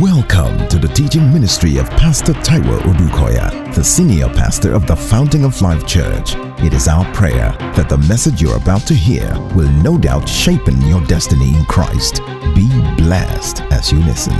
Welcome 0.00 0.68
to 0.68 0.78
the 0.78 0.90
teaching 0.94 1.32
ministry 1.32 1.78
of 1.78 1.88
Pastor 1.90 2.32
Taiwo 2.32 2.80
Odukoya, 2.80 3.74
the 3.74 3.82
senior 3.84 4.28
pastor 4.28 4.72
of 4.72 4.86
the 4.86 4.96
Fountain 4.96 5.44
of 5.44 5.60
Life 5.62 5.86
Church. 5.86 6.34
It 6.64 6.72
is 6.74 6.88
our 6.88 7.04
prayer 7.12 7.54
that 7.76 7.88
the 7.88 7.98
message 7.98 8.40
you're 8.40 8.56
about 8.56 8.82
to 8.82 8.94
hear 8.94 9.28
will 9.54 9.70
no 9.82 9.98
doubt 9.98 10.28
shape 10.28 10.62
your 10.86 11.04
destiny 11.06 11.56
in 11.56 11.64
Christ. 11.64 12.20
Be 12.54 12.68
blessed 12.96 13.62
as 13.72 13.90
you 13.90 13.98
listen. 14.00 14.34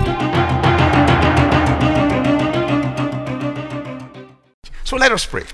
So 4.85 4.97
let 4.97 5.13
us 5.13 5.25
pray. 5.25 5.45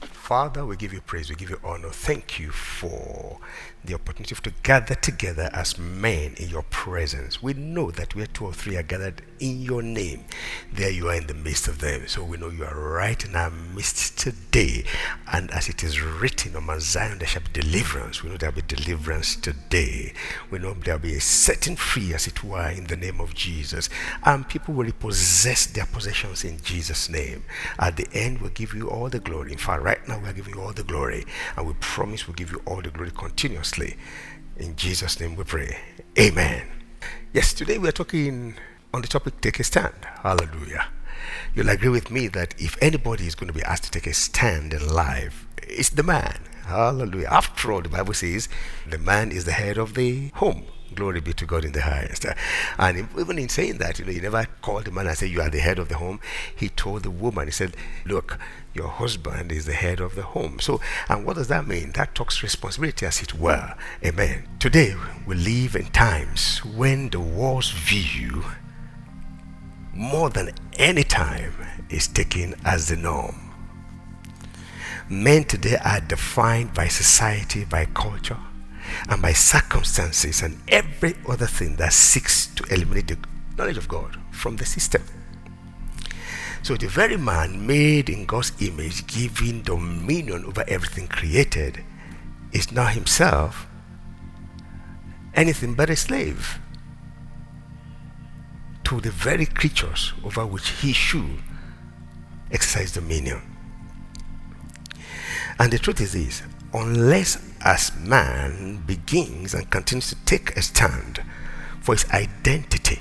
Father, 0.00 0.66
we 0.66 0.76
give 0.76 0.92
you 0.92 1.00
praise, 1.00 1.30
we 1.30 1.36
give 1.36 1.50
you 1.50 1.60
honor. 1.62 1.90
Thank 1.90 2.38
you 2.38 2.50
for 2.50 3.38
the 3.84 3.94
opportunity 3.94 4.34
to 4.34 4.52
gather 4.62 4.94
together 4.94 5.50
as 5.52 5.78
men 5.78 6.34
in 6.38 6.48
your 6.48 6.62
presence. 6.64 7.42
We 7.42 7.52
know 7.52 7.90
that 7.90 8.14
where 8.14 8.26
two 8.26 8.46
or 8.46 8.52
three 8.52 8.76
are 8.76 8.82
gathered 8.82 9.22
in 9.40 9.60
your 9.60 9.82
name, 9.82 10.24
there 10.72 10.90
you 10.90 11.08
are 11.10 11.14
in 11.14 11.26
the 11.26 11.34
midst 11.34 11.68
of 11.68 11.80
them. 11.80 12.08
So 12.08 12.24
we 12.24 12.38
know 12.38 12.48
you 12.48 12.64
are 12.64 12.78
right 12.78 13.22
in 13.22 13.36
our 13.36 13.50
midst 13.50 14.18
today. 14.18 14.84
And 15.30 15.50
as 15.50 15.68
it 15.68 15.84
is 15.84 16.00
written 16.00 16.56
on 16.56 16.64
Mount 16.64 16.82
Zion, 16.82 17.18
there 17.18 17.28
shall 17.28 17.42
be 17.42 17.60
deliverance. 17.60 18.22
We 18.22 18.30
know 18.30 18.36
there 18.36 18.50
will 18.50 18.62
be 18.62 18.74
deliverance 18.74 19.36
today. 19.36 20.14
We 20.50 20.58
know 20.60 20.72
there 20.72 20.94
will 20.94 21.02
be 21.02 21.16
a 21.16 21.20
setting 21.20 21.76
free, 21.76 22.14
as 22.14 22.26
it 22.26 22.42
were, 22.42 22.70
in 22.70 22.84
the 22.84 22.96
name 22.96 23.20
of 23.20 23.34
Jesus. 23.34 23.90
And 24.24 24.48
people 24.48 24.72
will 24.72 24.86
repossess 24.86 25.66
their 25.66 25.86
possessions 25.86 26.44
in 26.44 26.58
Jesus' 26.62 27.10
name. 27.10 27.44
At 27.78 27.96
the 27.96 28.08
end, 28.14 28.40
we'll 28.40 28.50
give 28.50 28.72
you 28.72 28.88
all 28.88 29.10
the 29.10 29.20
glory. 29.20 29.52
In 29.52 29.58
fact, 29.58 29.82
right 29.82 30.06
now, 30.08 30.20
we 30.20 30.28
are 30.28 30.32
giving 30.32 30.54
you 30.54 30.62
all 30.62 30.72
the 30.72 30.84
glory. 30.84 31.24
And 31.56 31.66
we 31.66 31.74
promise 31.80 32.26
we'll 32.26 32.34
give 32.34 32.50
you 32.50 32.62
all 32.64 32.80
the 32.80 32.90
glory 32.90 33.10
continuously. 33.10 33.73
In 33.78 34.76
Jesus' 34.76 35.18
name 35.18 35.34
we 35.34 35.42
pray. 35.42 35.78
Amen. 36.16 36.62
Yes, 37.32 37.52
today 37.52 37.76
we 37.76 37.88
are 37.88 37.92
talking 37.92 38.54
on 38.92 39.02
the 39.02 39.08
topic 39.08 39.40
take 39.40 39.58
a 39.58 39.64
stand. 39.64 40.06
Hallelujah. 40.22 40.86
You'll 41.56 41.70
agree 41.70 41.88
with 41.88 42.08
me 42.08 42.28
that 42.28 42.54
if 42.56 42.80
anybody 42.80 43.26
is 43.26 43.34
going 43.34 43.48
to 43.48 43.52
be 43.52 43.64
asked 43.64 43.82
to 43.84 43.90
take 43.90 44.06
a 44.06 44.14
stand 44.14 44.72
in 44.72 44.88
life, 44.88 45.48
it's 45.60 45.90
the 45.90 46.04
man. 46.04 46.38
Hallelujah. 46.66 47.26
After 47.28 47.72
all, 47.72 47.82
the 47.82 47.88
Bible 47.88 48.14
says 48.14 48.48
the 48.88 48.98
man 48.98 49.32
is 49.32 49.44
the 49.44 49.52
head 49.52 49.76
of 49.76 49.94
the 49.94 50.28
home. 50.34 50.66
Glory 50.94 51.20
be 51.20 51.32
to 51.32 51.44
God 51.44 51.64
in 51.64 51.72
the 51.72 51.82
highest. 51.82 52.24
And 52.78 53.08
even 53.18 53.38
in 53.40 53.48
saying 53.48 53.78
that, 53.78 53.98
you 53.98 54.04
know, 54.04 54.12
he 54.12 54.20
never 54.20 54.46
called 54.62 54.84
the 54.84 54.92
man 54.92 55.08
and 55.08 55.18
said, 55.18 55.30
You 55.30 55.40
are 55.40 55.50
the 55.50 55.58
head 55.58 55.80
of 55.80 55.88
the 55.88 55.96
home. 55.96 56.20
He 56.54 56.68
told 56.68 57.02
the 57.02 57.10
woman, 57.10 57.48
He 57.48 57.50
said, 57.50 57.76
Look, 58.04 58.38
your 58.74 58.88
husband 58.88 59.52
is 59.52 59.66
the 59.66 59.72
head 59.72 60.00
of 60.00 60.16
the 60.16 60.22
home. 60.22 60.58
So, 60.60 60.80
and 61.08 61.24
what 61.24 61.36
does 61.36 61.48
that 61.48 61.66
mean? 61.66 61.92
That 61.92 62.14
talks 62.14 62.42
responsibility, 62.42 63.06
as 63.06 63.22
it 63.22 63.34
were. 63.34 63.74
Amen. 64.04 64.48
Today, 64.58 64.94
we 65.26 65.36
live 65.36 65.76
in 65.76 65.86
times 65.86 66.58
when 66.64 67.08
the 67.10 67.20
world's 67.20 67.70
view, 67.70 68.44
more 69.94 70.28
than 70.28 70.50
any 70.76 71.04
time, 71.04 71.54
is 71.88 72.08
taken 72.08 72.54
as 72.64 72.88
the 72.88 72.96
norm. 72.96 73.52
Men 75.08 75.44
today 75.44 75.76
are 75.84 76.00
defined 76.00 76.74
by 76.74 76.88
society, 76.88 77.64
by 77.64 77.84
culture, 77.86 78.38
and 79.08 79.22
by 79.22 79.32
circumstances 79.32 80.42
and 80.42 80.60
every 80.68 81.14
other 81.28 81.46
thing 81.46 81.76
that 81.76 81.92
seeks 81.92 82.46
to 82.48 82.64
eliminate 82.72 83.08
the 83.08 83.18
knowledge 83.56 83.76
of 83.76 83.86
God 83.86 84.18
from 84.30 84.56
the 84.56 84.64
system. 84.64 85.02
So 86.64 86.76
the 86.76 86.88
very 86.88 87.18
man 87.18 87.66
made 87.66 88.08
in 88.08 88.24
God's 88.24 88.52
image, 88.58 89.06
giving 89.06 89.60
dominion 89.60 90.46
over 90.46 90.64
everything 90.66 91.08
created, 91.08 91.84
is 92.52 92.72
not 92.72 92.94
himself 92.94 93.66
anything 95.34 95.74
but 95.74 95.90
a 95.90 95.96
slave 95.96 96.58
to 98.84 98.98
the 99.02 99.10
very 99.10 99.44
creatures 99.44 100.14
over 100.24 100.46
which 100.46 100.70
he 100.70 100.94
should 100.94 101.42
exercise 102.50 102.92
dominion. 102.92 103.42
And 105.58 105.70
the 105.70 105.78
truth 105.78 106.00
is 106.00 106.14
this 106.14 106.42
unless 106.72 107.36
as 107.60 107.94
man 107.96 108.82
begins 108.86 109.52
and 109.52 109.68
continues 109.68 110.08
to 110.08 110.16
take 110.24 110.56
a 110.56 110.62
stand 110.62 111.22
for 111.82 111.94
his 111.94 112.08
identity, 112.10 113.00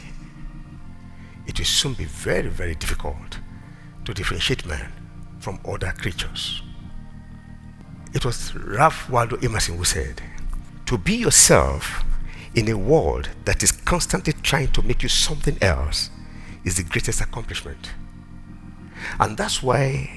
it 1.47 1.57
will 1.57 1.65
soon 1.65 1.93
be 1.93 2.03
very, 2.03 2.49
very 2.49 2.75
difficult 2.75 3.39
to 4.05 4.13
differentiate 4.13 4.65
man 4.65 4.91
from 5.39 5.59
other 5.65 5.91
creatures. 5.91 6.61
It 8.13 8.25
was 8.25 8.55
Ralph 8.55 9.09
Waldo 9.09 9.37
Emerson 9.37 9.77
who 9.77 9.83
said, 9.83 10.21
To 10.85 10.97
be 10.97 11.15
yourself 11.15 12.03
in 12.55 12.69
a 12.69 12.77
world 12.77 13.29
that 13.45 13.63
is 13.63 13.71
constantly 13.71 14.33
trying 14.33 14.71
to 14.73 14.81
make 14.83 15.01
you 15.01 15.09
something 15.09 15.57
else 15.61 16.09
is 16.63 16.77
the 16.77 16.83
greatest 16.83 17.21
accomplishment. 17.21 17.91
And 19.19 19.35
that's 19.35 19.63
why, 19.63 20.09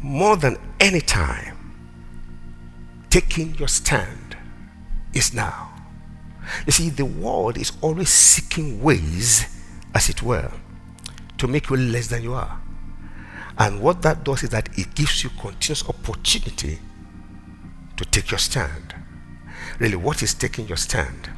more 0.00 0.36
than 0.36 0.58
any 0.78 1.00
time, 1.00 1.56
taking 3.10 3.54
your 3.54 3.68
stand 3.68 4.36
is 5.14 5.32
now. 5.32 5.72
You 6.66 6.72
see, 6.72 6.90
the 6.90 7.04
world 7.04 7.58
is 7.58 7.72
always 7.80 8.10
seeking 8.10 8.82
ways, 8.82 9.46
as 9.94 10.08
it 10.08 10.22
were, 10.22 10.50
to 11.38 11.46
make 11.46 11.70
you 11.70 11.76
less 11.76 12.08
than 12.08 12.22
you 12.22 12.34
are. 12.34 12.57
And 13.58 13.80
what 13.80 14.02
that 14.02 14.24
does 14.24 14.44
is 14.44 14.50
that 14.50 14.68
it 14.78 14.94
gives 14.94 15.24
you 15.24 15.30
continuous 15.30 15.88
opportunity 15.88 16.78
to 17.96 18.04
take 18.04 18.30
your 18.30 18.38
stand. 18.38 18.94
Really, 19.80 19.96
what 19.96 20.22
is 20.22 20.32
taking 20.32 20.68
your 20.68 20.76
stand? 20.76 21.30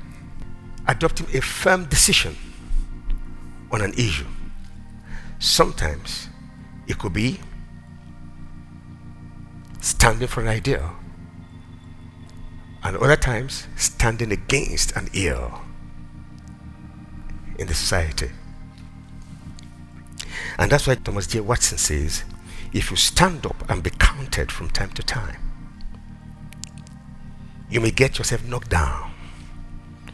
Adopting 0.86 1.26
a 1.34 1.41
firm 1.41 1.86
decision 1.86 2.36
on 3.70 3.80
an 3.80 3.92
issue. 3.94 4.26
Sometimes 5.38 6.28
it 6.86 6.98
could 6.98 7.14
be 7.14 7.41
standing 9.80 10.28
for 10.28 10.42
an 10.42 10.48
idea 10.48 10.91
and 12.82 12.97
other 12.97 13.16
times 13.16 13.66
standing 13.76 14.32
against 14.32 14.94
an 14.97 15.09
ill 15.14 15.62
in 17.59 17.66
the 17.66 17.75
society. 17.75 18.30
And 20.60 20.71
that's 20.71 20.87
why 20.87 20.94
Thomas 20.94 21.26
J. 21.26 21.41
Watson 21.41 21.78
says 21.78 22.22
if 22.72 22.91
you 22.91 22.97
stand 22.97 23.47
up 23.47 23.69
and 23.69 23.82
be 23.82 23.91
counted 23.91 24.53
from 24.53 24.69
time 24.69 24.91
to 24.91 25.03
time, 25.03 25.38
you 27.71 27.81
may 27.81 27.91
get 27.91 28.19
yourself 28.19 28.44
knocked 28.44 28.69
down. 28.69 29.10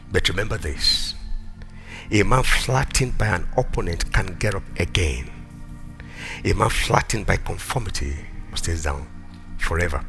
But 0.09 0.29
remember 0.29 0.57
this 0.57 1.13
a 2.09 2.23
man 2.23 2.43
flattened 2.43 3.17
by 3.17 3.27
an 3.27 3.49
opponent 3.57 4.13
can 4.13 4.37
get 4.39 4.55
up 4.55 4.63
again. 4.79 5.29
A 6.45 6.53
man 6.53 6.69
flattened 6.69 7.25
by 7.25 7.35
conformity 7.35 8.15
stays 8.55 8.83
down 8.83 9.07
forever. 9.57 10.05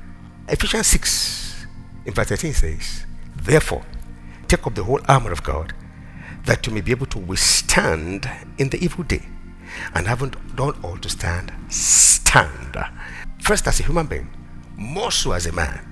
Ephesians 0.49 0.87
6 0.87 1.66
in 2.06 2.15
verse 2.15 2.28
13 2.28 2.55
says, 2.55 3.06
Therefore, 3.34 3.84
take 4.47 4.65
up 4.66 4.75
the 4.75 4.84
whole 4.84 5.00
armor 5.09 5.32
of 5.32 5.43
God, 5.43 5.75
that 6.44 6.66
you 6.66 6.72
may 6.72 6.81
be 6.81 6.93
able 6.93 7.06
to 7.06 7.19
withstand 7.19 8.31
in 8.56 8.69
the 8.69 8.82
evil 8.82 9.03
day, 9.03 9.26
and 9.94 10.06
having 10.06 10.34
done 10.54 10.78
all 10.82 10.96
to 10.98 11.08
stand, 11.08 11.52
stand. 11.68 12.76
First 13.40 13.66
as 13.66 13.80
a 13.80 13.82
human 13.82 14.06
being, 14.06 14.28
more 14.76 15.10
so 15.10 15.32
as 15.32 15.46
a 15.46 15.52
man. 15.52 15.84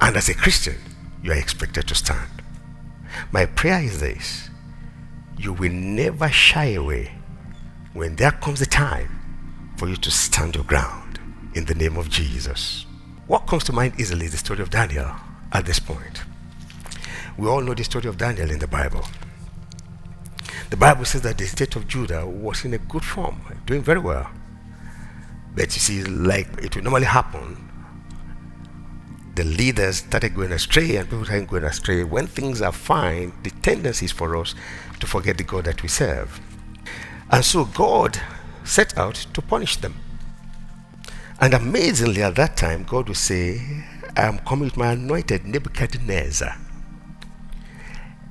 And 0.00 0.16
as 0.16 0.28
a 0.28 0.34
Christian, 0.34 0.76
you 1.22 1.32
are 1.32 1.36
expected 1.36 1.88
to 1.88 1.94
stand. 1.94 2.30
My 3.32 3.46
prayer 3.46 3.80
is 3.80 4.00
this 4.00 4.50
you 5.38 5.52
will 5.52 5.72
never 5.72 6.28
shy 6.30 6.72
away 6.72 7.12
when 7.92 8.16
there 8.16 8.30
comes 8.30 8.60
a 8.60 8.66
time 8.66 9.74
for 9.76 9.88
you 9.88 9.96
to 9.96 10.10
stand 10.10 10.54
your 10.54 10.64
ground 10.64 11.18
in 11.54 11.64
the 11.66 11.74
name 11.74 11.96
of 11.96 12.08
Jesus. 12.08 12.86
What 13.26 13.46
comes 13.46 13.64
to 13.64 13.72
mind 13.72 13.98
easily 13.98 14.26
is 14.26 14.32
the 14.32 14.38
story 14.38 14.60
of 14.60 14.70
Daniel 14.70 15.10
at 15.52 15.66
this 15.66 15.78
point. 15.78 16.22
We 17.36 17.48
all 17.48 17.60
know 17.60 17.74
the 17.74 17.84
story 17.84 18.08
of 18.08 18.16
Daniel 18.16 18.50
in 18.50 18.58
the 18.58 18.66
Bible. 18.68 19.04
The 20.68 20.76
Bible 20.76 21.04
says 21.04 21.22
that 21.22 21.38
the 21.38 21.46
state 21.46 21.76
of 21.76 21.86
Judah 21.86 22.26
was 22.26 22.64
in 22.64 22.74
a 22.74 22.78
good 22.78 23.04
form, 23.04 23.40
doing 23.66 23.82
very 23.82 24.00
well. 24.00 24.28
But 25.54 25.74
you 25.74 25.80
see, 25.80 26.02
like 26.04 26.48
it 26.58 26.74
would 26.74 26.84
normally 26.84 27.06
happen, 27.06 27.56
the 29.36 29.44
leaders 29.44 29.98
started 29.98 30.34
going 30.34 30.52
astray 30.52 30.96
and 30.96 31.08
people 31.08 31.24
started 31.24 31.48
going 31.48 31.64
astray. 31.64 32.04
When 32.04 32.26
things 32.26 32.62
are 32.62 32.72
fine, 32.72 33.32
the 33.42 33.50
tendency 33.50 34.06
is 34.06 34.12
for 34.12 34.36
us 34.36 34.54
to 34.98 35.06
forget 35.06 35.38
the 35.38 35.44
God 35.44 35.66
that 35.66 35.82
we 35.82 35.88
serve. 35.88 36.40
And 37.30 37.44
so 37.44 37.64
God 37.64 38.20
set 38.64 38.96
out 38.98 39.14
to 39.14 39.42
punish 39.42 39.76
them. 39.76 39.94
And 41.40 41.54
amazingly, 41.54 42.22
at 42.22 42.36
that 42.36 42.56
time, 42.56 42.84
God 42.84 43.08
would 43.08 43.16
say, 43.16 43.84
I 44.16 44.22
am 44.22 44.38
coming 44.38 44.64
with 44.64 44.76
my 44.76 44.92
anointed 44.92 45.44
Nebuchadnezzar. 45.44 46.56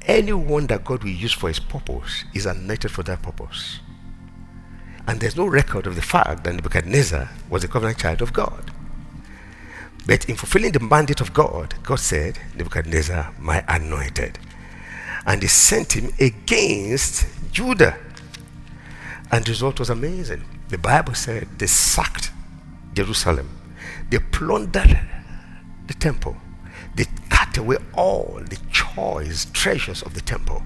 Anyone 0.08 0.68
that 0.68 0.86
God 0.86 1.04
will 1.04 1.12
use 1.12 1.34
for 1.34 1.48
his 1.50 1.60
purpose 1.60 2.24
is 2.34 2.46
anointed 2.46 2.92
for 2.92 3.04
that 3.04 3.22
purpose. 3.22 3.80
And 5.08 5.20
there's 5.20 5.36
no 5.36 5.46
record 5.46 5.88
of 5.88 5.96
the 5.96 6.02
fact 6.02 6.44
that 6.44 6.54
Nebuchadnezzar 6.56 7.30
was 7.50 7.64
a 7.64 7.68
covenant 7.68 8.00
child 8.00 8.22
of 8.22 8.34
God. 8.34 8.72
But 10.08 10.30
in 10.30 10.36
fulfilling 10.36 10.72
the 10.74 10.80
mandate 10.80 11.22
of 11.22 11.34
God, 11.34 11.76
God 11.84 12.00
said, 12.00 12.40
Nebuchadnezzar, 12.56 13.34
my 13.40 13.64
anointed. 13.68 14.40
and 15.26 15.42
they 15.42 15.48
sent 15.48 15.94
him 15.96 16.12
against 16.20 17.28
Judah. 17.52 17.98
And 19.32 19.44
the 19.46 19.52
result 19.52 19.80
was 19.80 19.90
amazing. 19.90 20.44
The 20.70 20.78
Bible 20.78 21.16
said 21.16 21.48
they 21.58 21.68
sacked 21.68 22.32
Jerusalem, 22.94 23.50
they 24.10 24.20
plundered 24.20 25.00
the 25.88 25.94
temple, 25.96 26.38
they 26.96 27.06
cut 27.30 27.58
away 27.58 27.78
all 27.94 28.40
the 28.48 28.58
choice 28.96 29.46
treasures 29.52 30.02
of 30.02 30.14
the 30.14 30.22
temple, 30.22 30.64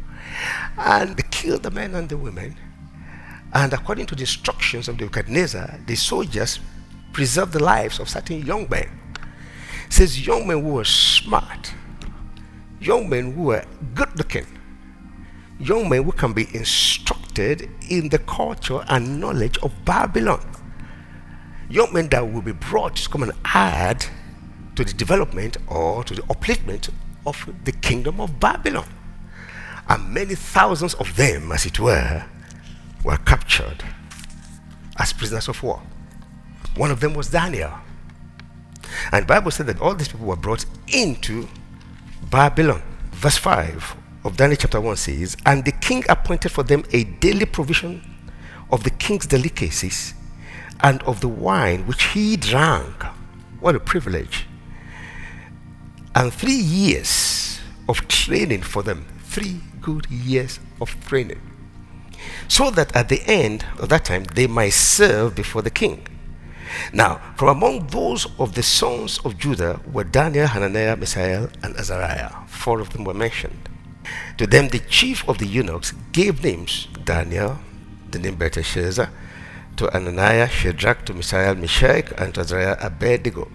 and 0.77 1.17
they 1.17 1.23
killed 1.31 1.63
the 1.63 1.71
men 1.71 1.95
and 1.95 2.09
the 2.09 2.17
women. 2.17 2.55
And 3.51 3.73
according 3.73 4.05
to 4.07 4.15
the 4.15 4.21
instructions 4.21 4.87
of 4.87 4.99
Nebuchadnezzar, 4.99 5.79
the 5.87 5.95
soldiers 5.95 6.59
preserved 7.13 7.53
the 7.53 7.63
lives 7.63 7.99
of 7.99 8.07
certain 8.07 8.45
young 8.45 8.67
men. 8.69 8.87
It 9.87 9.93
says 9.93 10.25
young 10.25 10.47
men 10.47 10.61
who 10.63 10.73
were 10.73 10.85
smart, 10.85 11.73
young 12.79 13.09
men 13.09 13.33
who 13.33 13.43
were 13.43 13.65
good 13.95 14.15
looking, 14.15 14.45
young 15.59 15.89
men 15.89 16.03
who 16.03 16.11
can 16.11 16.33
be 16.33 16.47
instructed 16.53 17.69
in 17.89 18.09
the 18.09 18.19
culture 18.19 18.85
and 18.87 19.19
knowledge 19.19 19.57
of 19.63 19.73
Babylon. 19.83 20.45
Young 21.69 21.91
men 21.93 22.09
that 22.09 22.31
will 22.31 22.41
be 22.41 22.51
brought 22.51 22.95
to 22.97 23.09
come 23.09 23.23
and 23.23 23.33
add 23.45 24.05
to 24.75 24.83
the 24.83 24.93
development 24.93 25.57
or 25.67 26.03
to 26.03 26.15
the 26.15 26.21
upliftment 26.23 26.89
of 27.25 27.49
the 27.63 27.71
kingdom 27.71 28.19
of 28.19 28.39
Babylon. 28.39 28.87
And 29.87 30.13
many 30.13 30.35
thousands 30.35 30.93
of 30.95 31.15
them, 31.15 31.51
as 31.51 31.65
it 31.65 31.79
were, 31.79 32.25
were 33.03 33.17
captured 33.17 33.83
as 34.97 35.13
prisoners 35.13 35.47
of 35.47 35.61
war. 35.63 35.81
One 36.75 36.91
of 36.91 36.99
them 36.99 37.13
was 37.13 37.29
Daniel. 37.29 37.73
And 39.11 39.23
the 39.23 39.27
Bible 39.27 39.51
said 39.51 39.67
that 39.67 39.81
all 39.81 39.95
these 39.95 40.07
people 40.07 40.27
were 40.27 40.35
brought 40.35 40.65
into 40.87 41.47
Babylon. 42.29 42.83
Verse 43.11 43.37
5 43.37 43.95
of 44.23 44.37
Daniel 44.37 44.57
chapter 44.59 44.79
1 44.79 44.95
says, 44.97 45.37
And 45.45 45.65
the 45.65 45.71
king 45.71 46.03
appointed 46.09 46.51
for 46.51 46.63
them 46.63 46.83
a 46.91 47.03
daily 47.03 47.45
provision 47.45 48.01
of 48.71 48.83
the 48.83 48.91
king's 48.91 49.25
delicacies 49.25 50.13
and 50.81 51.01
of 51.03 51.21
the 51.21 51.27
wine 51.27 51.85
which 51.87 52.03
he 52.03 52.37
drank. 52.37 53.03
What 53.59 53.75
a 53.75 53.79
privilege. 53.79 54.45
And 56.15 56.33
three 56.33 56.53
years 56.53 57.59
of 57.87 58.07
training 58.07 58.63
for 58.63 58.83
them. 58.83 59.05
Three 59.23 59.61
good 59.81 60.07
years 60.09 60.59
of 60.81 60.95
training. 61.05 61.41
So 62.47 62.71
that 62.71 62.95
at 62.95 63.09
the 63.09 63.21
end 63.25 63.65
of 63.79 63.89
that 63.89 64.05
time 64.05 64.23
they 64.23 64.47
might 64.47 64.73
serve 64.73 65.35
before 65.35 65.61
the 65.61 65.69
king. 65.69 66.07
Now, 66.93 67.21
from 67.35 67.49
among 67.49 67.87
those 67.87 68.27
of 68.37 68.53
the 68.53 68.63
sons 68.63 69.19
of 69.25 69.37
Judah 69.37 69.79
were 69.91 70.03
Daniel, 70.03 70.47
Hananiah, 70.47 70.95
Mishael, 70.95 71.49
and 71.63 71.75
Azariah. 71.75 72.31
Four 72.47 72.79
of 72.79 72.91
them 72.91 73.03
were 73.03 73.13
mentioned. 73.13 73.69
To 74.37 74.47
them, 74.47 74.69
the 74.69 74.79
chief 74.79 75.27
of 75.27 75.37
the 75.37 75.47
eunuchs 75.47 75.93
gave 76.11 76.43
names 76.43 76.87
Daniel, 77.03 77.59
the 78.11 78.19
name 78.19 78.35
Belteshazzar, 78.35 79.09
to 79.77 79.85
Ananiah, 79.87 80.49
Shadrach, 80.49 81.05
to 81.05 81.13
Mishael, 81.13 81.55
Meshach, 81.55 82.11
and 82.17 82.33
to 82.33 82.41
Azariah, 82.41 82.77
Abednego. 82.81 83.49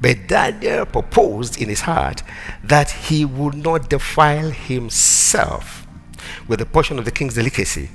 But 0.00 0.28
Daniel 0.28 0.86
proposed 0.86 1.60
in 1.60 1.68
his 1.68 1.82
heart 1.82 2.22
that 2.62 2.90
he 2.90 3.24
would 3.24 3.54
not 3.54 3.88
defile 3.88 4.50
himself 4.50 5.86
with 6.48 6.60
a 6.60 6.66
portion 6.66 6.98
of 6.98 7.04
the 7.04 7.10
king's 7.10 7.34
delicacy, 7.34 7.90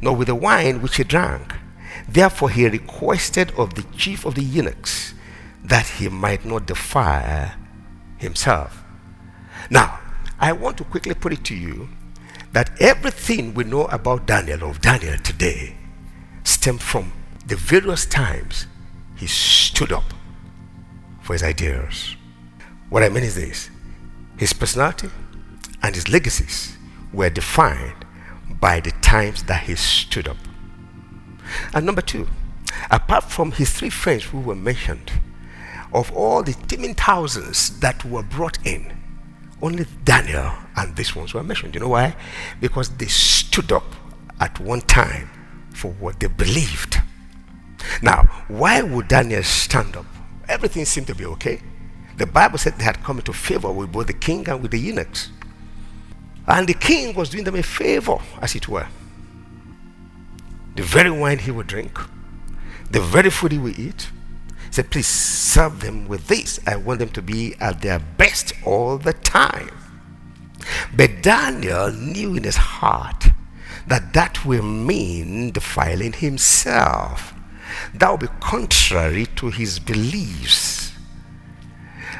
nor 0.00 0.16
with 0.16 0.28
the 0.28 0.34
wine 0.34 0.82
which 0.82 0.96
he 0.96 1.04
drank. 1.04 1.54
Therefore, 2.08 2.50
he 2.50 2.68
requested 2.68 3.52
of 3.52 3.74
the 3.74 3.84
chief 3.96 4.24
of 4.24 4.34
the 4.34 4.42
eunuchs 4.42 5.14
that 5.62 5.86
he 5.86 6.08
might 6.08 6.44
not 6.44 6.66
defile 6.66 7.52
himself. 8.18 8.84
Now, 9.70 10.00
I 10.38 10.52
want 10.52 10.76
to 10.78 10.84
quickly 10.84 11.14
put 11.14 11.32
it 11.32 11.44
to 11.46 11.54
you 11.54 11.88
that 12.52 12.70
everything 12.80 13.54
we 13.54 13.64
know 13.64 13.86
about 13.86 14.26
Daniel, 14.26 14.70
of 14.70 14.80
Daniel 14.80 15.18
today, 15.18 15.76
stemmed 16.44 16.82
from 16.82 17.12
the 17.46 17.56
various 17.56 18.06
times 18.06 18.66
he 19.16 19.26
stood 19.26 19.92
up 19.92 20.14
for 21.24 21.32
his 21.32 21.42
ideas. 21.42 22.16
What 22.90 23.02
I 23.02 23.08
mean 23.08 23.24
is 23.24 23.34
this 23.34 23.70
his 24.36 24.52
personality 24.52 25.08
and 25.82 25.94
his 25.94 26.08
legacies 26.08 26.76
were 27.12 27.30
defined 27.30 28.04
by 28.60 28.80
the 28.80 28.90
times 29.02 29.42
that 29.44 29.64
he 29.64 29.74
stood 29.74 30.28
up. 30.28 30.36
And 31.72 31.86
number 31.86 32.02
two, 32.02 32.28
apart 32.90 33.24
from 33.24 33.52
his 33.52 33.72
three 33.72 33.90
friends 33.90 34.24
who 34.24 34.40
were 34.40 34.54
mentioned, 34.54 35.12
of 35.92 36.12
all 36.12 36.42
the 36.42 36.52
teeming 36.52 36.94
thousands 36.94 37.80
that 37.80 38.04
were 38.04 38.22
brought 38.22 38.58
in, 38.66 38.92
only 39.62 39.86
Daniel 40.04 40.52
and 40.76 40.94
these 40.96 41.14
ones 41.16 41.32
were 41.32 41.42
mentioned. 41.42 41.74
You 41.74 41.80
know 41.80 41.88
why? 41.88 42.16
Because 42.60 42.90
they 42.90 43.06
stood 43.06 43.72
up 43.72 43.94
at 44.40 44.60
one 44.60 44.82
time 44.82 45.30
for 45.72 45.92
what 45.92 46.20
they 46.20 46.26
believed. 46.26 47.00
Now, 48.02 48.44
why 48.48 48.82
would 48.82 49.08
Daniel 49.08 49.42
stand 49.42 49.96
up? 49.96 50.06
Everything 50.48 50.84
seemed 50.84 51.06
to 51.08 51.14
be 51.14 51.24
okay. 51.26 51.60
The 52.16 52.26
Bible 52.26 52.58
said 52.58 52.78
they 52.78 52.84
had 52.84 53.02
come 53.02 53.18
into 53.18 53.32
favor 53.32 53.70
with 53.72 53.92
both 53.92 54.06
the 54.06 54.12
king 54.12 54.48
and 54.48 54.62
with 54.62 54.70
the 54.70 54.78
eunuchs. 54.78 55.30
And 56.46 56.66
the 56.66 56.74
king 56.74 57.14
was 57.14 57.30
doing 57.30 57.44
them 57.44 57.56
a 57.56 57.62
favor, 57.62 58.18
as 58.40 58.54
it 58.54 58.68
were. 58.68 58.86
The 60.76 60.82
very 60.82 61.10
wine 61.10 61.38
he 61.38 61.50
would 61.50 61.66
drink, 61.66 61.98
the 62.90 63.00
very 63.00 63.30
food 63.30 63.52
he 63.52 63.58
would 63.58 63.78
eat, 63.78 64.10
said, 64.70 64.90
Please 64.90 65.06
serve 65.06 65.80
them 65.80 66.08
with 66.08 66.26
this. 66.26 66.58
I 66.66 66.76
want 66.76 66.98
them 66.98 67.10
to 67.10 67.22
be 67.22 67.54
at 67.60 67.80
their 67.80 67.98
best 67.98 68.52
all 68.64 68.98
the 68.98 69.12
time. 69.12 69.70
But 70.96 71.22
Daniel 71.22 71.92
knew 71.92 72.34
in 72.34 72.44
his 72.44 72.56
heart 72.56 73.26
that 73.86 74.12
that 74.14 74.44
will 74.44 74.62
mean 74.62 75.50
defiling 75.50 76.12
himself. 76.12 77.33
That 77.94 78.10
would 78.10 78.20
be 78.20 78.26
contrary 78.40 79.26
to 79.36 79.50
his 79.50 79.78
beliefs. 79.78 80.92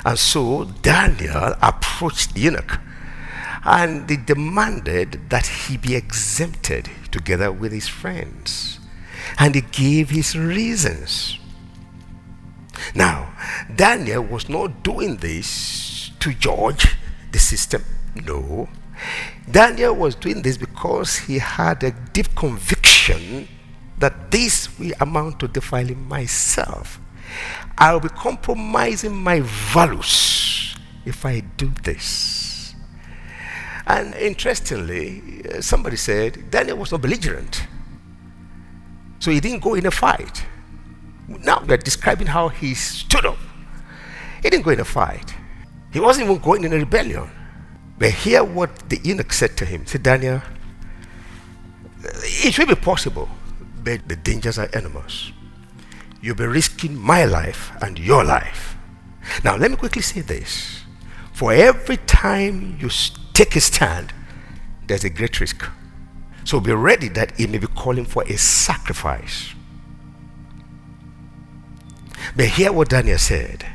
And 0.04 0.18
so 0.18 0.64
Daniel 0.82 1.54
approached 1.62 2.36
eunuch 2.36 2.78
and 3.64 4.06
they 4.08 4.16
demanded 4.16 5.30
that 5.30 5.46
he 5.46 5.76
be 5.76 5.94
exempted 5.94 6.90
together 7.10 7.50
with 7.50 7.72
his 7.72 7.88
friends. 7.88 8.78
And 9.38 9.54
he 9.54 9.62
gave 9.62 10.10
his 10.10 10.36
reasons. 10.36 11.38
Now, 12.94 13.32
Daniel 13.74 14.22
was 14.22 14.48
not 14.48 14.82
doing 14.82 15.16
this 15.16 16.10
to 16.20 16.34
judge 16.34 16.96
the 17.32 17.38
system. 17.38 17.82
No. 18.14 18.68
Daniel 19.50 19.94
was 19.94 20.14
doing 20.14 20.42
this 20.42 20.58
because 20.58 21.16
he 21.16 21.38
had 21.38 21.82
a 21.82 21.92
deep 22.12 22.34
conviction 22.34 23.49
that 23.98 24.30
this 24.30 24.78
will 24.78 24.92
amount 25.00 25.40
to 25.40 25.48
defiling 25.48 26.08
myself. 26.08 27.00
I'll 27.78 28.00
be 28.00 28.08
compromising 28.08 29.14
my 29.14 29.40
values 29.40 30.76
if 31.04 31.24
I 31.24 31.40
do 31.40 31.72
this. 31.82 32.74
And 33.86 34.14
interestingly, 34.14 35.42
uh, 35.48 35.60
somebody 35.60 35.96
said 35.96 36.50
Daniel 36.50 36.78
was 36.78 36.92
not 36.92 37.02
belligerent. 37.02 37.66
So 39.18 39.30
he 39.30 39.40
didn't 39.40 39.62
go 39.62 39.74
in 39.74 39.86
a 39.86 39.90
fight. 39.90 40.44
Now 41.28 41.62
we're 41.66 41.76
describing 41.76 42.26
how 42.26 42.48
he 42.48 42.74
stood 42.74 43.26
up. 43.26 43.38
He 44.42 44.50
didn't 44.50 44.64
go 44.64 44.70
in 44.70 44.80
a 44.80 44.84
fight. 44.84 45.34
He 45.92 46.00
wasn't 46.00 46.28
even 46.28 46.38
going 46.42 46.64
in 46.64 46.72
a 46.72 46.78
rebellion. 46.78 47.30
But 47.98 48.10
hear 48.10 48.42
what 48.42 48.88
the 48.88 48.98
eunuch 49.02 49.32
said 49.32 49.56
to 49.58 49.64
him. 49.64 49.86
Said, 49.86 50.02
Daniel, 50.02 50.36
uh, 50.36 52.08
it 52.22 52.58
will 52.58 52.66
be 52.66 52.74
possible, 52.74 53.28
the 53.85 54.17
dangers 54.17 54.59
are 54.59 54.67
enormous. 54.67 55.33
You'll 56.21 56.37
be 56.37 56.47
risking 56.47 56.99
my 56.99 57.25
life 57.25 57.73
and 57.83 57.99
your 57.99 58.25
life. 58.25 58.76
Now, 59.43 59.57
let 59.57 59.71
me 59.71 59.76
quickly 59.76 60.03
say 60.03 60.21
this. 60.21 60.83
For 61.33 61.53
every 61.53 61.99
time 61.99 62.79
you 62.81 62.88
take 63.33 63.57
a 63.57 63.61
stand, 63.61 64.12
there's 64.87 65.05
a 65.05 65.11
great 65.11 65.41
risk. 65.41 65.67
So 66.45 66.61
be 66.61 66.73
ready 66.73 67.09
that 67.09 67.38
it 67.38 67.50
may 67.50 67.59
be 67.59 67.67
calling 67.67 68.05
for 68.05 68.23
a 68.25 68.37
sacrifice. 68.37 69.55
But 72.37 72.47
hear 72.47 72.73
what 72.73 72.88
Daniel 72.88 73.19
said. 73.19 73.67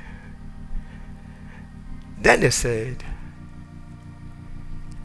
Daniel 2.21 2.51
said, 2.51 3.03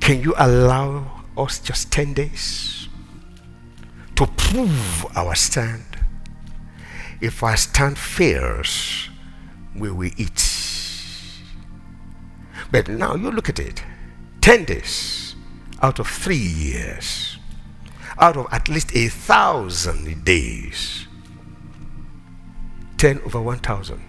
Can 0.01 0.21
you 0.21 0.35
allow 0.37 1.25
us 1.37 1.59
just 1.59 1.93
10 1.93 2.15
days 2.15 2.84
to 4.16 4.26
prove 4.26 5.06
our 5.16 5.35
stand? 5.35 5.85
If 7.21 7.42
our 7.42 7.56
stand 7.56 7.99
fails, 7.99 9.09
we 9.75 9.90
will 9.90 10.11
eat? 10.16 10.50
But 12.71 12.88
now 12.88 13.14
you 13.14 13.30
look 13.30 13.49
at 13.49 13.59
it 13.59 13.83
10 14.40 14.64
days 14.64 15.37
out 15.80 15.99
of 15.99 16.09
three 16.09 16.37
years, 16.37 17.38
out 18.18 18.37
of 18.37 18.47
at 18.50 18.68
least 18.68 18.94
a 18.94 19.09
thousand 19.09 20.25
days 20.25 21.06
10 23.04 23.21
over 23.26 23.40
1000. 23.40 24.00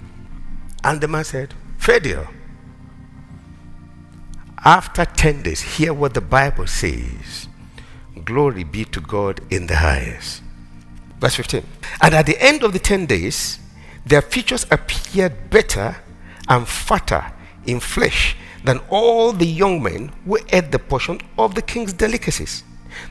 And 0.83 1.01
the 1.01 1.07
man 1.07 1.23
said, 1.23 1.53
deal. 2.01 2.27
after 4.63 5.03
10 5.03 5.43
days, 5.43 5.61
hear 5.61 5.93
what 5.93 6.13
the 6.13 6.21
Bible 6.21 6.65
says 6.65 7.49
Glory 8.25 8.63
be 8.63 8.85
to 8.85 8.99
God 8.99 9.39
in 9.51 9.67
the 9.67 9.77
highest. 9.77 10.41
Verse 11.19 11.35
15. 11.35 11.63
And 12.01 12.13
at 12.13 12.25
the 12.25 12.41
end 12.41 12.63
of 12.63 12.73
the 12.73 12.79
10 12.79 13.05
days, 13.05 13.59
their 14.05 14.21
features 14.21 14.65
appeared 14.71 15.49
better 15.49 15.97
and 16.47 16.67
fatter 16.67 17.31
in 17.65 17.79
flesh 17.79 18.35
than 18.63 18.79
all 18.89 19.31
the 19.31 19.45
young 19.45 19.81
men 19.81 20.11
who 20.25 20.39
ate 20.49 20.71
the 20.71 20.79
portion 20.79 21.21
of 21.37 21.55
the 21.55 21.61
king's 21.61 21.93
delicacies. 21.93 22.63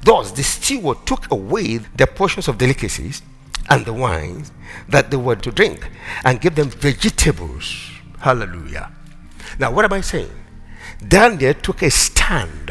Thus, 0.03 0.33
the 0.33 0.43
steward 0.43 1.07
took 1.07 1.31
away 1.31 1.79
their 1.79 2.07
portions 2.07 2.49
of 2.49 2.59
delicacies 2.59 3.23
and 3.69 3.85
the 3.85 3.93
wines 3.93 4.53
that 4.89 5.11
they 5.11 5.17
were 5.17 5.37
to 5.37 5.51
drink 5.51 5.89
and 6.25 6.41
gave 6.41 6.55
them 6.57 6.71
vegetables. 6.71 7.91
Hallelujah. 8.19 8.91
Now, 9.59 9.71
what 9.71 9.85
am 9.85 9.93
I 9.93 10.01
saying? 10.01 10.31
Daniel 11.07 11.55
took 11.55 11.83
a 11.83 11.91
stand 11.91 12.71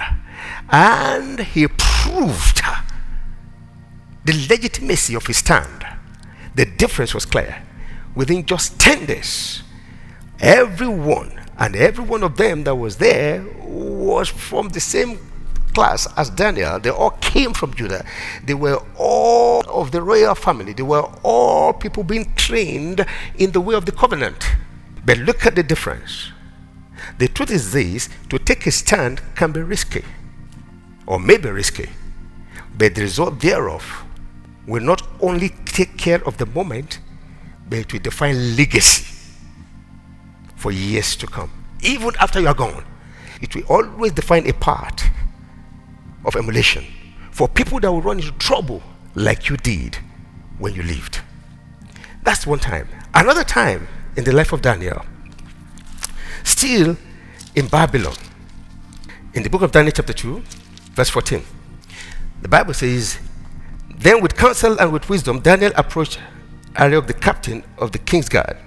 and 0.69 1.39
he 1.39 1.67
proved 2.03 2.61
the 4.25 4.33
legitimacy 4.49 5.15
of 5.15 5.25
his 5.27 5.37
stand. 5.37 5.85
The 6.55 6.65
difference 6.65 7.13
was 7.13 7.25
clear. 7.25 7.63
Within 8.15 8.45
just 8.45 8.79
10 8.79 9.05
days, 9.05 9.63
everyone 10.39 11.39
and 11.57 11.75
every 11.75 12.03
one 12.03 12.23
of 12.23 12.37
them 12.37 12.63
that 12.65 12.75
was 12.75 12.97
there 12.97 13.43
was 13.57 14.29
from 14.29 14.69
the 14.69 14.79
same 14.79 15.17
class 15.73 16.07
as 16.17 16.29
Daniel. 16.29 16.79
They 16.79 16.89
all 16.89 17.11
came 17.21 17.53
from 17.53 17.73
Judah. 17.73 18.05
They 18.43 18.53
were 18.53 18.83
all 18.97 19.63
of 19.67 19.91
the 19.91 20.01
royal 20.01 20.35
family. 20.35 20.73
They 20.73 20.83
were 20.83 21.09
all 21.23 21.73
people 21.73 22.03
being 22.03 22.33
trained 22.35 23.05
in 23.35 23.51
the 23.51 23.61
way 23.61 23.75
of 23.75 23.85
the 23.85 23.91
covenant. 23.91 24.45
But 25.05 25.17
look 25.19 25.45
at 25.45 25.55
the 25.55 25.63
difference. 25.63 26.31
The 27.17 27.27
truth 27.27 27.51
is 27.51 27.71
this 27.71 28.09
to 28.29 28.39
take 28.39 28.67
a 28.67 28.71
stand 28.71 29.21
can 29.35 29.51
be 29.51 29.61
risky, 29.61 30.03
or 31.05 31.19
maybe 31.19 31.49
risky, 31.49 31.89
but 32.77 32.95
the 32.95 33.01
result 33.01 33.39
thereof 33.39 34.03
will 34.67 34.83
not 34.83 35.01
only 35.21 35.49
take 35.65 35.97
care 35.97 36.25
of 36.27 36.37
the 36.37 36.45
moment, 36.45 36.99
but 37.69 37.79
it 37.79 37.93
will 37.93 37.99
define 37.99 38.55
legacy 38.55 39.05
for 40.55 40.71
years 40.71 41.15
to 41.17 41.27
come. 41.27 41.51
Even 41.81 42.11
after 42.19 42.39
you 42.39 42.47
are 42.47 42.53
gone, 42.53 42.85
it 43.41 43.53
will 43.55 43.63
always 43.63 44.13
define 44.13 44.47
a 44.47 44.53
part 44.53 45.03
of 46.25 46.35
emulation 46.35 46.85
for 47.31 47.47
people 47.47 47.79
that 47.79 47.91
will 47.91 48.01
run 48.01 48.19
into 48.19 48.31
trouble 48.33 48.81
like 49.15 49.49
you 49.49 49.57
did 49.57 49.97
when 50.57 50.73
you 50.73 50.83
lived. 50.83 51.19
That's 52.23 52.47
one 52.47 52.59
time. 52.59 52.87
Another 53.13 53.43
time 53.43 53.87
in 54.15 54.23
the 54.23 54.31
life 54.31 54.53
of 54.53 54.61
Daniel, 54.61 55.05
still 56.43 56.95
in 57.55 57.67
Babylon, 57.67 58.15
in 59.33 59.43
the 59.43 59.49
book 59.49 59.61
of 59.61 59.71
Daniel, 59.71 59.91
chapter 59.91 60.13
2, 60.13 60.41
verse 60.93 61.09
14, 61.09 61.43
the 62.41 62.47
Bible 62.47 62.73
says, 62.73 63.19
Then 63.97 64.21
with 64.21 64.35
counsel 64.35 64.79
and 64.79 64.91
with 64.91 65.09
wisdom, 65.09 65.39
Daniel 65.39 65.71
approached 65.75 66.19
Arioch, 66.75 67.07
the 67.07 67.13
captain 67.13 67.63
of 67.77 67.91
the 67.91 67.99
king's 67.99 68.29
guard, 68.29 68.57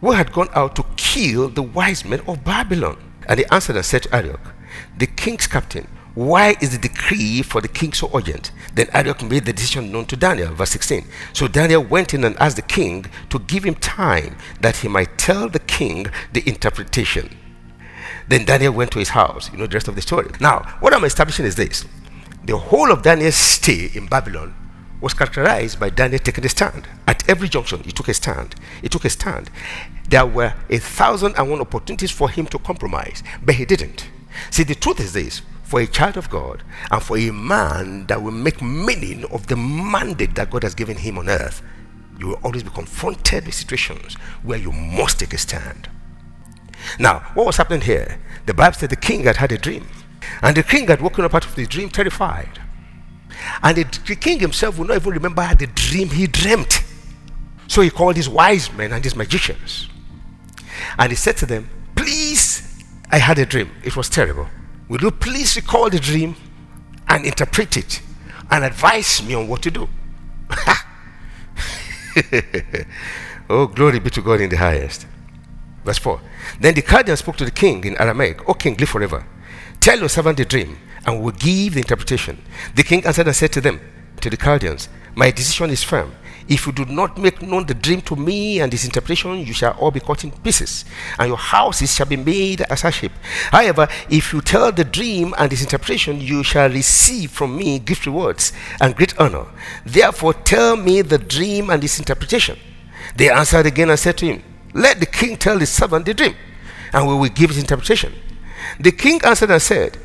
who 0.00 0.12
had 0.12 0.32
gone 0.32 0.48
out 0.54 0.76
to 0.76 0.84
kill 0.96 1.48
the 1.48 1.62
wise 1.62 2.04
men 2.04 2.20
of 2.26 2.44
Babylon. 2.44 2.96
And 3.28 3.38
he 3.38 3.46
answered 3.46 3.76
and 3.76 3.84
said 3.84 4.02
to 4.04 4.14
Arioch, 4.14 4.54
The 4.98 5.06
king's 5.06 5.46
captain, 5.46 5.86
why 6.14 6.56
is 6.60 6.70
the 6.70 6.78
decree 6.78 7.40
for 7.42 7.60
the 7.60 7.68
king 7.68 7.92
so 7.94 8.10
urgent? 8.14 8.50
Then 8.74 8.88
Arioch 8.92 9.22
made 9.22 9.46
the 9.46 9.52
decision 9.52 9.90
known 9.90 10.04
to 10.06 10.16
Daniel. 10.16 10.52
Verse 10.52 10.70
16. 10.70 11.06
So 11.32 11.48
Daniel 11.48 11.82
went 11.82 12.12
in 12.12 12.24
and 12.24 12.36
asked 12.38 12.56
the 12.56 12.62
king 12.62 13.06
to 13.30 13.38
give 13.38 13.64
him 13.64 13.74
time 13.76 14.36
that 14.60 14.76
he 14.76 14.88
might 14.88 15.16
tell 15.16 15.48
the 15.48 15.58
king 15.58 16.06
the 16.32 16.46
interpretation. 16.46 17.34
Then 18.28 18.44
Daniel 18.44 18.72
went 18.72 18.90
to 18.92 18.98
his 18.98 19.10
house. 19.10 19.50
You 19.52 19.58
know 19.58 19.66
the 19.66 19.74
rest 19.74 19.88
of 19.88 19.94
the 19.94 20.02
story. 20.02 20.30
Now, 20.40 20.60
what 20.80 20.94
I'm 20.94 21.04
establishing 21.04 21.46
is 21.46 21.56
this 21.56 21.84
the 22.44 22.56
whole 22.56 22.90
of 22.90 23.02
Daniel's 23.02 23.36
stay 23.36 23.90
in 23.94 24.06
Babylon 24.06 24.54
was 25.00 25.14
characterized 25.14 25.80
by 25.80 25.90
Daniel 25.90 26.18
taking 26.18 26.44
a 26.44 26.48
stand. 26.48 26.88
At 27.06 27.28
every 27.28 27.48
junction, 27.48 27.82
he 27.82 27.92
took 27.92 28.08
a 28.08 28.14
stand. 28.14 28.54
He 28.80 28.88
took 28.88 29.04
a 29.04 29.10
stand. 29.10 29.50
There 30.08 30.26
were 30.26 30.54
a 30.70 30.78
thousand 30.78 31.34
and 31.36 31.50
one 31.50 31.60
opportunities 31.60 32.10
for 32.10 32.30
him 32.30 32.46
to 32.46 32.58
compromise, 32.58 33.22
but 33.44 33.56
he 33.56 33.64
didn't. 33.64 34.08
See, 34.50 34.62
the 34.62 34.74
truth 34.74 35.00
is 35.00 35.12
this 35.12 35.42
for 35.62 35.80
a 35.80 35.86
child 35.86 36.16
of 36.16 36.30
God 36.30 36.62
and 36.90 37.02
for 37.02 37.16
a 37.16 37.30
man 37.30 38.06
that 38.06 38.22
will 38.22 38.30
make 38.30 38.60
meaning 38.60 39.24
of 39.32 39.46
the 39.46 39.56
mandate 39.56 40.34
that 40.34 40.50
God 40.50 40.62
has 40.62 40.74
given 40.74 40.96
him 40.96 41.18
on 41.18 41.28
earth, 41.28 41.62
you 42.18 42.28
will 42.28 42.40
always 42.44 42.62
be 42.62 42.70
confronted 42.70 43.46
with 43.46 43.54
situations 43.54 44.14
where 44.42 44.58
you 44.58 44.70
must 44.70 45.18
take 45.18 45.32
a 45.32 45.38
stand. 45.38 45.88
Now, 46.98 47.20
what 47.34 47.46
was 47.46 47.56
happening 47.56 47.82
here? 47.82 48.18
The 48.46 48.54
Bible 48.54 48.76
said 48.76 48.90
the 48.90 48.96
king 48.96 49.24
had 49.24 49.36
had 49.36 49.52
a 49.52 49.58
dream, 49.58 49.86
and 50.42 50.56
the 50.56 50.62
king 50.62 50.88
had 50.88 51.00
woken 51.00 51.24
up 51.24 51.34
out 51.34 51.44
of 51.44 51.54
the 51.54 51.66
dream 51.66 51.88
terrified. 51.88 52.60
And 53.62 53.76
the, 53.76 54.00
the 54.06 54.16
king 54.16 54.40
himself 54.40 54.78
would 54.78 54.88
not 54.88 54.96
even 54.96 55.12
remember 55.12 55.54
the 55.54 55.66
dream 55.66 56.10
he 56.10 56.26
dreamt. 56.26 56.82
So 57.68 57.80
he 57.80 57.90
called 57.90 58.16
his 58.16 58.28
wise 58.28 58.72
men 58.72 58.92
and 58.92 59.02
his 59.02 59.16
magicians. 59.16 59.88
And 60.98 61.10
he 61.10 61.16
said 61.16 61.36
to 61.38 61.46
them, 61.46 61.70
Please, 61.94 62.84
I 63.10 63.18
had 63.18 63.38
a 63.38 63.46
dream. 63.46 63.70
It 63.84 63.96
was 63.96 64.08
terrible. 64.08 64.48
Will 64.88 65.00
you 65.00 65.10
please 65.10 65.56
recall 65.56 65.88
the 65.88 65.98
dream 65.98 66.36
and 67.08 67.24
interpret 67.24 67.76
it 67.76 68.02
and 68.50 68.64
advise 68.64 69.22
me 69.22 69.34
on 69.34 69.48
what 69.48 69.62
to 69.62 69.70
do? 69.70 69.88
oh, 73.48 73.66
glory 73.66 74.00
be 74.00 74.10
to 74.10 74.20
God 74.20 74.40
in 74.40 74.50
the 74.50 74.56
highest. 74.56 75.06
Verse 75.84 75.98
4. 75.98 76.20
Then 76.60 76.74
the 76.74 76.82
Chaldean 76.82 77.16
spoke 77.16 77.36
to 77.36 77.44
the 77.44 77.50
king 77.50 77.84
in 77.84 77.96
Aramaic, 77.96 78.48
O 78.48 78.54
king, 78.54 78.76
live 78.76 78.88
forever. 78.88 79.26
Tell 79.80 79.98
your 79.98 80.08
servant 80.08 80.36
the 80.38 80.44
dream, 80.44 80.78
and 81.04 81.18
we 81.18 81.24
will 81.24 81.32
give 81.32 81.74
the 81.74 81.80
interpretation. 81.80 82.42
The 82.74 82.84
king 82.84 83.04
answered 83.04 83.26
and 83.26 83.36
said 83.36 83.52
to 83.52 83.60
them, 83.60 83.80
to 84.22 84.30
the 84.30 84.36
Chaldeans, 84.36 84.88
My 85.14 85.30
decision 85.30 85.70
is 85.70 85.82
firm. 85.82 86.14
If 86.48 86.66
you 86.66 86.72
do 86.72 86.84
not 86.84 87.18
make 87.18 87.40
known 87.42 87.66
the 87.66 87.74
dream 87.74 88.00
to 88.02 88.16
me 88.16 88.60
and 88.60 88.72
its 88.72 88.84
interpretation, 88.84 89.38
you 89.38 89.52
shall 89.52 89.72
all 89.72 89.90
be 89.90 90.00
cut 90.00 90.24
in 90.24 90.30
pieces, 90.30 90.84
and 91.18 91.28
your 91.28 91.36
houses 91.36 91.94
shall 91.94 92.06
be 92.06 92.16
made 92.16 92.62
as 92.62 92.84
a 92.84 92.90
heap. 92.90 93.12
However, 93.50 93.88
if 94.10 94.32
you 94.32 94.40
tell 94.40 94.72
the 94.72 94.84
dream 94.84 95.34
and 95.38 95.52
its 95.52 95.62
interpretation, 95.62 96.20
you 96.20 96.42
shall 96.42 96.68
receive 96.68 97.30
from 97.30 97.56
me 97.56 97.78
gift 97.78 98.06
rewards 98.06 98.52
and 98.80 98.96
great 98.96 99.18
honor. 99.20 99.46
Therefore, 99.84 100.34
tell 100.34 100.76
me 100.76 101.02
the 101.02 101.18
dream 101.18 101.70
and 101.70 101.82
its 101.82 101.98
interpretation. 101.98 102.58
They 103.16 103.30
answered 103.30 103.66
again 103.66 103.90
and 103.90 103.98
said 103.98 104.18
to 104.18 104.26
him, 104.26 104.42
Let 104.74 105.00
the 105.00 105.06
king 105.06 105.36
tell 105.36 105.58
his 105.58 105.70
servant 105.70 106.06
the 106.06 106.14
dream, 106.14 106.34
and 106.92 107.06
we 107.06 107.14
will 107.14 107.28
give 107.28 107.50
his 107.50 107.58
interpretation. 107.58 108.12
The 108.80 108.92
king 108.92 109.20
answered 109.24 109.50
and 109.50 109.60
said, 109.60 109.98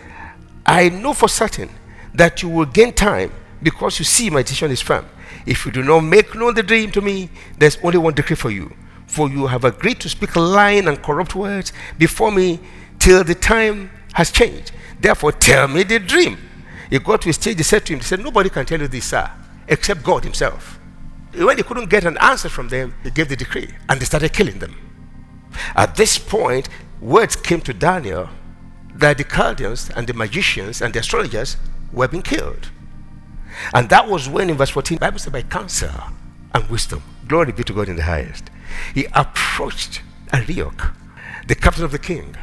I 0.66 0.90
know 0.90 1.14
for 1.14 1.30
certain 1.30 1.70
that 2.14 2.42
you 2.42 2.50
will 2.50 2.66
gain 2.66 2.94
time 2.94 3.32
because 3.64 4.00
you 4.00 4.06
see 4.06 4.30
my 4.30 4.42
decision 4.42 4.72
is 4.72 4.82
firm. 4.82 5.06
If 5.46 5.66
you 5.66 5.72
do 5.72 5.84
not 5.84 6.02
make 6.02 6.36
known 6.36 6.56
the 6.56 6.64
dream 6.64 6.92
to 6.92 7.02
me, 7.02 7.30
there's 7.58 7.78
only 7.84 7.98
one 7.98 8.14
decree 8.14 8.36
for 8.36 8.52
you. 8.52 8.74
For 9.08 9.30
you 9.30 9.48
have 9.48 9.64
agreed 9.64 10.02
to 10.02 10.10
speak 10.10 10.36
lying 10.36 10.88
and 10.88 11.02
corrupt 11.02 11.36
words 11.36 11.72
before 11.98 12.32
me 12.32 12.60
till 13.00 13.24
the 13.24 13.36
time 13.36 13.90
has 14.14 14.32
changed. 14.32 14.72
Therefore, 15.00 15.32
tell 15.32 15.68
me 15.68 15.84
the 15.84 16.00
dream. 16.00 16.38
He 16.90 17.00
got 17.00 17.22
to 17.22 17.30
a 17.30 17.34
stage, 17.34 17.58
he 17.58 17.64
said 17.64 17.86
to 17.86 17.94
him, 17.94 18.00
He 18.00 18.06
said, 18.06 18.20
Nobody 18.20 18.50
can 18.50 18.66
tell 18.66 18.80
you 18.80 18.88
this, 18.88 19.06
sir, 19.06 19.30
except 19.68 20.04
God 20.04 20.24
Himself. 20.24 20.77
When 21.38 21.58
he 21.58 21.64
couldn't 21.64 21.90
get 21.90 22.04
an 22.04 22.18
answer 22.18 22.50
from 22.50 22.70
them, 22.70 22.96
he 23.04 23.12
gave 23.12 23.30
the 23.30 23.36
decree 23.36 23.70
and 23.88 24.00
they 24.00 24.06
started 24.06 24.34
killing 24.34 24.60
them. 24.60 24.76
At 25.76 25.96
this 25.96 26.18
point, 26.18 26.68
words 27.00 27.36
came 27.36 27.62
to 27.62 27.74
Daniel 27.74 28.30
that 28.96 29.18
the 29.18 29.24
Chaldeans 29.24 29.92
and 29.92 30.08
the 30.08 30.14
magicians 30.14 30.82
and 30.82 30.94
the 30.94 31.00
astrologers 31.00 31.58
were 31.92 32.08
being 32.08 32.24
killed. 32.24 32.72
And 33.74 33.90
that 33.90 34.08
was 34.08 34.28
when 34.28 34.50
in 34.50 34.58
verse 34.58 34.72
14, 34.72 34.98
Bible 34.98 35.20
said 35.20 35.34
by 35.34 35.44
counsel 35.44 35.92
and 36.54 36.70
wisdom, 36.70 37.04
glory 37.28 37.52
be 37.52 37.64
to 37.64 37.74
God 37.74 37.90
in 37.90 37.98
the 37.98 38.04
highest. 38.04 38.50
He 38.94 39.06
approached 39.14 40.02
Arioch, 40.34 40.94
the 41.48 41.56
captain 41.56 41.84
of 41.84 41.92
the 41.92 42.00
king, 42.00 42.36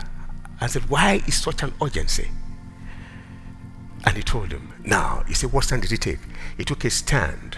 and 0.61 0.71
said, 0.71 0.89
Why 0.89 1.21
is 1.27 1.35
such 1.35 1.63
an 1.63 1.75
urgency? 1.83 2.31
And 4.07 4.17
he 4.17 4.23
told 4.23 4.53
him, 4.53 4.73
Now, 4.85 5.25
you 5.29 5.35
see, 5.35 5.47
what 5.47 5.65
stand 5.65 5.83
did 5.83 5.91
he 5.91 5.97
take? 5.97 6.21
He 6.57 6.65
took 6.65 6.85
a 6.85 6.91
stand 6.91 7.57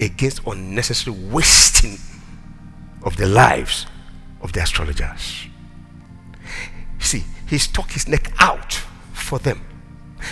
against 0.00 0.46
unnecessary 0.46 1.16
wasting 1.30 1.98
of 3.02 3.16
the 3.16 3.26
lives 3.26 3.86
of 4.42 4.52
the 4.52 4.62
astrologers. 4.62 5.46
See, 6.98 7.24
he 7.46 7.58
stuck 7.58 7.90
his 7.92 8.08
neck 8.08 8.32
out 8.38 8.74
for 9.12 9.38
them. 9.38 9.60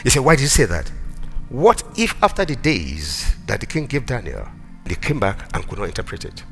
You 0.05 0.11
say, 0.11 0.21
why 0.21 0.37
did 0.37 0.43
he 0.43 0.49
say 0.49 0.65
that? 0.65 0.91
What 1.49 1.83
if 1.97 2.21
after 2.23 2.45
the 2.45 2.57
days 2.57 3.37
that 3.47 3.61
the 3.61 3.67
king 3.67 3.87
gave 3.87 4.07
Daniel, 4.07 4.49
they 4.85 4.95
came 4.95 5.21
back 5.21 5.49
and 5.55 5.67
could 5.67 5.79
not 5.79 5.89
interpret 5.89 6.25
it? 6.25 6.43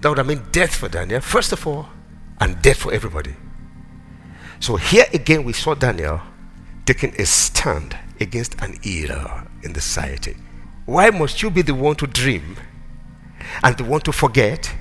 That 0.00 0.08
would 0.08 0.18
have 0.18 0.26
meant 0.26 0.52
death 0.52 0.74
for 0.74 0.88
Daniel, 0.88 1.20
first 1.20 1.52
of 1.52 1.66
all, 1.66 1.88
and 2.40 2.60
death 2.62 2.78
for 2.78 2.92
everybody. 2.92 3.36
So 4.60 4.76
here 4.76 5.04
again, 5.12 5.44
we 5.44 5.52
saw 5.52 5.74
Daniel 5.74 6.22
taking 6.86 7.14
a 7.20 7.26
stand 7.26 7.96
against 8.18 8.60
an 8.62 8.78
error 8.84 9.46
in 9.62 9.74
the 9.74 9.80
society. 9.80 10.36
Why 10.90 11.10
must 11.10 11.40
you 11.40 11.50
be 11.50 11.62
the 11.62 11.72
one 11.72 11.94
to 11.96 12.06
dream 12.08 12.56
and 13.62 13.76
the 13.76 13.84
one 13.84 14.00
to 14.00 14.10
forget, 14.12 14.74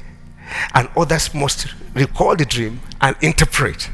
and 0.74 0.90
others 0.98 1.36
must 1.36 1.68
recall 1.94 2.36
the 2.36 2.46
dream 2.46 2.82
and 3.00 3.16
interpret? 3.22 3.92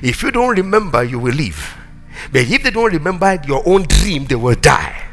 If 0.00 0.22
you 0.22 0.30
don't 0.30 0.56
remember, 0.56 1.02
you 1.02 1.18
will 1.18 1.34
live. 1.34 1.76
But 2.30 2.42
if 2.42 2.62
they 2.62 2.70
don't 2.70 2.92
remember 2.92 3.36
your 3.48 3.64
own 3.66 3.82
dream, 3.82 4.26
they 4.26 4.36
will 4.36 4.54
die. 4.54 5.08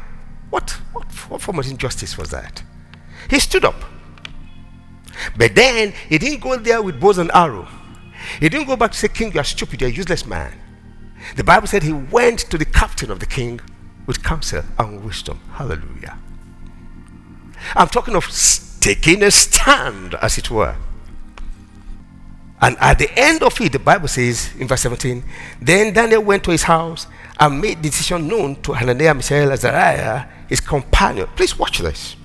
What, 0.50 0.70
what, 0.92 1.06
what 1.28 1.40
form 1.42 1.58
of 1.58 1.66
injustice 1.66 2.16
was 2.16 2.30
that? 2.30 2.62
He 3.28 3.40
stood 3.40 3.64
up. 3.64 3.82
But 5.36 5.56
then 5.56 5.92
he 6.08 6.18
didn't 6.18 6.40
go 6.40 6.56
there 6.56 6.80
with 6.80 7.00
bows 7.00 7.18
and 7.18 7.32
arrow. 7.34 7.66
He 8.38 8.48
didn't 8.48 8.68
go 8.68 8.76
back 8.76 8.92
to 8.92 8.96
say, 8.96 9.08
King, 9.08 9.32
you 9.32 9.40
are 9.40 9.44
stupid, 9.44 9.80
you're 9.80 9.90
a 9.90 9.92
useless 9.92 10.24
man. 10.24 10.52
The 11.34 11.42
Bible 11.42 11.66
said 11.66 11.82
he 11.82 11.92
went 11.92 12.38
to 12.38 12.56
the 12.56 12.64
captain 12.64 13.10
of 13.10 13.18
the 13.18 13.26
king 13.26 13.60
with 14.06 14.22
counsel 14.22 14.62
and 14.78 15.04
wisdom. 15.04 15.40
Hallelujah. 15.54 16.16
I'm 17.74 17.88
talking 17.88 18.14
of 18.16 18.26
taking 18.80 19.22
a 19.22 19.30
stand, 19.30 20.14
as 20.14 20.38
it 20.38 20.50
were. 20.50 20.76
And 22.60 22.76
at 22.80 22.98
the 22.98 23.08
end 23.16 23.42
of 23.42 23.60
it, 23.60 23.72
the 23.72 23.78
Bible 23.78 24.08
says 24.08 24.50
in 24.58 24.66
verse 24.66 24.80
17, 24.80 25.22
then 25.60 25.92
Daniel 25.92 26.22
went 26.22 26.42
to 26.44 26.50
his 26.50 26.64
house 26.64 27.06
and 27.38 27.60
made 27.60 27.78
the 27.78 27.88
decision 27.88 28.26
known 28.26 28.56
to 28.62 28.72
Hananiah, 28.72 29.14
Mishael, 29.14 29.52
Azariah, 29.52 30.26
his 30.48 30.60
companion. 30.60 31.28
Please 31.36 31.56
watch 31.56 31.78
this. 31.78 32.16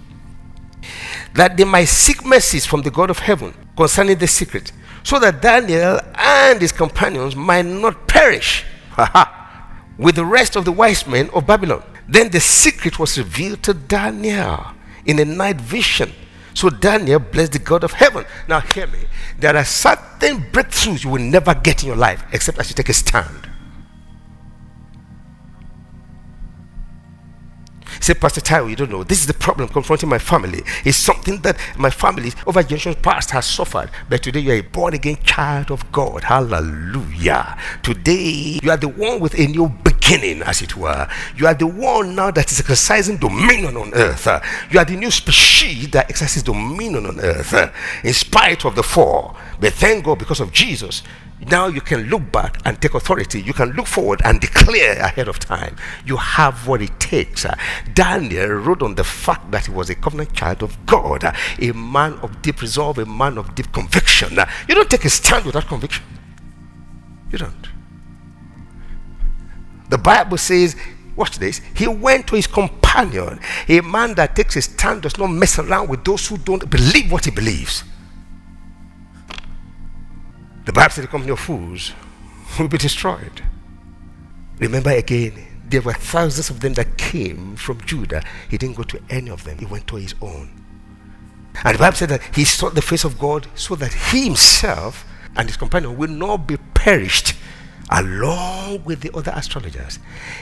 That 1.35 1.55
they 1.55 1.65
might 1.65 1.85
seek 1.85 2.25
mercies 2.25 2.65
from 2.65 2.81
the 2.81 2.89
God 2.89 3.11
of 3.11 3.19
heaven 3.19 3.53
concerning 3.77 4.17
the 4.17 4.27
secret, 4.27 4.71
so 5.03 5.19
that 5.19 5.41
Daniel 5.41 5.99
and 6.15 6.59
his 6.59 6.71
companions 6.71 7.35
might 7.35 7.65
not 7.65 8.07
perish 8.07 8.65
with 9.97 10.15
the 10.15 10.25
rest 10.25 10.55
of 10.55 10.65
the 10.65 10.71
wise 10.71 11.05
men 11.05 11.29
of 11.31 11.45
Babylon. 11.45 11.83
Then 12.07 12.29
the 12.29 12.39
secret 12.39 12.97
was 12.97 13.17
revealed 13.17 13.61
to 13.63 13.73
Daniel 13.73 14.65
in 15.05 15.19
a 15.19 15.25
night 15.25 15.60
vision. 15.62 16.12
So 16.53 16.69
Daniel 16.69 17.19
blessed 17.19 17.53
the 17.53 17.60
God 17.60 17.83
of 17.83 17.93
heaven. 17.93 18.25
Now, 18.48 18.60
hear 18.60 18.88
me. 18.88 19.00
There 19.39 19.55
are 19.55 19.65
certain 19.65 20.43
breakthroughs 20.51 21.03
you 21.03 21.10
will 21.10 21.22
never 21.22 21.55
get 21.55 21.83
in 21.83 21.88
your 21.88 21.98
life 21.98 22.24
except 22.31 22.60
as 22.60 22.69
you 22.69 22.75
take 22.75 22.89
a 22.89 22.93
stand. 22.93 23.50
Say, 28.03 28.15
Pastor 28.15 28.41
Taiwo, 28.41 28.69
you 28.69 28.75
don't 28.75 28.91
know. 28.91 29.05
This 29.05 29.22
is 29.22 29.27
the 29.27 29.33
problem 29.33 29.69
confronting 29.69 30.10
my 30.10 30.19
family. 30.19 30.62
It's 30.83 30.98
something 30.98 31.38
that 31.43 31.57
my 31.77 31.89
family 31.89 32.33
over 32.45 32.62
generations 32.62 32.98
past 33.01 33.31
has 33.31 33.45
suffered. 33.45 33.89
But 34.10 34.22
today 34.22 34.41
you 34.41 34.51
are 34.51 34.55
a 34.55 34.62
born 34.62 34.93
again 34.93 35.19
child 35.24 35.72
of 35.72 35.89
God. 35.93 36.25
Hallelujah. 36.25 37.57
Today 37.81 38.60
you 38.62 38.69
are 38.69 38.75
the 38.75 38.89
one 38.89 39.22
with 39.22 39.39
a 39.39 39.48
new 39.48 39.69
beginning, 39.69 40.41
as 40.41 40.62
it 40.62 40.75
were. 40.75 41.07
You 41.38 41.48
are 41.48 41.53
the 41.53 41.65
one 41.65 42.13
now 42.13 42.29
that 42.31 42.51
is 42.51 42.60
exercising 42.60 43.19
dominion 43.19 43.77
on 43.77 43.93
earth. 43.93 44.27
You 44.69 44.79
are 44.79 44.86
the 44.86 44.98
new 44.98 45.10
species 45.10 45.89
that 45.91 46.10
exercises 46.10 46.43
dominion 46.43 47.05
on 47.05 47.22
earth. 47.22 47.53
In 48.03 48.13
spite 48.13 48.65
of 48.65 48.75
the 48.75 48.83
fall. 48.83 49.38
But 49.62 49.72
thank 49.72 50.03
God 50.03 50.19
because 50.19 50.41
of 50.41 50.51
Jesus, 50.51 51.03
now 51.50 51.67
you 51.67 51.81
can 51.81 52.03
look 52.09 52.31
back 52.31 52.59
and 52.65 52.81
take 52.81 52.93
authority. 52.93 53.41
You 53.41 53.53
can 53.53 53.71
look 53.71 53.88
forward 53.88 54.21
and 54.23 54.39
declare 54.39 54.97
ahead 55.00 55.27
of 55.27 55.39
time. 55.39 55.75
You 56.05 56.17
have 56.17 56.67
what 56.67 56.81
it 56.81 57.00
takes. 57.00 57.45
Daniel 57.93 58.50
wrote 58.50 58.81
on 58.81 58.95
the 58.95 59.03
fact 59.03 59.51
that 59.51 59.65
he 59.65 59.71
was 59.71 59.89
a 59.89 59.95
covenant 59.95 60.33
child 60.33 60.63
of 60.63 60.85
God, 60.85 61.23
a 61.59 61.71
man 61.71 62.13
of 62.21 62.41
deep 62.41 62.62
resolve, 62.62 62.97
a 62.97 63.05
man 63.05 63.38
of 63.38 63.55
deep 63.55 63.71
conviction. 63.71 64.38
You 64.67 64.75
don't 64.75 64.89
take 64.89 65.05
a 65.05 65.09
stand 65.09 65.45
without 65.45 65.67
conviction. 65.67 66.03
You 67.31 67.38
don't. 67.39 67.67
The 69.89 69.97
Bible 69.97 70.38
says, 70.38 70.75
watch 71.15 71.38
this, 71.39 71.62
he 71.75 71.88
went 71.88 72.27
to 72.27 72.35
his 72.35 72.47
companion. 72.47 73.39
A 73.67 73.81
man 73.81 74.15
that 74.15 74.35
takes 74.35 74.55
a 74.55 74.62
stand 74.62 75.03
does 75.03 75.17
not 75.17 75.27
mess 75.27 75.59
around 75.59 75.89
with 75.89 76.03
those 76.03 76.27
who 76.27 76.38
don't 76.38 76.69
believe 76.69 77.12
what 77.12 77.25
he 77.25 77.31
believes. 77.31 77.83
The 80.65 80.72
Bible 80.72 80.91
said 80.91 81.03
the 81.03 81.08
company 81.10 81.32
of 81.32 81.39
fools 81.39 81.91
will 82.58 82.67
be 82.67 82.77
destroyed. 82.77 83.43
Remember 84.60 84.91
again, 84.91 85.34
there 85.65 85.82
were 85.82 85.93
thousands 85.93 86.50
of 86.50 86.62
them 86.62 86.74
that 86.75 86.98
came 86.98 87.55
from 87.55 87.82
Judah. 87.82 88.24
He 88.50 88.58
didn't 88.58 88.77
go 88.77 88.84
to 88.84 89.01
any 89.10 89.29
of 89.29 89.43
them, 89.43 89.58
he 89.58 89.65
went 89.65 89.88
to 89.88 89.97
his 89.97 90.15
own. 90.21 90.63
And 91.63 91.76
the 91.76 91.80
Bible 91.80 91.97
said 91.97 92.10
that 92.10 92.36
he 92.36 92.45
sought 92.45 92.76
the 92.76 92.82
face 92.82 93.04
of 93.04 93.19
God 93.19 93.47
so 93.56 93.76
that 93.76 93.93
he 93.93 94.26
himself 94.26 95.06
and 95.36 95.49
his 95.49 95.58
companion 95.58 95.97
will 95.97 96.10
not 96.10 96.47
be 96.47 96.58
perished 96.73 97.36
along 97.89 98.84
with 98.86 99.02
the 99.02 99.12
other 99.15 99.32
astrologers. 99.36 99.99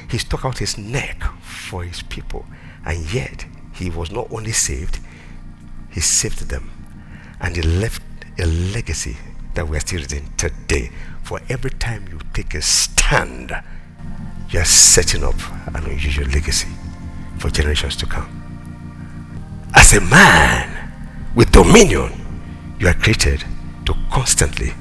He 0.10 0.18
stuck 0.18 0.46
out 0.46 0.60
his 0.60 0.78
neck 0.78 1.24
for 1.42 1.84
his 1.84 2.02
people, 2.04 2.46
and 2.86 3.12
yet 3.14 3.46
he 3.74 3.90
was 3.90 4.12
not 4.12 4.32
only 4.32 4.52
saved, 4.52 5.00
he 5.90 6.00
saved 6.00 6.50
them, 6.50 6.70
and 7.40 7.56
he 7.56 7.62
left 7.62 8.04
a 8.40 8.46
legacy 8.46 9.18
that 9.54 9.68
we 9.68 9.78
are 9.78 9.80
still 9.82 10.00
reading 10.02 10.32
today. 10.38 10.92
For 11.24 11.40
every 11.50 11.72
time 11.72 12.08
you 12.10 12.20
take 12.34 12.54
a 12.54 12.62
stand, 12.62 13.52
you 14.50 14.60
are 14.60 14.66
setting 14.66 15.24
up 15.24 15.36
an 15.68 15.86
unusual 15.86 16.28
legacy 16.28 16.70
for 17.38 17.50
generations 17.50 17.96
to 17.98 18.06
come. 18.06 18.30
As 19.74 19.94
a 19.94 20.02
man 20.02 20.92
with 21.36 21.52
dominion, 21.52 22.12
you 22.80 22.88
are 22.88 22.94
created 22.94 23.44
to 23.86 23.96
constantly 24.12 24.74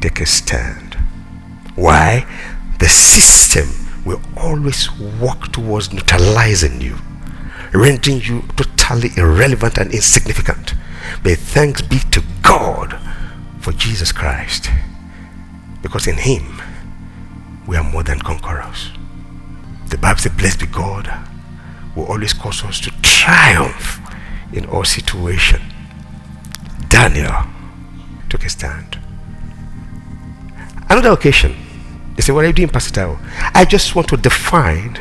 take 0.00 0.20
a 0.20 0.26
stand. 0.26 0.94
Why? 1.74 2.26
The 2.78 2.88
system 2.88 3.68
will 4.04 4.20
always 4.36 4.90
work 5.20 5.52
towards 5.52 5.92
neutralizing 5.92 6.80
you, 6.80 6.96
rendering 7.72 8.20
you 8.22 8.42
totally 8.56 9.10
irrelevant 9.16 9.78
and 9.78 9.92
insignificant. 9.92 10.74
But 11.22 11.38
thanks 11.38 11.82
be 11.82 11.98
to 12.10 12.22
God 12.42 12.98
for 13.62 13.72
Jesus 13.72 14.10
Christ. 14.12 14.68
Because 15.82 16.06
in 16.06 16.16
Him, 16.16 16.60
we 17.66 17.76
are 17.76 17.84
more 17.84 18.02
than 18.02 18.18
conquerors. 18.18 18.90
The 19.86 19.98
Bible 19.98 20.18
says, 20.18 20.32
Blessed 20.32 20.60
be 20.60 20.66
God, 20.66 21.10
will 21.94 22.06
always 22.06 22.32
cause 22.32 22.64
us 22.64 22.80
to 22.80 22.90
triumph 23.02 24.00
in 24.52 24.66
all 24.66 24.84
situations. 24.84 25.62
Daniel 26.88 27.32
took 28.28 28.44
a 28.44 28.48
stand. 28.48 28.98
Another 30.88 31.10
occasion, 31.12 31.54
they 32.16 32.22
said, 32.22 32.34
What 32.34 32.44
are 32.44 32.48
you 32.48 32.52
doing, 32.52 32.68
Pastor 32.68 33.00
Taiwo? 33.00 33.18
I 33.54 33.64
just 33.64 33.94
want 33.94 34.08
to 34.08 34.16
define 34.16 34.98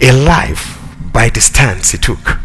a 0.00 0.12
life 0.12 0.78
by 1.12 1.28
the 1.28 1.40
stance 1.40 1.90
he 1.90 1.98
took 1.98 2.38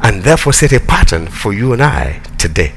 and 0.00 0.22
therefore 0.22 0.52
set 0.52 0.72
a 0.72 0.80
pattern 0.80 1.26
for 1.26 1.52
you 1.52 1.72
and 1.72 1.82
I 1.82 2.20
today. 2.38 2.72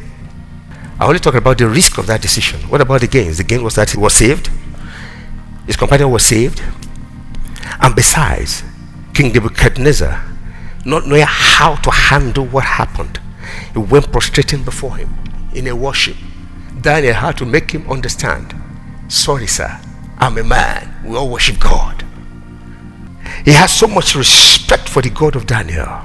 I 1.02 1.08
only 1.08 1.18
talk 1.18 1.34
about 1.34 1.58
the 1.58 1.68
risk 1.68 1.98
of 1.98 2.06
that 2.06 2.22
decision. 2.22 2.60
What 2.70 2.80
about 2.80 3.02
the 3.02 3.08
gains? 3.08 3.40
The 3.40 3.44
gain 3.44 3.64
was 3.64 3.74
that 3.74 3.90
he 3.90 3.98
was 3.98 4.14
saved, 4.14 4.52
his 5.66 5.76
companion 5.76 6.12
was 6.12 6.24
saved, 6.24 6.62
and 7.82 7.96
besides, 7.96 8.64
King 9.12 9.34
Nebuchadnezzar, 9.34 10.24
not 10.86 11.08
knowing 11.08 11.26
how 11.26 11.74
to 11.78 11.90
handle 11.90 12.46
what 12.46 12.66
happened, 12.66 13.20
he 13.74 13.80
went 13.80 14.12
prostrating 14.12 14.62
before 14.64 14.96
him 14.96 15.10
in 15.56 15.66
a 15.66 15.76
worship. 15.76 16.18
Daniel 16.80 17.16
had 17.16 17.36
to 17.40 17.48
make 17.48 17.72
him 17.72 17.90
understand 17.90 18.54
sorry, 19.08 19.48
sir, 19.48 19.82
I'm 20.20 20.38
a 20.38 20.44
man. 20.44 20.94
We 21.04 21.18
all 21.18 21.32
worship 21.32 21.60
God. 21.60 22.06
He 23.44 23.54
has 23.54 23.74
so 23.74 23.88
much 23.88 24.14
respect 24.14 24.88
for 24.88 25.02
the 25.02 25.10
God 25.10 25.36
of 25.36 25.48
Daniel 25.48 26.04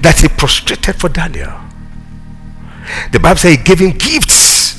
that 0.00 0.18
he 0.22 0.28
prostrated 0.28 0.96
for 0.96 1.10
Daniel. 1.10 1.63
The 3.12 3.20
Bible 3.20 3.38
says 3.38 3.56
he 3.56 3.62
gave 3.62 3.78
him 3.78 3.92
gifts. 3.92 4.74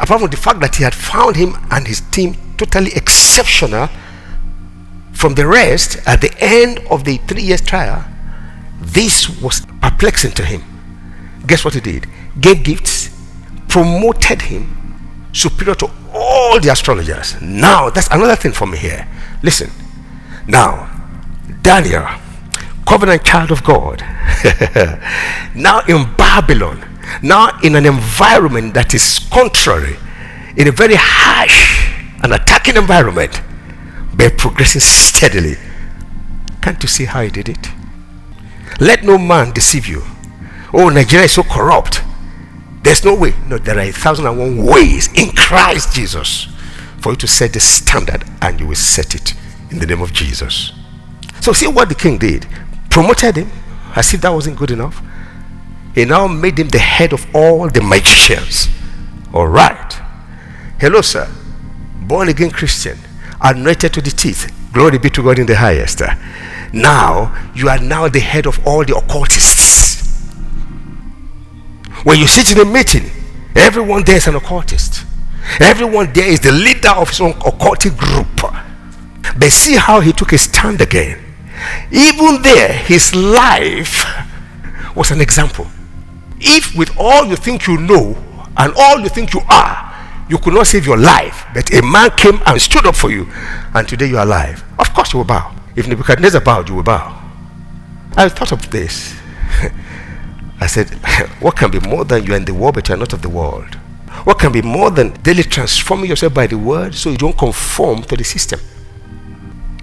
Apart 0.00 0.20
from 0.20 0.30
the 0.30 0.36
fact 0.36 0.60
that 0.60 0.76
he 0.76 0.84
had 0.84 0.94
found 0.94 1.36
him 1.36 1.56
and 1.70 1.86
his 1.86 2.00
team 2.00 2.36
totally 2.56 2.92
exceptional 2.94 3.88
from 5.12 5.34
the 5.34 5.46
rest 5.46 5.98
at 6.06 6.20
the 6.20 6.32
end 6.38 6.80
of 6.90 7.04
the 7.04 7.16
three 7.18 7.42
years 7.42 7.60
trial, 7.60 8.04
this 8.80 9.28
was 9.40 9.66
perplexing 9.80 10.32
to 10.32 10.44
him. 10.44 10.62
Guess 11.46 11.64
what 11.64 11.74
he 11.74 11.80
did? 11.80 12.06
Gave 12.40 12.62
gifts, 12.62 13.10
promoted 13.68 14.42
him 14.42 14.78
superior 15.32 15.74
to 15.76 15.90
all 16.12 16.60
the 16.60 16.70
astrologers. 16.70 17.40
Now, 17.40 17.90
that's 17.90 18.08
another 18.08 18.36
thing 18.36 18.52
for 18.52 18.66
me 18.66 18.78
here. 18.78 19.06
Listen. 19.42 19.70
Now, 20.46 20.88
Daniel 21.62 22.06
covenant 22.88 23.22
child 23.22 23.50
of 23.50 23.62
God, 23.62 24.00
now 25.54 25.80
in 25.88 26.10
Babylon, 26.16 26.82
now 27.22 27.50
in 27.62 27.74
an 27.74 27.84
environment 27.84 28.72
that 28.72 28.94
is 28.94 29.18
contrary, 29.30 29.96
in 30.56 30.68
a 30.68 30.72
very 30.72 30.94
harsh 30.96 31.92
and 32.22 32.32
attacking 32.32 32.76
environment, 32.76 33.42
but 34.16 34.38
progressing 34.38 34.80
steadily. 34.80 35.56
Can't 36.62 36.82
you 36.82 36.88
see 36.88 37.04
how 37.04 37.20
he 37.20 37.28
did 37.30 37.50
it? 37.50 37.68
Let 38.80 39.04
no 39.04 39.18
man 39.18 39.52
deceive 39.52 39.86
you. 39.86 40.02
Oh, 40.72 40.88
Nigeria 40.88 41.26
is 41.26 41.32
so 41.32 41.42
corrupt. 41.42 42.02
There's 42.84 43.04
no 43.04 43.14
way. 43.14 43.34
No, 43.46 43.58
there 43.58 43.76
are 43.76 43.82
a 43.82 43.92
thousand 43.92 44.26
and 44.26 44.38
one 44.38 44.64
ways 44.64 45.08
in 45.12 45.32
Christ 45.32 45.94
Jesus 45.94 46.44
for 47.00 47.10
you 47.10 47.16
to 47.16 47.26
set 47.28 47.52
the 47.52 47.60
standard 47.60 48.24
and 48.40 48.58
you 48.58 48.66
will 48.66 48.76
set 48.76 49.14
it 49.14 49.34
in 49.70 49.78
the 49.78 49.86
name 49.86 50.00
of 50.00 50.14
Jesus. 50.14 50.72
So, 51.40 51.52
see 51.52 51.68
what 51.68 51.88
the 51.90 51.94
king 51.94 52.16
did 52.18 52.46
promoted 52.90 53.36
him 53.36 53.50
as 53.94 54.12
if 54.14 54.20
that 54.22 54.30
wasn't 54.30 54.56
good 54.56 54.70
enough. 54.70 55.02
He 55.94 56.04
now 56.04 56.26
made 56.26 56.58
him 56.58 56.68
the 56.68 56.78
head 56.78 57.12
of 57.12 57.26
all 57.34 57.68
the 57.68 57.80
magicians. 57.82 58.68
All 59.32 59.48
right. 59.48 59.92
Hello, 60.78 61.00
sir. 61.00 61.28
Born 62.02 62.28
again 62.28 62.50
Christian, 62.50 62.98
anointed 63.40 63.92
to 63.94 64.00
the 64.00 64.10
teeth. 64.10 64.54
Glory 64.72 64.98
be 64.98 65.10
to 65.10 65.22
God 65.22 65.38
in 65.38 65.46
the 65.46 65.56
highest. 65.56 66.02
Now, 66.72 67.50
you 67.54 67.68
are 67.68 67.78
now 67.78 68.08
the 68.08 68.20
head 68.20 68.46
of 68.46 68.64
all 68.66 68.84
the 68.84 68.96
occultists. 68.96 70.24
When 72.04 72.18
you 72.18 72.26
sit 72.26 72.52
in 72.52 72.58
a 72.60 72.64
meeting, 72.64 73.10
everyone 73.56 74.04
there 74.04 74.16
is 74.16 74.28
an 74.28 74.36
occultist. 74.36 75.04
Everyone 75.60 76.12
there 76.12 76.28
is 76.28 76.40
the 76.40 76.52
leader 76.52 76.90
of 76.90 77.08
his 77.08 77.20
own 77.20 77.32
occultic 77.34 77.96
group. 77.96 78.54
But 79.38 79.50
see 79.50 79.76
how 79.76 80.00
he 80.00 80.12
took 80.12 80.32
a 80.32 80.38
stand 80.38 80.80
again. 80.80 81.18
Even 81.90 82.42
there, 82.42 82.72
his 82.72 83.14
life 83.14 84.04
was 84.94 85.10
an 85.10 85.20
example. 85.20 85.66
If 86.40 86.76
with 86.76 86.90
all 86.98 87.26
you 87.26 87.36
think 87.36 87.66
you 87.66 87.78
know 87.78 88.16
and 88.56 88.72
all 88.76 89.00
you 89.00 89.08
think 89.08 89.32
you 89.34 89.40
are, 89.48 89.88
you 90.28 90.38
could 90.38 90.54
not 90.54 90.66
save 90.66 90.86
your 90.86 90.98
life, 90.98 91.46
but 91.54 91.72
a 91.72 91.82
man 91.82 92.10
came 92.16 92.40
and 92.46 92.60
stood 92.60 92.86
up 92.86 92.94
for 92.94 93.10
you, 93.10 93.26
and 93.74 93.88
today 93.88 94.06
you 94.06 94.18
are 94.18 94.24
alive, 94.26 94.62
of 94.78 94.92
course 94.92 95.12
you 95.12 95.18
will 95.18 95.24
bow. 95.24 95.54
If 95.74 95.88
Nebuchadnezzar 95.88 96.40
bowed, 96.42 96.68
you 96.68 96.74
will 96.74 96.82
bow. 96.82 97.18
I 98.16 98.28
thought 98.28 98.52
of 98.52 98.70
this. 98.70 99.18
I 100.60 100.66
said, 100.66 100.90
What 101.40 101.56
can 101.56 101.70
be 101.70 101.80
more 101.80 102.04
than 102.04 102.24
you 102.24 102.34
are 102.34 102.36
in 102.36 102.44
the 102.44 102.54
world, 102.54 102.74
but 102.74 102.88
you 102.88 102.94
are 102.94 102.98
not 102.98 103.12
of 103.12 103.22
the 103.22 103.28
world? 103.28 103.76
What 104.24 104.38
can 104.38 104.52
be 104.52 104.60
more 104.60 104.90
than 104.90 105.12
daily 105.22 105.44
transforming 105.44 106.10
yourself 106.10 106.34
by 106.34 106.46
the 106.46 106.58
word 106.58 106.94
so 106.94 107.10
you 107.10 107.16
don't 107.16 107.38
conform 107.38 108.02
to 108.04 108.16
the 108.16 108.24
system? 108.24 108.60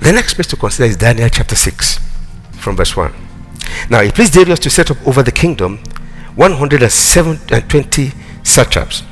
The 0.01 0.11
next 0.11 0.35
place 0.35 0.47
to 0.47 0.55
consider 0.55 0.89
is 0.89 0.97
Daniel 0.97 1.29
chapter 1.29 1.55
6, 1.55 1.99
from 2.51 2.75
verse 2.75 2.95
1. 2.95 3.13
Now 3.89 4.01
he 4.01 4.11
pleased 4.11 4.33
Darius 4.33 4.59
to 4.59 4.69
set 4.69 4.91
up 4.91 5.07
over 5.07 5.23
the 5.23 5.31
kingdom 5.31 5.79
120 6.35 8.07
uh, 8.07 8.11
satraps 8.43 9.03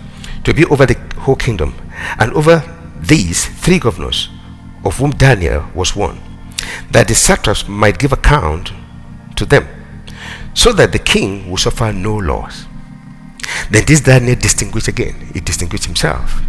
to 0.44 0.54
be 0.54 0.66
over 0.66 0.86
the 0.86 0.96
whole 1.20 1.36
kingdom, 1.36 1.74
and 2.20 2.34
over 2.34 2.62
these 3.00 3.46
three 3.46 3.80
governors, 3.80 4.30
of 4.84 4.98
whom 4.98 5.12
Daniel 5.12 5.66
was 5.74 5.96
one, 5.96 6.20
that 6.92 7.08
the 7.08 7.16
satraps 7.16 7.68
might 7.68 7.98
give 7.98 8.12
account 8.12 8.74
to 9.38 9.46
them, 9.46 9.68
so 10.54 10.74
that 10.74 10.92
the 10.92 11.00
king 11.00 11.50
would 11.50 11.62
suffer 11.62 11.94
no 11.94 12.16
loss. 12.16 12.66
Then 13.72 13.86
this 13.86 14.02
Daniel 14.02 14.36
distinguished 14.36 14.90
again, 14.90 15.30
he 15.34 15.40
distinguished 15.40 15.86
himself 15.86 16.42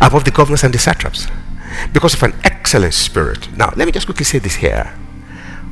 above 0.00 0.24
the 0.24 0.30
governors 0.30 0.64
and 0.64 0.72
the 0.72 0.78
satraps 0.78 1.26
because 1.92 2.14
of 2.14 2.22
an 2.22 2.34
excellent 2.44 2.94
spirit. 2.94 3.54
Now, 3.56 3.72
let 3.76 3.86
me 3.86 3.92
just 3.92 4.06
quickly 4.06 4.24
say 4.24 4.38
this 4.38 4.56
here. 4.56 4.94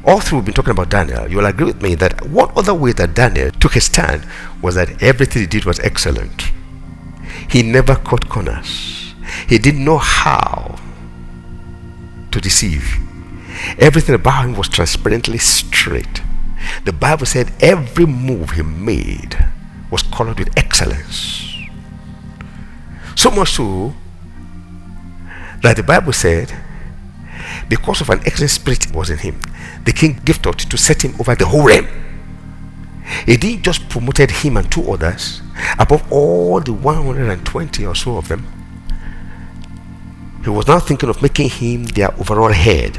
All 0.05 0.21
through 0.21 0.39
we've 0.39 0.47
been 0.47 0.55
talking 0.55 0.71
about 0.71 0.91
Daniel, 0.91 1.29
you 1.29 1.39
will 1.39 1.47
agree 1.47 1.67
with 1.67 1.83
me 1.83 1.95
that 1.97 2.29
one 2.29 2.51
other 2.57 2.75
way 2.75 2.93
that 2.93 3.15
Daniel 3.15 3.51
took 3.51 3.75
his 3.75 3.85
stand 3.85 4.27
was 4.63 4.75
that 4.77 5.03
everything 5.03 5.43
he 5.43 5.47
did 5.47 5.65
was 5.65 5.81
excellent. 5.81 6.51
He 7.51 7.63
never 7.63 7.95
cut 7.97 8.29
corners. 8.29 9.15
He 9.49 9.59
didn't 9.59 9.85
know 9.85 9.99
how 9.99 10.79
to 12.31 12.41
deceive. 12.41 12.97
Everything 13.79 14.15
about 14.15 14.45
him 14.45 14.55
was 14.55 14.69
transparently 14.69 15.39
straight. 15.39 16.23
The 16.85 16.93
Bible 16.93 17.27
said 17.27 17.53
every 17.61 18.07
move 18.07 18.51
he 18.51 18.63
made 18.63 19.37
was 19.91 20.03
colored 20.03 20.39
with 20.39 20.57
excellence. 20.57 21.45
So 23.15 23.31
much 23.31 23.53
so 23.53 23.95
that 25.63 25.77
the 25.77 25.83
Bible 25.83 26.13
said, 26.13 26.53
because 27.69 28.01
of 28.01 28.11
an 28.11 28.21
excellent 28.25 28.51
spirit 28.51 28.93
was 28.93 29.11
in 29.11 29.19
him, 29.19 29.41
the 29.85 29.93
king 29.93 30.15
thought 30.15 30.59
to 30.59 30.77
set 30.77 31.03
him 31.03 31.15
over 31.21 31.35
the 31.35 31.47
whole 31.47 31.67
realm. 31.67 31.87
He 33.27 33.37
didn't 33.37 33.65
just 33.65 33.89
promoted 33.89 34.31
him 34.31 34.57
and 34.57 34.71
two 34.71 34.91
others 34.93 35.41
above 35.79 36.11
all 36.13 36.61
the 36.61 36.73
120 36.73 37.87
or 37.87 37.95
so 37.95 38.19
of 38.19 38.29
them. 38.29 38.47
He 40.45 40.51
was 40.51 40.69
now 40.69 40.79
thinking 40.79 41.09
of 41.09 41.21
making 41.21 41.51
him 41.51 41.85
their 41.85 42.13
overall 42.15 42.53
head, 42.53 42.97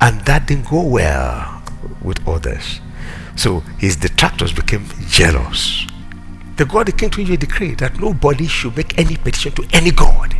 and 0.00 0.20
that 0.22 0.46
didn't 0.46 0.68
go 0.68 0.82
well 0.82 1.62
with 2.02 2.26
others. 2.26 2.80
So 3.36 3.60
his 3.78 3.96
detractors 3.96 4.52
became 4.52 4.86
jealous. 5.08 5.86
The 6.56 6.64
God 6.64 6.96
came 6.96 7.10
to 7.10 7.22
you 7.22 7.34
a 7.34 7.36
decree 7.36 7.74
that 7.76 8.00
nobody 8.00 8.46
should 8.46 8.76
make 8.76 8.98
any 8.98 9.16
petition 9.16 9.52
to 9.52 9.66
any 9.72 9.90
God 9.90 10.36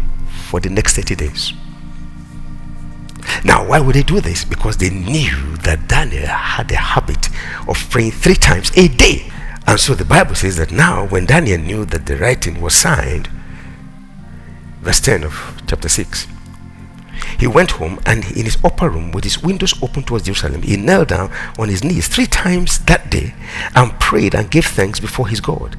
for 0.54 0.60
the 0.60 0.70
next 0.70 0.94
30 0.94 1.16
days. 1.16 1.52
Now, 3.44 3.66
why 3.66 3.80
would 3.80 3.96
they 3.96 4.04
do 4.04 4.20
this? 4.20 4.44
Because 4.44 4.76
they 4.76 4.88
knew 4.88 5.56
that 5.64 5.88
Daniel 5.88 6.28
had 6.28 6.70
a 6.70 6.76
habit 6.76 7.28
of 7.66 7.76
praying 7.90 8.12
three 8.12 8.36
times 8.36 8.70
a 8.76 8.86
day. 8.86 9.32
And 9.66 9.80
so 9.80 9.96
the 9.96 10.04
Bible 10.04 10.36
says 10.36 10.56
that 10.58 10.70
now, 10.70 11.08
when 11.08 11.26
Daniel 11.26 11.58
knew 11.58 11.84
that 11.86 12.06
the 12.06 12.16
writing 12.16 12.60
was 12.60 12.72
signed, 12.72 13.28
verse 14.80 15.00
10 15.00 15.24
of 15.24 15.60
chapter 15.66 15.88
6, 15.88 16.28
he 17.40 17.48
went 17.48 17.72
home 17.72 17.98
and 18.06 18.24
in 18.24 18.44
his 18.44 18.58
upper 18.62 18.88
room, 18.88 19.10
with 19.10 19.24
his 19.24 19.42
windows 19.42 19.74
open 19.82 20.04
towards 20.04 20.26
Jerusalem, 20.26 20.62
he 20.62 20.76
knelt 20.76 21.08
down 21.08 21.32
on 21.58 21.68
his 21.68 21.82
knees 21.82 22.06
three 22.06 22.26
times 22.26 22.78
that 22.84 23.10
day 23.10 23.34
and 23.74 23.98
prayed 23.98 24.36
and 24.36 24.52
gave 24.52 24.66
thanks 24.66 25.00
before 25.00 25.26
his 25.26 25.40
God, 25.40 25.76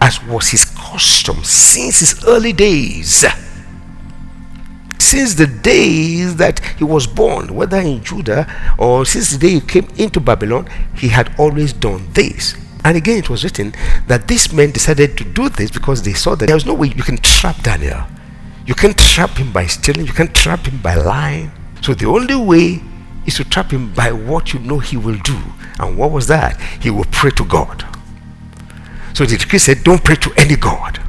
as 0.00 0.24
was 0.24 0.48
his 0.48 0.64
custom 0.64 1.44
since 1.44 2.00
his 2.00 2.24
early 2.24 2.54
days 2.54 3.26
since 5.02 5.34
the 5.34 5.46
days 5.46 6.36
that 6.36 6.60
he 6.78 6.84
was 6.84 7.06
born, 7.06 7.54
whether 7.54 7.78
in 7.78 8.02
Judah 8.02 8.46
or 8.78 9.04
since 9.04 9.30
the 9.30 9.38
day 9.38 9.54
he 9.54 9.60
came 9.60 9.88
into 9.96 10.20
Babylon, 10.20 10.68
he 10.96 11.08
had 11.08 11.34
always 11.38 11.72
done 11.72 12.06
this. 12.12 12.56
And 12.84 12.96
again, 12.96 13.18
it 13.18 13.30
was 13.30 13.44
written 13.44 13.74
that 14.08 14.28
these 14.28 14.52
men 14.52 14.72
decided 14.72 15.16
to 15.18 15.24
do 15.24 15.48
this 15.48 15.70
because 15.70 16.02
they 16.02 16.14
saw 16.14 16.34
that 16.34 16.46
there 16.46 16.56
was 16.56 16.66
no 16.66 16.74
way 16.74 16.88
you 16.88 17.02
can 17.02 17.18
trap 17.18 17.62
Daniel. 17.62 18.02
You 18.66 18.74
can 18.74 18.94
trap 18.94 19.30
him 19.30 19.52
by 19.52 19.66
stealing, 19.66 20.06
you 20.06 20.12
can 20.12 20.32
trap 20.32 20.66
him 20.66 20.80
by 20.80 20.94
lying. 20.94 21.52
So 21.80 21.94
the 21.94 22.06
only 22.06 22.36
way 22.36 22.82
is 23.26 23.36
to 23.36 23.44
trap 23.44 23.70
him 23.72 23.92
by 23.92 24.12
what 24.12 24.52
you 24.52 24.60
know 24.60 24.78
he 24.78 24.96
will 24.96 25.18
do. 25.18 25.38
And 25.78 25.96
what 25.96 26.10
was 26.10 26.26
that? 26.28 26.60
He 26.80 26.90
will 26.90 27.06
pray 27.10 27.30
to 27.32 27.44
God. 27.44 27.84
So 29.14 29.24
the 29.26 29.36
decree 29.36 29.58
said, 29.58 29.84
Don't 29.84 30.02
pray 30.02 30.16
to 30.16 30.32
any 30.36 30.56
God. 30.56 31.00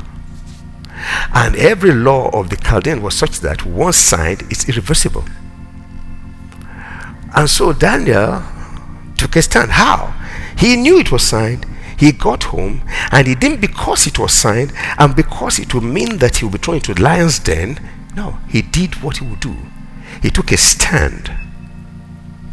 And 1.33 1.55
every 1.55 1.91
law 1.91 2.29
of 2.29 2.49
the 2.49 2.57
Chaldean 2.57 3.01
was 3.01 3.15
such 3.15 3.39
that 3.41 3.65
once 3.65 3.97
signed, 3.97 4.43
it's 4.49 4.67
irreversible. 4.69 5.25
And 7.35 7.49
so 7.49 7.73
Daniel 7.73 8.43
took 9.17 9.35
a 9.35 9.41
stand. 9.41 9.71
How? 9.71 10.13
He 10.57 10.75
knew 10.75 10.99
it 10.99 11.11
was 11.11 11.23
signed. 11.23 11.65
He 11.97 12.11
got 12.11 12.43
home 12.45 12.81
and 13.11 13.27
he 13.27 13.35
didn't 13.35 13.61
because 13.61 14.07
it 14.07 14.19
was 14.19 14.33
signed 14.33 14.73
and 14.97 15.15
because 15.15 15.59
it 15.59 15.73
would 15.73 15.83
mean 15.83 16.17
that 16.17 16.37
he 16.37 16.45
would 16.45 16.53
be 16.53 16.57
thrown 16.57 16.77
into 16.77 17.01
lion's 17.01 17.39
den. 17.39 17.79
No, 18.15 18.39
he 18.49 18.61
did 18.61 19.01
what 19.01 19.17
he 19.17 19.25
would 19.25 19.39
do. 19.39 19.55
He 20.21 20.29
took 20.29 20.51
a 20.51 20.57
stand 20.57 21.31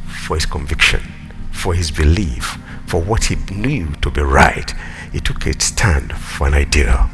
for 0.06 0.36
his 0.36 0.46
conviction, 0.46 1.02
for 1.50 1.74
his 1.74 1.90
belief, 1.90 2.58
for 2.86 3.00
what 3.00 3.24
he 3.24 3.36
knew 3.54 3.92
to 4.02 4.10
be 4.10 4.22
right. 4.22 4.72
He 5.12 5.20
took 5.20 5.46
a 5.46 5.60
stand 5.60 6.12
for 6.12 6.46
an 6.46 6.54
ideal. 6.54 7.10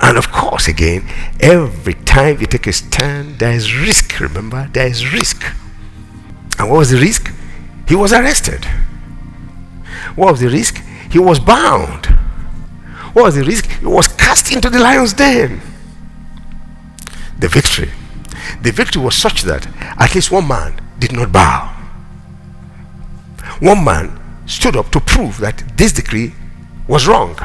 And 0.00 0.16
of 0.16 0.30
course, 0.30 0.68
again, 0.68 1.08
every 1.40 1.94
time 1.94 2.40
you 2.40 2.46
take 2.46 2.66
a 2.66 2.72
stand, 2.72 3.38
there 3.38 3.52
is 3.52 3.76
risk. 3.76 4.20
Remember, 4.20 4.68
there 4.72 4.86
is 4.86 5.12
risk. 5.12 5.44
And 6.58 6.70
what 6.70 6.78
was 6.78 6.90
the 6.90 7.00
risk? 7.00 7.32
He 7.88 7.94
was 7.94 8.12
arrested. 8.12 8.64
What 10.14 10.32
was 10.32 10.40
the 10.40 10.48
risk? 10.48 10.82
He 11.10 11.18
was 11.18 11.40
bound. 11.40 12.06
What 13.12 13.24
was 13.24 13.34
the 13.34 13.44
risk? 13.44 13.68
He 13.70 13.86
was 13.86 14.08
cast 14.08 14.52
into 14.52 14.70
the 14.70 14.78
lion's 14.78 15.14
den. 15.14 15.60
The 17.38 17.48
victory. 17.48 17.90
The 18.62 18.72
victory 18.72 19.02
was 19.02 19.16
such 19.16 19.42
that 19.42 19.66
at 20.00 20.14
least 20.14 20.30
one 20.30 20.48
man 20.48 20.80
did 20.98 21.12
not 21.12 21.32
bow. 21.32 21.74
One 23.60 23.84
man 23.84 24.20
stood 24.46 24.76
up 24.76 24.90
to 24.90 25.00
prove 25.00 25.38
that 25.38 25.76
this 25.76 25.92
decree 25.92 26.34
was 26.86 27.06
wrong. 27.06 27.36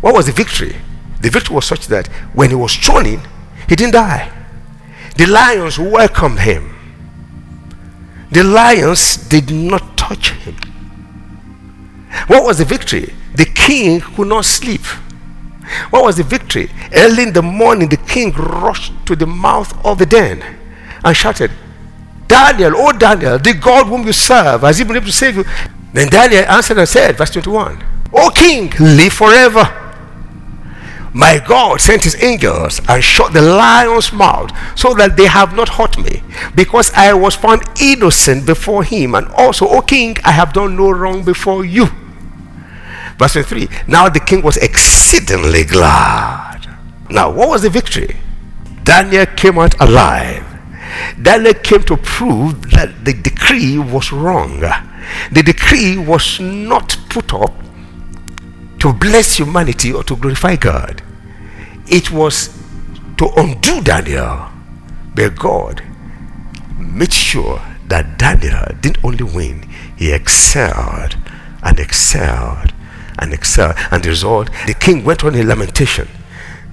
What 0.00 0.14
was 0.14 0.26
the 0.26 0.32
victory? 0.32 0.76
The 1.20 1.30
victory 1.30 1.54
was 1.54 1.66
such 1.66 1.86
that 1.88 2.06
when 2.32 2.50
he 2.50 2.56
was 2.56 2.74
thrown 2.74 3.06
in, 3.06 3.20
he 3.68 3.76
didn't 3.76 3.92
die. 3.92 4.30
The 5.16 5.26
lions 5.26 5.78
welcomed 5.78 6.40
him. 6.40 6.74
The 8.30 8.44
lions 8.44 9.16
did 9.16 9.50
not 9.50 9.96
touch 9.98 10.30
him. 10.30 10.56
What 12.26 12.44
was 12.44 12.58
the 12.58 12.64
victory? 12.64 13.12
The 13.34 13.44
king 13.44 14.00
could 14.00 14.28
not 14.28 14.44
sleep. 14.44 14.84
What 15.90 16.04
was 16.04 16.16
the 16.16 16.22
victory? 16.22 16.70
Early 16.92 17.24
in 17.24 17.32
the 17.32 17.42
morning, 17.42 17.88
the 17.88 17.96
king 17.96 18.32
rushed 18.32 18.92
to 19.06 19.14
the 19.14 19.26
mouth 19.26 19.72
of 19.84 19.98
the 19.98 20.06
den 20.06 20.42
and 21.04 21.16
shouted, 21.16 21.50
Daniel, 22.26 22.72
oh 22.76 22.92
Daniel, 22.92 23.38
the 23.38 23.54
God 23.54 23.86
whom 23.86 24.06
you 24.06 24.12
serve, 24.12 24.62
has 24.62 24.78
he 24.78 24.84
been 24.84 24.96
able 24.96 25.06
to 25.06 25.12
save 25.12 25.36
you? 25.36 25.44
Then 25.92 26.08
Daniel 26.08 26.44
answered 26.44 26.78
and 26.78 26.88
said, 26.88 27.16
verse 27.16 27.30
21, 27.30 27.84
O 28.12 28.30
king, 28.30 28.70
live 28.78 29.12
forever. 29.12 29.89
My 31.12 31.42
God 31.44 31.80
sent 31.80 32.04
his 32.04 32.22
angels 32.22 32.80
and 32.88 33.02
shut 33.02 33.32
the 33.32 33.42
lion's 33.42 34.12
mouth 34.12 34.50
so 34.76 34.94
that 34.94 35.16
they 35.16 35.26
have 35.26 35.56
not 35.56 35.68
hurt 35.68 35.98
me, 35.98 36.22
because 36.54 36.92
I 36.94 37.12
was 37.14 37.34
found 37.34 37.62
innocent 37.80 38.46
before 38.46 38.84
him. 38.84 39.14
And 39.14 39.26
also, 39.28 39.66
O 39.66 39.82
king, 39.82 40.16
I 40.24 40.30
have 40.30 40.52
done 40.52 40.76
no 40.76 40.90
wrong 40.90 41.24
before 41.24 41.64
you. 41.64 41.86
Verse 43.18 43.32
23 43.32 43.68
Now 43.88 44.08
the 44.08 44.20
king 44.20 44.42
was 44.42 44.56
exceedingly 44.58 45.64
glad. 45.64 46.66
Now, 47.10 47.30
what 47.30 47.48
was 47.48 47.62
the 47.62 47.70
victory? 47.70 48.16
Daniel 48.84 49.26
came 49.26 49.58
out 49.58 49.78
alive. 49.80 50.46
Daniel 51.20 51.54
came 51.54 51.82
to 51.84 51.96
prove 51.96 52.70
that 52.70 53.04
the 53.04 53.12
decree 53.12 53.78
was 53.78 54.12
wrong. 54.12 54.60
The 55.32 55.42
decree 55.42 55.98
was 55.98 56.38
not 56.40 56.96
put 57.08 57.34
up 57.34 57.52
to 58.80 58.92
bless 58.92 59.36
humanity 59.36 59.92
or 59.92 60.02
to 60.04 60.16
glorify 60.16 60.56
God. 60.56 61.02
It 61.86 62.10
was 62.10 62.48
to 63.18 63.28
undo 63.36 63.80
Daniel. 63.82 64.48
But 65.14 65.36
God 65.36 65.82
made 66.78 67.12
sure 67.12 67.60
that 67.88 68.18
Daniel 68.18 68.64
didn't 68.80 69.04
only 69.04 69.24
win, 69.24 69.68
he 69.96 70.12
excelled 70.12 71.16
and 71.62 71.78
excelled 71.78 72.72
and 73.18 73.32
excelled. 73.34 73.74
And 73.90 74.02
the 74.02 74.08
result, 74.08 74.48
the 74.66 74.74
king 74.74 75.04
went 75.04 75.24
on 75.24 75.34
a 75.34 75.42
lamentation, 75.42 76.08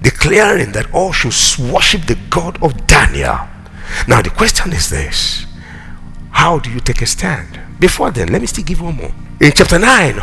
declaring 0.00 0.72
that 0.72 0.92
all 0.94 1.12
should 1.12 1.34
worship 1.72 2.06
the 2.06 2.18
God 2.30 2.62
of 2.62 2.86
Daniel. 2.86 3.38
Now, 4.06 4.22
the 4.22 4.30
question 4.30 4.72
is 4.72 4.88
this 4.88 5.44
How 6.30 6.58
do 6.58 6.70
you 6.70 6.80
take 6.80 7.02
a 7.02 7.06
stand? 7.06 7.60
Before 7.78 8.10
then, 8.10 8.28
let 8.28 8.40
me 8.40 8.46
still 8.46 8.64
give 8.64 8.80
one 8.80 8.96
more. 8.96 9.12
In 9.40 9.52
chapter 9.52 9.78
9 9.78 10.18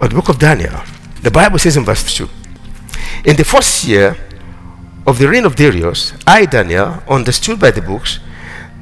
of 0.00 0.10
the 0.10 0.14
book 0.14 0.28
of 0.28 0.38
Daniel, 0.38 0.80
the 1.22 1.30
Bible 1.30 1.58
says 1.58 1.76
in 1.76 1.84
verse 1.84 2.14
2 2.14 2.28
In 3.24 3.36
the 3.36 3.44
first 3.44 3.84
year 3.84 4.16
of 5.06 5.18
the 5.18 5.28
reign 5.28 5.44
of 5.44 5.56
Darius, 5.56 6.12
I, 6.26 6.44
Daniel, 6.46 7.02
understood 7.08 7.58
by 7.58 7.70
the 7.70 7.82
books 7.82 8.20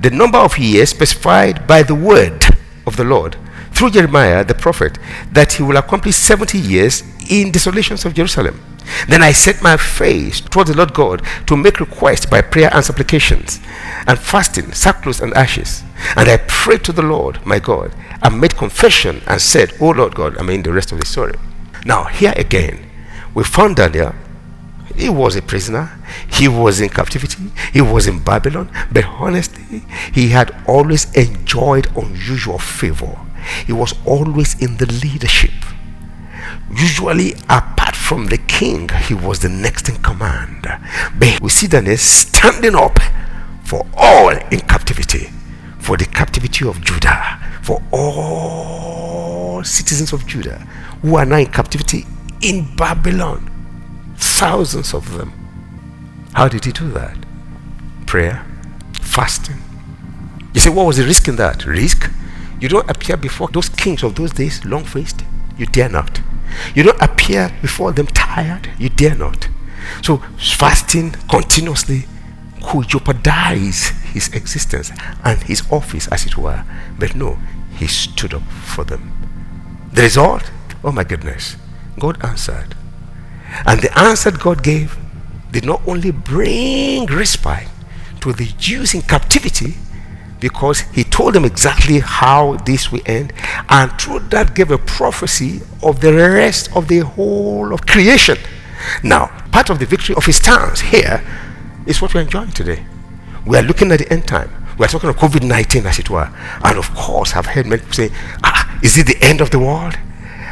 the 0.01 0.11
number 0.11 0.39
of 0.39 0.59
years 0.59 0.91
specified 0.91 1.67
by 1.67 1.83
the 1.83 1.95
word 1.95 2.45
of 2.87 2.97
the 2.97 3.05
Lord 3.05 3.37
through 3.73 3.91
Jeremiah 3.91 4.45
the 4.45 4.55
prophet 4.55 4.99
that 5.33 5.55
he 5.55 5.63
will 5.63 5.77
accomplish 5.77 6.17
70 6.17 6.59
years 6.59 7.03
in 7.31 7.53
desolations 7.53 8.05
of 8.05 8.15
Jerusalem. 8.15 8.61
Then 9.09 9.23
I 9.23 9.33
set 9.33 9.63
my 9.63 9.77
face 9.77 10.41
toward 10.41 10.69
the 10.69 10.77
Lord 10.77 10.95
God 10.95 11.23
to 11.47 11.57
make 11.57 11.81
request 11.81 12.31
by 12.31 12.41
prayer 12.41 12.71
and 12.73 12.85
supplications, 12.85 13.61
and 14.07 14.19
fasting, 14.19 14.73
sackcloth 14.73 15.21
and 15.21 15.35
ashes. 15.35 15.83
And 16.17 16.29
I 16.29 16.37
prayed 16.47 16.85
to 16.85 16.93
the 16.93 17.03
Lord 17.03 17.45
my 17.45 17.59
God, 17.59 17.95
and 18.23 18.41
made 18.41 18.57
confession 18.57 19.23
and 19.27 19.41
said, 19.41 19.73
O 19.81 19.91
Lord 19.91 20.15
God, 20.15 20.39
I 20.39 20.43
mean 20.43 20.63
the 20.63 20.73
rest 20.73 20.93
of 20.93 21.01
the 21.01 21.07
story. 21.07 21.35
Now, 21.87 22.03
here 22.07 22.35
again, 22.35 22.85
we 23.33 23.45
found 23.45 23.77
Daniel. 23.77 24.13
He 24.97 25.09
was 25.09 25.37
a 25.37 25.43
prisoner. 25.43 25.97
He 26.29 26.49
was 26.49 26.81
in 26.81 26.89
captivity. 26.89 27.53
He 27.73 27.81
was 27.81 28.09
in 28.09 28.25
Babylon. 28.25 28.73
But 28.91 29.05
honestly, 29.05 29.85
he 30.13 30.31
had 30.31 30.53
always 30.67 31.05
enjoyed 31.15 31.87
unusual 31.97 32.59
favor. 32.59 33.17
He 33.67 33.73
was 33.73 33.95
always 34.05 34.61
in 34.61 34.79
the 34.79 34.87
leadership. 34.87 35.55
Usually, 36.75 37.35
apart 37.49 37.95
from 37.95 38.27
the 38.27 38.39
king, 38.39 38.89
he 39.07 39.15
was 39.15 39.39
the 39.39 39.49
next 39.49 39.89
in 39.89 40.03
command. 40.03 40.67
But 41.17 41.41
we 41.41 41.51
see 41.51 41.69
Daniel 41.69 41.97
standing 41.99 42.75
up 42.75 42.99
for 43.63 43.87
all 43.97 44.31
in 44.31 44.59
captivity, 44.59 45.31
for 45.79 45.97
the 45.97 46.07
captivity 46.07 46.67
of 46.67 46.81
Judah, 46.81 47.39
for 47.63 47.81
all 47.93 49.63
citizens 49.63 50.13
of 50.13 50.27
Judah 50.27 50.67
who 51.07 51.15
are 51.15 51.25
now 51.25 51.37
in 51.37 51.47
captivity 51.47 52.05
in 52.43 52.75
Babylon. 52.75 53.49
Thousands 54.17 54.93
of 54.93 55.17
them. 55.17 55.33
How 56.33 56.49
did 56.49 56.65
he 56.65 56.73
do 56.73 56.91
that? 56.91 57.17
Prayer, 58.07 58.45
fasting. 59.01 59.63
You 60.53 60.59
say, 60.61 60.71
what 60.71 60.85
was 60.87 60.97
the 60.97 61.05
risk 61.05 61.29
in 61.29 61.37
that? 61.37 61.65
Risk? 61.65 62.11
You 62.61 62.69
don't 62.69 62.91
appear 62.91 63.17
before 63.17 63.47
those 63.49 63.69
kings 63.69 64.03
of 64.03 64.17
those 64.17 64.33
days 64.33 64.65
long 64.65 64.83
faced. 64.83 65.23
You 65.57 65.67
dare 65.67 65.89
not. 65.89 66.21
You 66.75 66.83
don't 66.83 67.01
appear 67.01 67.53
before 67.63 67.93
them 67.93 68.09
tired. 68.09 68.71
You 68.77 68.89
dare 68.89 69.15
not. 69.15 69.49
So, 70.03 70.17
fasting 70.39 71.13
continuously 71.31 72.07
could 72.65 72.89
jeopardize 72.89 73.91
his 74.13 74.29
existence 74.35 74.91
and 75.23 75.41
his 75.45 75.63
office, 75.71 76.09
as 76.09 76.27
it 76.27 76.37
were. 76.37 76.65
But 76.99 77.15
no, 77.15 77.39
he 77.77 77.87
stood 77.87 78.35
up 78.35 78.43
for 78.43 78.83
them. 78.83 79.13
The 79.93 80.03
result? 80.03 80.51
Oh 80.85 80.93
my 80.93 81.05
goodness. 81.05 81.57
God 81.99 82.23
answered. 82.25 82.75
And 83.65 83.81
the 83.81 83.97
answer 83.99 84.31
God 84.31 84.63
gave 84.63 84.99
did 85.53 85.65
not 85.65 85.81
only 85.87 86.11
bring 86.11 87.07
respite 87.07 87.69
to 88.21 88.33
the 88.33 88.47
Jews 88.59 88.95
in 88.95 89.03
captivity, 89.03 89.75
because 90.41 90.81
he 90.93 91.05
told 91.05 91.35
them 91.35 91.45
exactly 91.45 92.01
how 92.01 92.57
this 92.67 92.93
will 92.93 93.01
end, 93.07 93.33
and 93.69 93.91
through 94.01 94.21
that 94.31 94.55
gave 94.55 94.71
a 94.71 94.79
prophecy 94.79 95.61
of 95.83 96.01
the 96.01 96.13
rest 96.13 96.75
of 96.77 96.89
the 96.89 97.01
whole 97.01 97.73
of 97.73 97.87
creation. 97.87 98.37
Now, 99.03 99.27
part 99.53 99.71
of 99.71 99.79
the 99.79 99.87
victory 99.87 100.15
of 100.15 100.27
his 100.27 100.37
stance 100.37 100.81
here 100.81 101.25
is 101.87 102.03
what 102.03 102.15
we're 102.15 102.23
enjoying 102.23 102.53
today. 102.53 102.85
We 103.47 103.57
are 103.57 103.63
looking 103.63 103.93
at 103.93 104.01
the 104.01 104.13
end 104.13 104.27
time. 104.29 104.51
We 104.79 104.85
are 104.85 104.89
talking 104.89 105.09
of 105.09 105.17
COVID 105.17 105.43
19, 105.43 105.87
as 105.87 105.99
it 105.99 106.11
were. 106.11 106.31
And 106.63 106.77
of 106.77 106.95
course, 106.95 107.35
I've 107.35 107.47
heard 107.47 107.67
many 107.67 107.81
people 107.81 107.95
say, 107.95 108.11
ah, 108.45 108.79
is 108.83 108.99
it 108.99 109.07
the 109.07 109.17
end 109.23 109.41
of 109.41 109.51
the 109.51 109.59
world? 109.59 109.97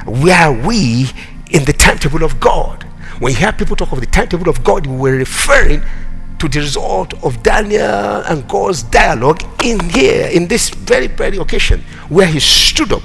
Where 0.05 0.53
we 0.53 1.11
in 1.51 1.65
the 1.65 1.73
timetable 1.73 2.25
of 2.25 2.41
God? 2.41 2.85
When 3.19 3.33
you 3.33 3.39
hear 3.39 3.53
people 3.53 3.77
talk 3.77 3.93
of 3.93 4.01
the 4.01 4.07
timetable 4.07 4.49
of 4.49 4.65
God, 4.65 4.87
we 4.87 4.97
were 4.97 5.17
referring 5.17 5.83
to 6.39 6.49
the 6.49 6.61
result 6.61 7.15
of 7.25 7.43
Daniel 7.43 8.23
and 8.27 8.47
God's 8.49 8.83
dialogue 8.83 9.43
in 9.63 9.81
here, 9.91 10.27
in 10.27 10.49
this 10.49 10.69
very, 10.69 11.07
very 11.07 11.39
occasion, 11.39 11.83
where 12.09 12.27
he 12.27 12.41
stood 12.41 12.93
up 12.93 13.03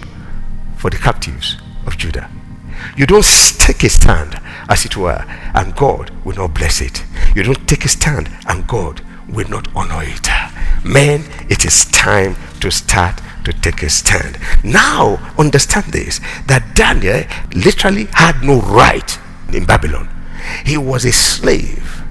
for 0.77 0.89
the 0.89 0.97
captives 0.97 1.57
of 1.85 1.97
Judah. 1.97 2.29
You 2.97 3.05
don't 3.05 3.25
take 3.57 3.83
a 3.83 3.89
stand, 3.89 4.39
as 4.67 4.85
it 4.85 4.97
were, 4.97 5.23
and 5.53 5.75
God 5.75 6.11
will 6.25 6.35
not 6.35 6.53
bless 6.53 6.81
it. 6.81 7.03
You 7.35 7.43
don't 7.43 7.67
take 7.67 7.85
a 7.85 7.89
stand, 7.89 8.29
and 8.47 8.67
God 8.67 9.01
will 9.27 9.47
not 9.47 9.67
honor 9.75 10.01
it. 10.03 10.27
Men, 10.83 11.23
it 11.49 11.65
is 11.65 11.85
time 11.85 12.35
to 12.61 12.71
start 12.71 13.21
to 13.45 13.53
take 13.53 13.83
a 13.83 13.89
stand. 13.89 14.37
Now, 14.63 15.17
understand 15.37 15.85
this 15.93 16.19
that 16.47 16.75
Daniel 16.75 17.23
literally 17.53 18.05
had 18.11 18.43
no 18.43 18.61
right 18.61 19.17
in 19.53 19.65
Babylon, 19.65 20.09
he 20.65 20.77
was 20.77 21.05
a 21.05 21.11
slave. 21.11 22.03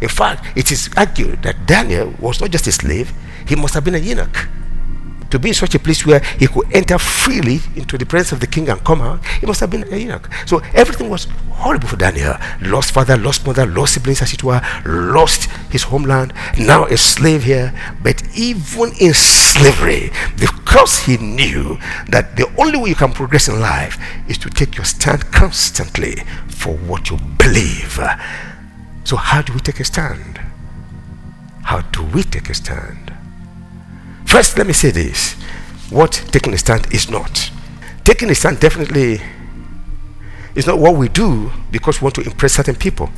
In 0.00 0.08
fact, 0.08 0.46
it 0.56 0.72
is 0.72 0.90
argued 0.96 1.42
that 1.42 1.66
Daniel 1.66 2.14
was 2.18 2.40
not 2.40 2.50
just 2.50 2.66
a 2.66 2.72
slave, 2.72 3.12
he 3.46 3.54
must 3.54 3.74
have 3.74 3.84
been 3.84 3.94
a 3.94 3.98
eunuch 3.98 4.48
to 5.32 5.38
be 5.38 5.48
in 5.48 5.54
such 5.54 5.74
a 5.74 5.78
place 5.78 6.04
where 6.04 6.20
he 6.38 6.46
could 6.46 6.70
enter 6.72 6.98
freely 6.98 7.58
into 7.74 7.96
the 7.96 8.04
presence 8.04 8.32
of 8.32 8.40
the 8.40 8.46
king 8.46 8.68
and 8.68 8.84
come 8.84 9.00
out, 9.00 9.24
he 9.40 9.46
must 9.46 9.60
have 9.60 9.70
been 9.70 9.90
a 9.90 9.96
eunuch. 9.96 10.28
So 10.46 10.58
everything 10.74 11.08
was 11.08 11.26
horrible 11.52 11.88
for 11.88 11.96
Daniel. 11.96 12.34
Lost 12.60 12.92
father, 12.92 13.16
lost 13.16 13.46
mother, 13.46 13.64
lost 13.64 13.94
siblings, 13.94 14.20
as 14.20 14.34
it 14.34 14.44
were, 14.44 14.60
lost 14.84 15.50
his 15.70 15.84
homeland, 15.84 16.34
now 16.58 16.84
a 16.84 16.98
slave 16.98 17.44
here. 17.44 17.72
But 18.02 18.22
even 18.36 18.92
in 19.00 19.14
slavery, 19.14 20.12
because 20.38 20.98
he 20.98 21.16
knew 21.16 21.78
that 22.08 22.36
the 22.36 22.52
only 22.58 22.78
way 22.78 22.90
you 22.90 22.94
can 22.94 23.12
progress 23.12 23.48
in 23.48 23.58
life 23.58 23.98
is 24.28 24.36
to 24.38 24.50
take 24.50 24.76
your 24.76 24.84
stand 24.84 25.32
constantly 25.32 26.16
for 26.46 26.74
what 26.76 27.08
you 27.08 27.16
believe. 27.38 27.98
So, 29.04 29.16
how 29.16 29.40
do 29.40 29.54
we 29.54 29.60
take 29.60 29.80
a 29.80 29.84
stand? 29.84 30.38
How 31.64 31.80
do 31.80 32.02
we 32.04 32.22
take 32.22 32.50
a 32.50 32.54
stand? 32.54 33.11
First, 34.32 34.56
let 34.56 34.66
me 34.66 34.72
say 34.72 34.90
this 34.90 35.34
what 35.90 36.12
taking 36.32 36.54
a 36.54 36.56
stand 36.56 36.90
is 36.90 37.10
not. 37.10 37.50
Taking 38.02 38.30
a 38.30 38.34
stand 38.34 38.60
definitely 38.60 39.20
is 40.54 40.66
not 40.66 40.78
what 40.78 40.96
we 40.96 41.08
do 41.10 41.52
because 41.70 42.00
we 42.00 42.06
want 42.06 42.14
to 42.14 42.22
impress 42.22 42.54
certain 42.54 42.74
people. 42.74 43.10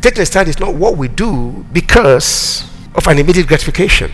Taking 0.00 0.22
a 0.22 0.24
stand 0.24 0.48
is 0.48 0.58
not 0.58 0.74
what 0.74 0.96
we 0.96 1.08
do 1.08 1.62
because 1.74 2.64
of 2.94 3.06
an 3.06 3.18
immediate 3.18 3.46
gratification. 3.46 4.10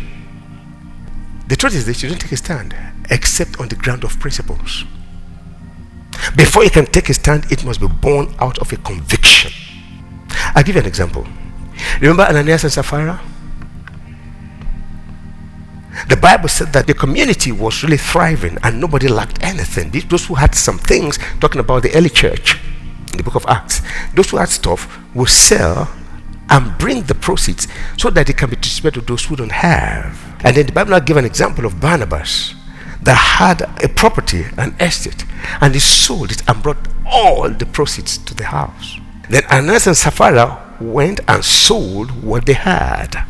The 1.47 1.55
truth 1.55 1.77
is 1.77 1.87
that 1.87 2.03
you 2.03 2.09
don't 2.09 2.21
take 2.21 2.33
a 2.33 2.37
stand 2.37 2.75
except 3.09 3.61
on 3.61 3.69
the 3.69 3.77
ground 3.77 4.03
of 4.03 4.19
principles. 4.19 4.85
Before 6.35 6.65
you 6.65 6.71
can 6.71 6.87
take 6.87 7.09
a 7.09 7.15
stand, 7.15 7.53
it 7.53 7.65
must 7.65 7.81
be 7.81 7.87
born 7.87 8.35
out 8.41 8.59
of 8.59 8.73
a 8.73 8.77
conviction. 8.79 9.53
I'll 10.57 10.65
give 10.65 10.75
you 10.75 10.81
an 10.81 10.89
example. 10.89 11.25
Remember 12.01 12.25
Ananias 12.25 12.65
and 12.65 12.73
Sapphira? 12.73 13.21
The 16.09 16.17
Bible 16.17 16.49
said 16.49 16.73
that 16.73 16.87
the 16.87 16.95
community 16.95 17.53
was 17.53 17.83
really 17.83 17.97
thriving 17.97 18.59
and 18.63 18.81
nobody 18.81 19.09
lacked 19.09 19.43
anything. 19.43 19.91
Those 20.09 20.27
who 20.27 20.35
had 20.35 20.55
some 20.55 20.79
things, 20.79 21.19
talking 21.41 21.61
about 21.61 21.83
the 21.83 21.95
early 21.95 22.11
church 22.11 22.59
in 23.13 23.17
the 23.17 23.23
book 23.23 23.35
of 23.35 23.47
Acts, 23.49 23.83
those 24.15 24.31
who 24.31 24.37
had 24.37 24.49
stuff 24.49 24.99
will 25.15 25.27
sell 25.27 25.91
and 26.49 26.77
bring 26.79 27.03
the 27.03 27.15
proceeds 27.15 27.69
so 27.97 28.11
that 28.11 28.29
it 28.29 28.37
can 28.37 28.51
be 28.51 28.57
distributed 28.57 29.01
to 29.01 29.07
those 29.07 29.25
who 29.25 29.37
don't 29.37 29.53
have. 29.53 30.37
And 30.45 30.57
then 30.57 30.67
the 30.67 30.73
Bible 30.73 30.91
now 30.91 31.01
gave 31.01 31.17
an 31.17 31.25
example 31.25 31.65
of 31.65 31.81
Barnabas 31.81 32.55
that 33.03 33.15
had 33.15 33.63
a 33.83 33.89
property, 33.89 34.45
an 34.59 34.75
estate, 34.81 35.25
and 35.61 35.75
he 35.75 35.81
sold 35.81 36.33
it 36.33 36.43
and 36.49 36.63
brought 36.63 36.89
all 37.07 37.49
the 37.49 37.67
proceeds 37.67 38.19
to 38.19 38.35
the 38.35 38.45
house. 38.45 38.99
Then 39.29 39.45
Ananias 39.45 39.87
and 39.87 39.97
Sapphira 39.97 40.77
went 40.81 41.21
and 41.29 41.45
sold 41.45 42.23
what 42.23 42.47
they 42.47 42.53
had. 42.55 43.25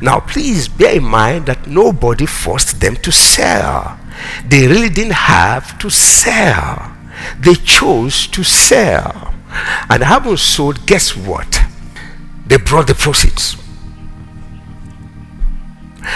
Now, 0.00 0.20
please 0.20 0.68
bear 0.68 0.96
in 0.96 1.04
mind 1.04 1.46
that 1.46 1.66
nobody 1.66 2.26
forced 2.26 2.80
them 2.80 2.96
to 2.96 3.12
sell. 3.12 3.98
They 4.46 4.66
really 4.66 4.88
didn't 4.88 5.14
have 5.14 5.78
to 5.78 5.90
sell. 5.90 6.96
they 7.38 7.54
chose 7.54 8.26
to 8.28 8.42
sell. 8.42 9.34
And 9.88 10.02
having 10.02 10.36
sold, 10.36 10.86
guess 10.86 11.16
what? 11.16 11.60
They 12.46 12.56
brought 12.56 12.86
the 12.86 12.94
proceeds. 12.94 13.56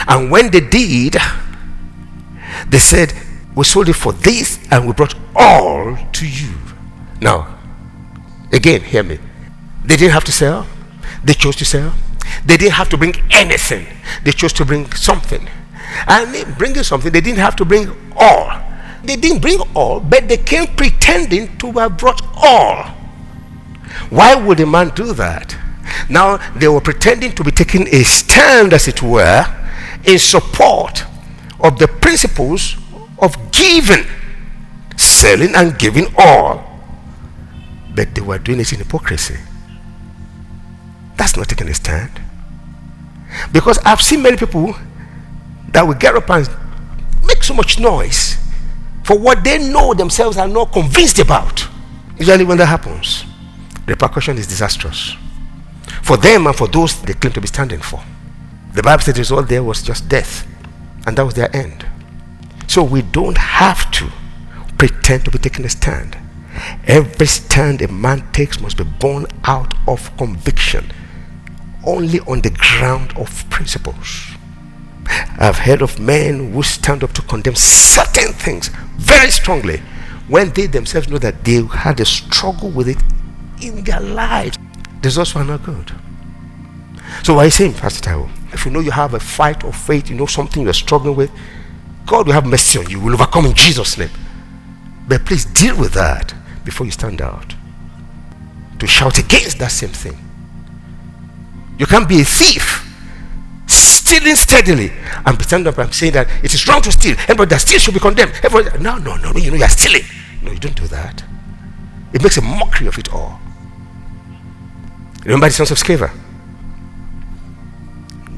And 0.08 0.30
when 0.30 0.50
they 0.50 0.60
did, 0.60 1.16
they 2.68 2.78
said, 2.78 3.12
We 3.54 3.64
sold 3.64 3.88
it 3.88 3.94
for 3.94 4.12
this 4.12 4.58
and 4.70 4.86
we 4.86 4.92
brought 4.92 5.14
all 5.34 5.96
to 6.12 6.26
you. 6.26 6.54
Now, 7.20 7.58
again, 8.52 8.80
hear 8.80 9.02
me. 9.02 9.18
They 9.84 9.96
didn't 9.96 10.12
have 10.12 10.24
to 10.24 10.32
sell, 10.32 10.66
they 11.22 11.34
chose 11.34 11.56
to 11.56 11.64
sell. 11.64 11.92
They 12.44 12.56
didn't 12.56 12.74
have 12.74 12.88
to 12.90 12.96
bring 12.96 13.14
anything, 13.30 13.86
they 14.24 14.32
chose 14.32 14.52
to 14.54 14.64
bring 14.64 14.90
something. 14.92 15.48
And 16.06 16.58
bringing 16.58 16.82
something, 16.82 17.12
they 17.12 17.20
didn't 17.20 17.38
have 17.38 17.56
to 17.56 17.64
bring 17.64 17.88
all. 18.16 18.50
They 19.04 19.16
didn't 19.16 19.40
bring 19.40 19.60
all, 19.74 20.00
but 20.00 20.28
they 20.28 20.38
came 20.38 20.66
pretending 20.68 21.56
to 21.58 21.72
have 21.72 21.98
brought 21.98 22.22
all. 22.36 22.84
Why 24.10 24.34
would 24.34 24.60
a 24.60 24.66
man 24.66 24.90
do 24.94 25.12
that? 25.12 25.56
Now 26.08 26.38
they 26.56 26.68
were 26.68 26.80
pretending 26.80 27.32
to 27.32 27.44
be 27.44 27.50
taking 27.50 27.86
a 27.88 28.02
stand, 28.02 28.72
as 28.72 28.88
it 28.88 29.02
were, 29.02 29.44
in 30.04 30.18
support 30.18 31.04
of 31.60 31.78
the 31.78 31.88
principles 31.88 32.76
of 33.18 33.36
giving, 33.52 34.04
selling 34.96 35.54
and 35.54 35.78
giving 35.78 36.06
all. 36.18 36.64
But 37.94 38.14
they 38.14 38.20
were 38.20 38.38
doing 38.38 38.60
it 38.60 38.72
in 38.72 38.78
hypocrisy. 38.78 39.38
That's 41.16 41.36
not 41.36 41.48
taking 41.48 41.68
a 41.68 41.74
stand. 41.74 42.23
Because 43.52 43.78
I've 43.78 44.00
seen 44.02 44.22
many 44.22 44.36
people 44.36 44.74
that 45.68 45.86
will 45.86 45.94
get 45.94 46.14
up 46.14 46.30
and 46.30 46.48
make 47.26 47.42
so 47.42 47.54
much 47.54 47.78
noise 47.78 48.36
for 49.04 49.18
what 49.18 49.44
they 49.44 49.58
know 49.58 49.94
themselves 49.94 50.36
are 50.36 50.48
not 50.48 50.72
convinced 50.72 51.18
about. 51.18 51.66
Usually, 52.18 52.44
when 52.44 52.58
that 52.58 52.66
happens, 52.66 53.24
the 53.86 53.92
repercussion 53.92 54.38
is 54.38 54.46
disastrous 54.46 55.16
for 56.04 56.16
them 56.18 56.46
and 56.46 56.54
for 56.54 56.68
those 56.68 57.00
they 57.02 57.14
claim 57.14 57.32
to 57.32 57.40
be 57.40 57.46
standing 57.46 57.80
for. 57.80 58.02
The 58.74 58.82
Bible 58.82 59.02
said 59.02 59.14
the 59.14 59.20
result 59.20 59.48
there 59.48 59.62
was 59.62 59.82
just 59.82 60.08
death, 60.08 60.46
and 61.06 61.16
that 61.16 61.24
was 61.24 61.34
their 61.34 61.54
end. 61.56 61.86
So 62.66 62.82
we 62.82 63.02
don't 63.02 63.38
have 63.38 63.90
to 63.92 64.10
pretend 64.76 65.24
to 65.24 65.30
be 65.30 65.38
taking 65.38 65.64
a 65.64 65.68
stand. 65.68 66.16
Every 66.86 67.26
stand 67.26 67.82
a 67.82 67.88
man 67.88 68.30
takes 68.32 68.60
must 68.60 68.76
be 68.76 68.84
born 68.84 69.26
out 69.44 69.74
of 69.88 70.14
conviction, 70.16 70.92
only 71.86 72.20
on 72.20 72.40
the 72.40 72.50
ground 72.50 73.12
of 73.16 73.48
principles. 73.50 74.30
I've 75.38 75.58
heard 75.58 75.82
of 75.82 75.98
men 75.98 76.52
who 76.52 76.62
stand 76.62 77.04
up 77.04 77.12
to 77.12 77.22
condemn 77.22 77.54
certain 77.56 78.32
things 78.32 78.68
very 78.96 79.30
strongly 79.30 79.78
when 80.28 80.50
they 80.52 80.66
themselves 80.66 81.08
know 81.08 81.18
that 81.18 81.44
they 81.44 81.62
had 81.62 82.00
a 82.00 82.04
struggle 82.04 82.70
with 82.70 82.88
it 82.88 82.98
in 83.62 83.84
their 83.84 84.00
lives. 84.00 84.58
The 85.02 85.08
results 85.08 85.34
were 85.34 85.44
not 85.44 85.62
good. 85.62 85.92
So, 87.22 87.38
are 87.38 87.44
you 87.44 87.50
saying, 87.50 87.74
Pastor 87.74 88.10
Taiwo? 88.10 88.30
If 88.52 88.64
you 88.64 88.70
know 88.70 88.80
you 88.80 88.90
have 88.90 89.14
a 89.14 89.20
fight 89.20 89.64
of 89.64 89.76
faith, 89.76 90.08
you 90.08 90.16
know 90.16 90.26
something 90.26 90.62
you're 90.62 90.72
struggling 90.72 91.16
with, 91.16 91.30
God 92.06 92.26
will 92.26 92.34
have 92.34 92.46
mercy 92.46 92.78
on 92.78 92.88
you. 92.88 92.98
You 92.98 93.04
will 93.04 93.14
overcome 93.14 93.46
in 93.46 93.54
Jesus' 93.54 93.98
name. 93.98 94.10
But 95.06 95.24
please 95.26 95.44
deal 95.44 95.78
with 95.78 95.92
that 95.94 96.34
before 96.64 96.86
you 96.86 96.92
stand 96.92 97.20
out 97.20 97.54
to 98.78 98.86
shout 98.86 99.18
against 99.18 99.58
that 99.58 99.70
same 99.70 99.90
thing. 99.90 100.23
You 101.78 101.86
can't 101.86 102.08
be 102.08 102.20
a 102.20 102.24
thief 102.24 102.80
stealing 103.66 104.36
steadily 104.36 104.92
and 105.26 105.36
pretend 105.38 105.66
up 105.66 105.78
and 105.78 105.92
saying 105.92 106.12
that 106.12 106.28
it 106.42 106.54
is 106.54 106.68
wrong 106.68 106.82
to 106.82 106.92
steal. 106.92 107.16
Everybody 107.22 107.50
that 107.50 107.60
steals 107.60 107.82
should 107.82 107.94
be 107.94 108.00
condemned. 108.00 108.32
Everybody, 108.42 108.78
no, 108.82 108.96
no, 108.98 109.16
no, 109.16 109.32
you 109.32 109.50
know 109.50 109.56
you're 109.56 109.68
stealing. 109.68 110.06
No, 110.42 110.52
you 110.52 110.58
don't 110.58 110.76
do 110.76 110.86
that. 110.88 111.24
It 112.12 112.22
makes 112.22 112.36
a 112.36 112.42
mockery 112.42 112.86
of 112.86 112.98
it 112.98 113.12
all. 113.12 113.40
Remember 115.24 115.46
the 115.46 115.52
sons 115.52 115.70
of 115.70 115.78
Sceva? 115.78 116.12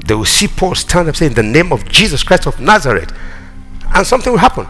They 0.05 0.15
will 0.15 0.25
see 0.25 0.47
Paul 0.47 0.73
stand 0.73 1.09
up 1.09 1.17
saying, 1.17 1.31
in 1.31 1.35
the 1.35 1.43
name 1.43 1.73
of 1.73 1.87
Jesus 1.89 2.23
Christ 2.23 2.47
of 2.47 2.59
Nazareth, 2.61 3.11
and 3.93 4.07
something 4.07 4.31
will 4.31 4.39
happen. 4.39 4.65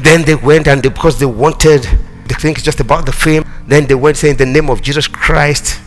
Then 0.00 0.22
they 0.24 0.36
went 0.36 0.68
and 0.68 0.82
they, 0.82 0.88
because 0.88 1.18
they 1.18 1.26
wanted, 1.26 1.82
they 1.82 2.34
think 2.34 2.58
it's 2.58 2.64
just 2.64 2.80
about 2.80 3.04
the 3.04 3.12
fame, 3.12 3.44
then 3.66 3.86
they 3.86 3.94
went 3.96 4.16
saying 4.16 4.36
the 4.36 4.46
name 4.46 4.70
of 4.70 4.80
Jesus 4.80 5.08
Christ, 5.08 5.80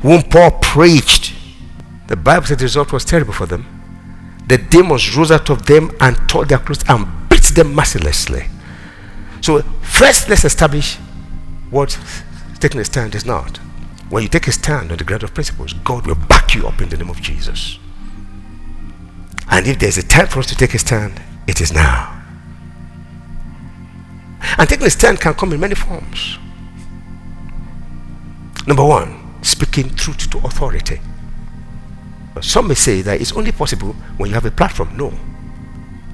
whom 0.00 0.22
Paul 0.22 0.52
preached. 0.52 1.34
The 2.10 2.16
Bible 2.16 2.46
said 2.46 2.58
the 2.58 2.64
result 2.64 2.92
was 2.92 3.06
terrible 3.06 3.32
for 3.32 3.46
them 3.46 3.64
the 4.50 4.58
demons 4.58 5.16
rose 5.16 5.30
out 5.30 5.48
of 5.48 5.66
them 5.66 5.92
and 6.00 6.16
tore 6.28 6.44
their 6.44 6.58
clothes 6.58 6.82
and 6.88 7.06
beat 7.28 7.44
them 7.54 7.72
mercilessly. 7.72 8.48
So, 9.40 9.62
first, 9.80 10.28
let's 10.28 10.44
establish 10.44 10.96
what 11.70 11.96
taking 12.58 12.80
a 12.80 12.84
stand 12.84 13.14
is 13.14 13.24
not. 13.24 13.58
When 14.08 14.24
you 14.24 14.28
take 14.28 14.48
a 14.48 14.52
stand 14.52 14.90
on 14.90 14.98
the 14.98 15.04
ground 15.04 15.22
of 15.22 15.34
principles, 15.34 15.72
God 15.72 16.04
will 16.04 16.16
back 16.16 16.52
you 16.52 16.66
up 16.66 16.80
in 16.80 16.88
the 16.88 16.96
name 16.96 17.10
of 17.10 17.22
Jesus. 17.22 17.78
And 19.48 19.68
if 19.68 19.78
there's 19.78 19.98
a 19.98 20.02
time 20.02 20.26
for 20.26 20.40
us 20.40 20.46
to 20.46 20.56
take 20.56 20.74
a 20.74 20.80
stand, 20.80 21.22
it 21.46 21.60
is 21.60 21.72
now. 21.72 22.20
And 24.58 24.68
taking 24.68 24.86
a 24.88 24.90
stand 24.90 25.20
can 25.20 25.34
come 25.34 25.52
in 25.52 25.60
many 25.60 25.76
forms. 25.76 26.38
Number 28.66 28.84
one, 28.84 29.44
speaking 29.44 29.94
truth 29.94 30.28
to 30.30 30.38
authority. 30.38 31.00
Some 32.40 32.68
may 32.68 32.74
say 32.74 33.02
that 33.02 33.20
it's 33.20 33.32
only 33.32 33.52
possible 33.52 33.92
when 34.16 34.30
you 34.30 34.34
have 34.34 34.46
a 34.46 34.50
platform. 34.50 34.96
No, 34.96 35.12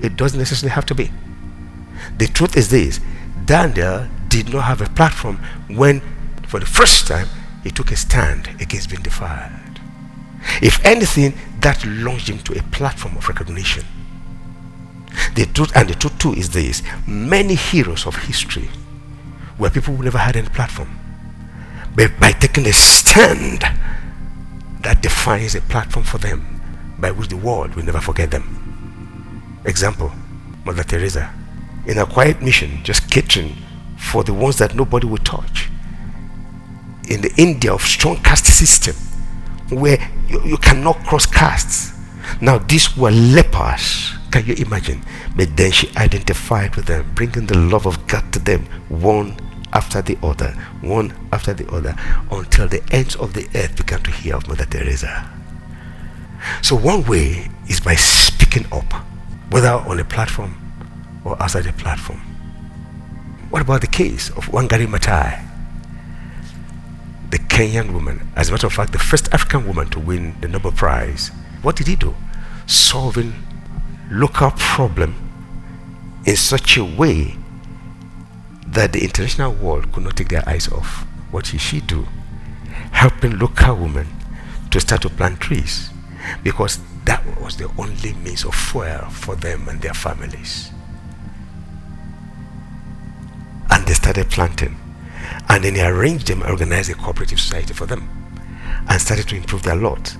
it 0.00 0.16
doesn't 0.16 0.38
necessarily 0.38 0.74
have 0.74 0.86
to 0.86 0.94
be. 0.94 1.10
The 2.18 2.26
truth 2.26 2.56
is 2.56 2.70
this 2.70 3.00
Daniel 3.44 4.08
did 4.28 4.52
not 4.52 4.64
have 4.64 4.80
a 4.80 4.88
platform 4.90 5.38
when, 5.68 6.02
for 6.48 6.60
the 6.60 6.66
first 6.66 7.06
time, 7.06 7.28
he 7.62 7.70
took 7.70 7.90
a 7.90 7.96
stand 7.96 8.48
against 8.60 8.90
being 8.90 9.02
defiled. 9.02 9.80
If 10.62 10.84
anything, 10.84 11.34
that 11.60 11.84
launched 11.84 12.28
him 12.28 12.38
to 12.40 12.58
a 12.58 12.62
platform 12.64 13.16
of 13.16 13.28
recognition. 13.28 13.84
The 15.34 15.46
truth, 15.46 15.74
and 15.74 15.88
the 15.88 15.94
truth 15.94 16.18
too, 16.18 16.34
is 16.34 16.50
this 16.50 16.82
many 17.06 17.54
heroes 17.54 18.06
of 18.06 18.16
history 18.16 18.68
were 19.58 19.70
people 19.70 19.96
who 19.96 20.04
never 20.04 20.18
had 20.18 20.36
any 20.36 20.48
platform. 20.48 20.98
But 21.94 22.18
by 22.20 22.32
taking 22.32 22.66
a 22.66 22.72
stand, 22.72 23.64
that 24.86 25.02
defines 25.02 25.56
a 25.56 25.60
platform 25.62 26.04
for 26.04 26.18
them 26.18 26.46
by 27.00 27.10
which 27.10 27.28
the 27.28 27.36
world 27.36 27.74
will 27.74 27.82
never 27.82 28.00
forget 28.00 28.30
them. 28.30 28.44
Example 29.64 30.12
Mother 30.64 30.84
Teresa, 30.84 31.34
in 31.86 31.98
a 31.98 32.06
quiet 32.06 32.40
mission, 32.40 32.84
just 32.84 33.10
catering 33.10 33.56
for 33.98 34.22
the 34.22 34.32
ones 34.32 34.58
that 34.58 34.76
nobody 34.76 35.08
would 35.08 35.24
touch. 35.24 35.68
In 37.08 37.20
the 37.20 37.34
India 37.36 37.72
of 37.72 37.82
strong 37.82 38.16
caste 38.22 38.46
system, 38.46 38.94
where 39.76 39.98
you, 40.28 40.40
you 40.44 40.56
cannot 40.56 40.96
cross 41.04 41.26
castes. 41.26 41.92
Now, 42.40 42.58
these 42.58 42.96
were 42.96 43.10
lepers. 43.10 44.12
Can 44.30 44.46
you 44.46 44.54
imagine? 44.54 45.02
But 45.34 45.56
then 45.56 45.72
she 45.72 45.90
identified 45.96 46.76
with 46.76 46.86
them, 46.86 47.10
bringing 47.16 47.46
the 47.46 47.58
love 47.58 47.86
of 47.86 48.06
God 48.06 48.32
to 48.34 48.38
them, 48.38 48.66
one 48.88 49.36
after 49.76 50.00
the 50.00 50.16
other, 50.22 50.52
one 50.80 51.12
after 51.32 51.52
the 51.52 51.68
other, 51.70 51.94
until 52.30 52.66
the 52.66 52.82
ends 52.90 53.14
of 53.16 53.34
the 53.34 53.46
earth 53.54 53.76
began 53.76 54.00
to 54.02 54.10
hear 54.10 54.34
of 54.34 54.48
Mother 54.48 54.64
Teresa. 54.64 55.30
So, 56.62 56.74
one 56.74 57.04
way 57.04 57.50
is 57.68 57.80
by 57.80 57.94
speaking 57.94 58.64
up, 58.72 58.90
whether 59.50 59.68
on 59.68 60.00
a 60.00 60.04
platform 60.04 60.56
or 61.26 61.40
outside 61.42 61.66
a 61.66 61.74
platform. 61.74 62.20
What 63.50 63.60
about 63.60 63.82
the 63.82 63.86
case 63.86 64.30
of 64.30 64.46
Wangari 64.46 64.86
Maathai, 64.86 65.44
the 67.30 67.38
Kenyan 67.38 67.92
woman? 67.92 68.26
As 68.34 68.48
a 68.48 68.52
matter 68.52 68.68
of 68.68 68.72
fact, 68.72 68.92
the 68.92 68.98
first 68.98 69.28
African 69.34 69.66
woman 69.66 69.90
to 69.90 70.00
win 70.00 70.40
the 70.40 70.48
Nobel 70.48 70.72
Prize. 70.72 71.30
What 71.60 71.76
did 71.76 71.86
he 71.86 71.96
do? 71.96 72.14
Solving 72.64 73.34
local 74.10 74.52
problem 74.52 75.14
in 76.24 76.36
such 76.36 76.78
a 76.78 76.84
way 76.84 77.36
that 78.68 78.92
the 78.92 79.02
international 79.02 79.52
world 79.52 79.92
could 79.92 80.04
not 80.04 80.16
take 80.16 80.28
their 80.28 80.48
eyes 80.48 80.68
off. 80.68 81.06
What 81.30 81.44
did 81.46 81.60
she 81.60 81.80
do? 81.80 82.06
Helping 82.92 83.38
local 83.38 83.76
women 83.76 84.08
to 84.70 84.80
start 84.80 85.02
to 85.02 85.10
plant 85.10 85.40
trees 85.40 85.90
because 86.42 86.80
that 87.04 87.24
was 87.40 87.56
the 87.56 87.70
only 87.78 88.14
means 88.14 88.44
of 88.44 88.54
fuel 88.54 89.08
for 89.10 89.36
them 89.36 89.68
and 89.68 89.80
their 89.80 89.94
families. 89.94 90.70
And 93.70 93.86
they 93.86 93.94
started 93.94 94.30
planting. 94.30 94.76
And 95.48 95.64
then 95.64 95.74
they 95.74 95.86
arranged 95.86 96.26
them, 96.26 96.42
organized 96.42 96.90
a 96.90 96.94
cooperative 96.94 97.40
society 97.40 97.74
for 97.74 97.86
them, 97.86 98.08
and 98.88 99.00
started 99.00 99.28
to 99.28 99.36
improve 99.36 99.62
their 99.62 99.76
lot. 99.76 100.16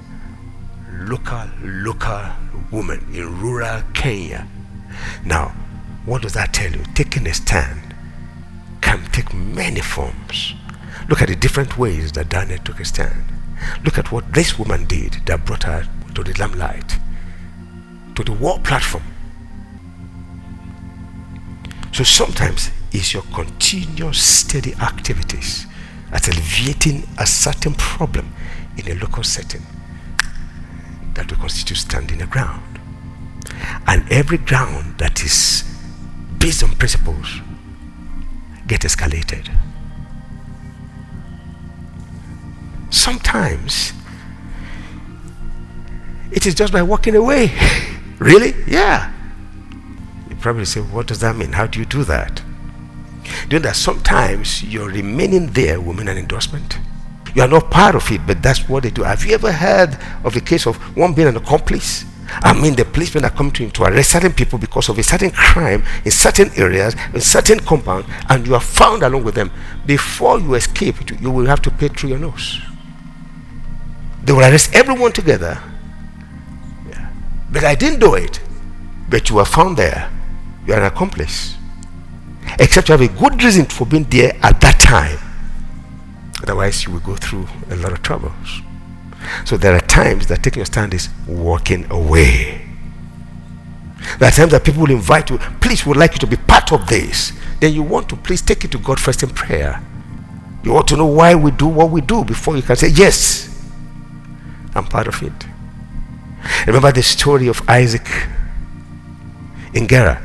Local, 0.92 1.49
local 1.62 2.22
women 2.70 3.07
in 3.12 3.40
rural 3.40 3.82
Kenya. 3.92 4.47
Now, 5.24 5.49
what 6.05 6.22
does 6.22 6.34
that 6.34 6.53
tell 6.53 6.70
you? 6.70 6.82
Taking 6.94 7.26
a 7.26 7.34
stand 7.34 7.86
take 9.17 9.33
many 9.33 9.81
forms. 9.81 10.53
Look 11.09 11.23
at 11.23 11.29
the 11.29 11.37
different 11.37 11.79
ways 11.79 12.12
that 12.12 12.29
Daniel 12.29 12.59
took 12.59 12.81
a 12.81 12.85
stand. 12.85 13.25
Look 13.83 13.97
at 13.97 14.12
what 14.12 14.35
this 14.35 14.59
woman 14.59 14.85
did 14.85 15.14
that 15.25 15.47
brought 15.47 15.62
her 15.62 15.89
to 16.14 16.23
the 16.23 16.39
limelight, 16.39 16.99
to 18.14 18.23
the 18.23 18.33
war 18.33 18.59
platform. 18.59 19.05
So 21.93 22.05
sometimes 22.05 22.71
it's 22.93 23.14
your 23.14 23.23
continuous 23.33 24.19
steady 24.19 24.75
activities 24.75 25.67
at 26.12 26.29
alleviating 26.29 27.09
a 27.19 27.27
certain 27.27 27.73
problem 27.75 28.35
in 28.77 28.87
a 28.91 29.01
local 29.01 29.23
setting 29.23 29.62
that 31.14 31.31
will 31.31 31.39
constitute 31.39 31.79
standing 31.79 32.19
the 32.19 32.27
ground. 32.27 32.79
And 33.87 34.05
every 34.12 34.37
ground 34.37 34.99
that 34.99 35.25
is 35.25 35.64
based 36.39 36.62
on 36.62 36.77
principles 36.77 37.41
get 38.67 38.83
escalated. 38.83 39.49
Sometimes 42.91 43.93
it 46.33 46.47
is 46.47 46.55
just 46.55 46.73
by 46.73 46.83
walking 46.83 47.14
away. 47.14 47.53
really? 48.19 48.55
Yeah. 48.67 49.12
You 50.29 50.37
probably 50.37 50.64
say, 50.64 50.81
What 50.81 51.07
does 51.07 51.21
that 51.21 51.37
mean? 51.37 51.53
How 51.53 51.67
do 51.67 51.79
you 51.79 51.85
do 51.85 52.05
that? 52.05 52.43
Do 53.49 53.57
you 53.57 53.61
know 53.61 53.69
that 53.69 53.77
sometimes 53.77 54.62
you're 54.62 54.89
remaining 54.89 55.49
there 55.49 55.81
will 55.81 55.95
mean 55.95 56.09
an 56.09 56.19
endorsement? 56.19 56.79
You 57.35 57.43
are 57.43 57.49
not 57.49 57.71
part 57.71 57.95
of 57.95 58.11
it, 58.11 58.27
but 58.27 58.43
that's 58.43 58.69
what 58.69 58.83
they 58.85 58.91
do. 58.91 59.03
Have 59.03 59.25
you 59.25 59.35
ever 59.35 59.53
heard 59.53 59.99
of 60.25 60.33
the 60.33 60.41
case 60.41 60.67
of 60.67 60.77
one 60.97 61.12
being 61.12 61.29
an 61.29 61.37
accomplice? 61.37 62.05
I 62.29 62.59
mean, 62.61 62.74
the 62.74 62.85
policemen 62.85 63.24
are 63.24 63.31
coming 63.31 63.53
to, 63.53 63.70
to 63.70 63.83
arrest 63.85 64.11
certain 64.11 64.33
people 64.33 64.59
because 64.59 64.89
of 64.89 64.99
a 64.99 65.03
certain 65.03 65.31
crime 65.31 65.85
in 66.05 66.11
certain 66.11 66.51
areas, 66.57 66.95
in 67.14 67.20
certain 67.20 67.61
compound, 67.61 68.05
and 68.29 68.47
you 68.47 68.55
are 68.55 68.61
found 68.61 69.03
along 69.03 69.24
with 69.24 69.35
them. 69.35 69.51
Before 69.87 70.39
you 70.39 70.55
escape, 70.55 70.97
you 71.20 71.31
will 71.31 71.47
have 71.47 71.62
to 71.62 71.70
pay 71.70 71.89
through 71.89 72.11
your 72.11 72.18
nose. 72.18 72.61
They 74.24 74.33
will 74.33 74.41
arrest 74.41 74.74
everyone 74.74 75.12
together. 75.12 75.62
Yeah. 76.89 77.12
But 77.53 77.64
I 77.64 77.74
didn't 77.74 78.01
do 78.01 78.14
it. 78.14 78.41
But 79.09 79.31
you 79.31 79.37
were 79.37 79.45
found 79.45 79.77
there. 79.77 80.11
You 80.66 80.74
are 80.74 80.81
an 80.81 80.87
accomplice. 80.87 81.57
Except 82.59 82.89
you 82.89 82.93
have 82.97 83.01
a 83.01 83.09
good 83.09 83.43
reason 83.43 83.66
for 83.66 83.87
being 83.87 84.05
there 84.05 84.37
at 84.43 84.61
that 84.61 84.81
time. 84.81 85.18
Otherwise, 86.43 86.85
you 86.85 86.93
will 86.93 87.01
go 87.01 87.16
through 87.16 87.47
a 87.70 87.77
lot 87.77 87.93
of 87.93 88.03
troubles. 88.03 88.61
So 89.45 89.57
there 89.57 89.74
are 89.74 89.81
times 89.81 90.27
that 90.27 90.43
taking 90.43 90.62
a 90.62 90.66
stand 90.66 90.95
is 90.95 91.09
walking 91.27 91.91
away. 91.91 92.62
There 94.18 94.29
are 94.29 94.33
times 94.33 94.53
that 94.53 94.64
people 94.64 94.83
will 94.83 94.91
invite 94.91 95.31
you, 95.31 95.39
please, 95.61 95.85
we 95.85 95.91
would 95.91 95.99
like 95.99 96.12
you 96.12 96.18
to 96.20 96.27
be 96.27 96.37
part 96.37 96.72
of 96.72 96.87
this. 96.87 97.33
Then 97.61 97.74
you 97.74 97.83
want 97.83 98.09
to 98.11 98.16
please 98.16 98.43
take 98.43 98.64
it 98.64 98.70
to 98.72 98.79
God 98.79 99.01
first 99.01 99.22
in 99.22 99.31
prayer. 99.31 99.83
You 100.62 100.72
want 100.72 100.89
to 100.89 100.97
know 100.97 101.07
why 101.07 101.35
we 101.35 101.51
do 101.51 101.66
what 101.66 101.91
we 101.91 102.01
do 102.01 102.24
before 102.24 102.57
you 102.57 102.62
can 102.62 102.77
say, 102.77 102.89
Yes, 102.89 103.49
I'm 104.74 104.85
part 104.85 105.07
of 105.07 105.22
it. 105.22 105.47
Remember 106.66 106.93
the 106.93 107.03
story 107.03 107.49
of 107.49 107.62
Isaac 107.68 108.07
in 109.74 109.87
Gerar. 109.87 110.22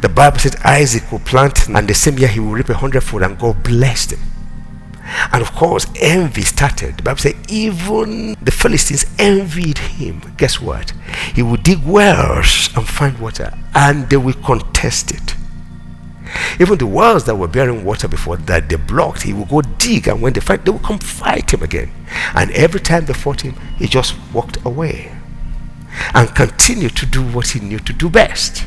The 0.00 0.08
Bible 0.08 0.38
said 0.38 0.56
Isaac 0.64 1.10
will 1.12 1.20
plant, 1.20 1.68
and 1.68 1.88
the 1.88 1.94
same 1.94 2.18
year 2.18 2.28
he 2.28 2.40
will 2.40 2.52
reap 2.52 2.68
a 2.68 2.74
hundredfold, 2.74 3.22
and 3.22 3.38
God 3.38 3.62
blessed 3.62 4.12
him. 4.12 4.20
And 5.32 5.42
of 5.42 5.52
course, 5.52 5.86
envy 6.00 6.42
started. 6.42 6.98
The 6.98 7.02
Bible 7.02 7.18
says 7.18 7.34
even 7.48 8.36
the 8.42 8.50
Philistines 8.50 9.06
envied 9.18 9.78
him. 9.78 10.20
Guess 10.36 10.60
what? 10.60 10.92
He 11.34 11.42
would 11.42 11.62
dig 11.62 11.84
wells 11.84 12.70
and 12.76 12.86
find 12.86 13.18
water, 13.18 13.56
and 13.74 14.08
they 14.10 14.16
will 14.16 14.34
contest 14.34 15.12
it. 15.12 15.34
Even 16.58 16.78
the 16.78 16.86
wells 16.86 17.24
that 17.24 17.36
were 17.36 17.48
bearing 17.48 17.84
water 17.84 18.08
before 18.08 18.36
that 18.36 18.68
they 18.68 18.76
blocked, 18.76 19.22
he 19.22 19.32
would 19.32 19.48
go 19.48 19.62
dig, 19.62 20.08
and 20.08 20.20
when 20.20 20.32
they 20.32 20.40
fight, 20.40 20.64
they 20.64 20.70
would 20.70 20.82
come 20.82 20.98
fight 20.98 21.52
him 21.52 21.62
again. 21.62 21.90
And 22.34 22.50
every 22.52 22.80
time 22.80 23.06
they 23.06 23.14
fought 23.14 23.42
him, 23.42 23.54
he 23.78 23.86
just 23.86 24.14
walked 24.32 24.58
away 24.64 25.12
and 26.14 26.34
continued 26.34 26.96
to 26.96 27.06
do 27.06 27.22
what 27.22 27.48
he 27.48 27.60
knew 27.60 27.78
to 27.78 27.92
do 27.92 28.10
best. 28.10 28.64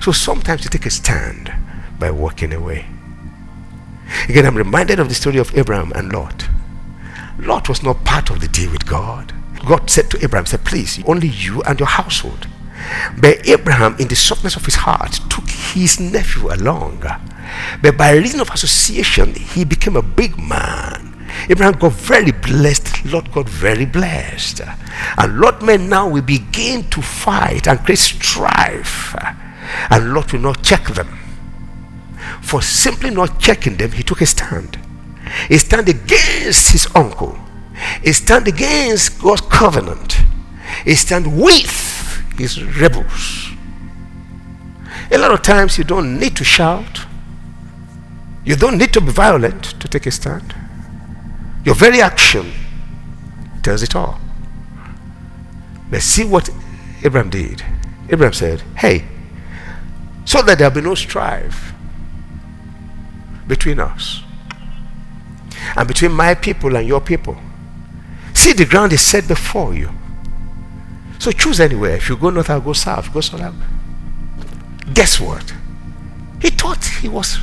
So 0.00 0.12
sometimes 0.12 0.64
you 0.64 0.70
take 0.70 0.86
a 0.86 0.90
stand 0.90 1.52
by 1.98 2.10
walking 2.10 2.52
away. 2.52 2.86
Again, 4.28 4.46
I'm 4.46 4.56
reminded 4.56 4.98
of 4.98 5.08
the 5.08 5.14
story 5.14 5.38
of 5.38 5.56
Abraham 5.56 5.92
and 5.92 6.12
Lot. 6.12 6.48
Lot 7.38 7.68
was 7.68 7.82
not 7.82 8.04
part 8.04 8.30
of 8.30 8.40
the 8.40 8.48
deal 8.48 8.70
with 8.70 8.86
God. 8.86 9.34
God 9.66 9.90
said 9.90 10.10
to 10.10 10.22
Abraham, 10.22 10.46
said, 10.46 10.64
please, 10.64 11.02
only 11.06 11.28
you 11.28 11.62
and 11.62 11.78
your 11.78 11.88
household. 11.88 12.46
But 13.18 13.46
Abraham, 13.48 13.96
in 13.98 14.08
the 14.08 14.16
softness 14.16 14.56
of 14.56 14.64
his 14.64 14.74
heart, 14.76 15.20
took 15.30 15.48
his 15.48 15.98
nephew 15.98 16.52
along. 16.52 17.02
But 17.82 17.96
by 17.96 18.12
reason 18.12 18.40
of 18.40 18.50
association, 18.50 19.34
he 19.34 19.64
became 19.64 19.96
a 19.96 20.02
big 20.02 20.38
man. 20.38 21.10
Abraham 21.48 21.74
got 21.74 21.92
very 21.92 22.30
blessed. 22.30 23.04
Lot 23.06 23.32
got 23.32 23.48
very 23.48 23.86
blessed. 23.86 24.60
And 25.18 25.40
Lot 25.40 25.62
men 25.62 25.88
now 25.88 26.08
will 26.08 26.22
begin 26.22 26.88
to 26.90 27.02
fight 27.02 27.66
and 27.66 27.80
create 27.80 27.98
strife. 27.98 29.14
And 29.90 30.14
Lot 30.14 30.32
will 30.32 30.40
not 30.40 30.62
check 30.62 30.86
them 30.88 31.23
for 32.42 32.62
simply 32.62 33.10
not 33.10 33.38
checking 33.40 33.76
them, 33.76 33.92
he 33.92 34.02
took 34.02 34.20
a 34.20 34.26
stand. 34.26 34.78
He 35.48 35.58
stand 35.58 35.88
against 35.88 36.72
his 36.72 36.86
uncle. 36.94 37.38
He 38.02 38.12
stand 38.12 38.48
against 38.48 39.20
God's 39.20 39.42
covenant. 39.42 40.18
He 40.84 40.94
stand 40.94 41.40
with 41.40 42.24
his 42.36 42.62
rebels. 42.62 43.50
A 45.10 45.18
lot 45.18 45.32
of 45.32 45.42
times 45.42 45.78
you 45.78 45.84
don't 45.84 46.18
need 46.18 46.36
to 46.36 46.44
shout. 46.44 47.06
You 48.44 48.56
don't 48.56 48.78
need 48.78 48.92
to 48.92 49.00
be 49.00 49.10
violent 49.10 49.80
to 49.80 49.88
take 49.88 50.06
a 50.06 50.10
stand. 50.10 50.54
Your 51.64 51.74
very 51.74 52.00
action 52.00 52.52
tells 53.62 53.82
it 53.82 53.96
all. 53.96 54.20
Let's 55.90 56.04
see 56.04 56.24
what 56.24 56.50
Abraham 57.02 57.30
did. 57.30 57.64
Abraham 58.10 58.32
said, 58.32 58.62
Hey, 58.76 59.04
so 60.24 60.42
that 60.42 60.58
there'll 60.58 60.74
be 60.74 60.80
no 60.80 60.94
strife 60.94 61.73
between 63.46 63.80
us 63.80 64.22
and 65.76 65.86
between 65.88 66.12
my 66.12 66.34
people 66.34 66.76
and 66.76 66.86
your 66.86 67.00
people. 67.00 67.36
See, 68.32 68.52
the 68.52 68.64
ground 68.64 68.92
is 68.92 69.00
set 69.00 69.28
before 69.28 69.74
you. 69.74 69.90
So 71.18 71.30
choose 71.30 71.60
anywhere. 71.60 71.96
If 71.96 72.08
you 72.08 72.16
go 72.16 72.30
north, 72.30 72.50
I'll 72.50 72.60
go 72.60 72.72
south. 72.72 73.12
Go 73.12 73.20
south. 73.20 73.54
Guess 74.92 75.20
what? 75.20 75.54
He 76.42 76.50
thought 76.50 76.84
he 76.84 77.08
was 77.08 77.38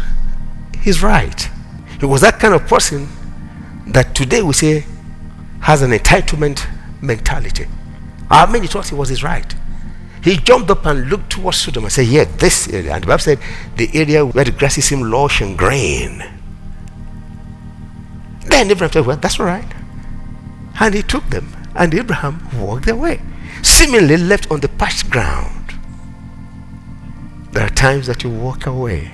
he's 0.81 1.01
right. 1.01 1.49
He 1.99 2.05
was 2.05 2.21
that 2.21 2.39
kind 2.39 2.53
of 2.53 2.67
person 2.67 3.07
that 3.87 4.13
today 4.15 4.41
we 4.41 4.53
say 4.53 4.85
has 5.61 5.81
an 5.81 5.91
entitlement 5.91 6.67
mentality. 7.01 7.67
How 8.29 8.45
many 8.45 8.67
thought 8.67 8.89
he 8.89 8.95
was 8.95 9.09
his 9.09 9.23
right? 9.23 9.53
He 10.23 10.37
jumped 10.37 10.69
up 10.69 10.85
and 10.85 11.09
looked 11.09 11.31
towards 11.31 11.57
Sodom 11.57 11.85
and 11.85 11.91
said, 11.91 12.07
Yeah, 12.07 12.25
this 12.25 12.67
area. 12.67 12.93
And 12.93 13.03
the 13.03 13.07
Bible 13.07 13.19
said, 13.19 13.39
The 13.77 13.89
area 13.93 14.25
where 14.25 14.45
the 14.45 14.51
grass 14.51 14.75
seemed 14.75 15.07
lush 15.07 15.41
and 15.41 15.57
green. 15.57 16.19
Then 18.45 18.69
Abraham 18.69 18.91
said, 18.91 19.05
Well, 19.05 19.17
that's 19.17 19.39
all 19.39 19.47
right. 19.47 19.65
And 20.79 20.93
he 20.93 21.01
took 21.01 21.25
them. 21.29 21.55
And 21.75 21.93
Abraham 21.93 22.47
walked 22.59 22.89
away, 22.89 23.21
seemingly 23.63 24.17
left 24.17 24.51
on 24.51 24.59
the 24.59 24.67
parched 24.67 25.09
ground. 25.09 25.73
There 27.51 27.65
are 27.65 27.69
times 27.69 28.07
that 28.07 28.23
you 28.23 28.29
walk 28.29 28.65
away. 28.65 29.11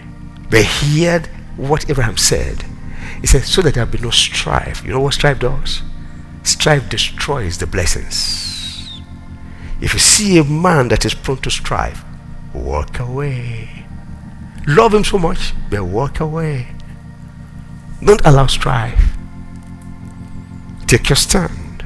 He 0.51 1.05
heard 1.05 1.27
what 1.55 1.89
Abraham 1.89 2.17
said. 2.17 2.63
He 3.21 3.27
said, 3.27 3.43
So 3.43 3.61
that 3.61 3.75
there 3.75 3.85
be 3.85 3.99
no 3.99 4.09
strife. 4.09 4.83
You 4.83 4.91
know 4.91 4.99
what 4.99 5.13
strife 5.13 5.39
does? 5.39 5.81
Strife 6.43 6.89
destroys 6.89 7.57
the 7.57 7.67
blessings. 7.67 8.56
If 9.79 9.93
you 9.93 9.99
see 9.99 10.37
a 10.37 10.43
man 10.43 10.87
that 10.89 11.05
is 11.05 11.13
prone 11.13 11.37
to 11.37 11.49
strife, 11.51 12.03
walk 12.53 12.99
away. 12.99 13.85
Love 14.67 14.93
him 14.93 15.03
so 15.03 15.17
much, 15.17 15.53
but 15.69 15.83
walk 15.83 16.19
away. 16.19 16.67
Don't 18.03 18.25
allow 18.25 18.47
strife. 18.47 19.15
Take 20.87 21.09
your 21.09 21.15
stand. 21.15 21.85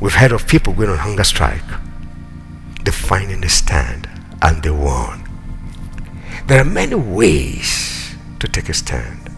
We've 0.00 0.14
heard 0.14 0.32
of 0.32 0.46
people 0.46 0.72
going 0.72 0.90
on 0.90 0.98
hunger 0.98 1.24
strike. 1.24 1.62
In 3.14 3.40
the 3.42 3.48
stand 3.48 4.08
and 4.42 4.62
they 4.62 4.70
won. 4.70 5.28
There 6.46 6.60
are 6.60 6.64
many 6.64 6.94
ways 6.94 8.14
to 8.40 8.48
take 8.48 8.68
a 8.68 8.74
stand. 8.74 9.30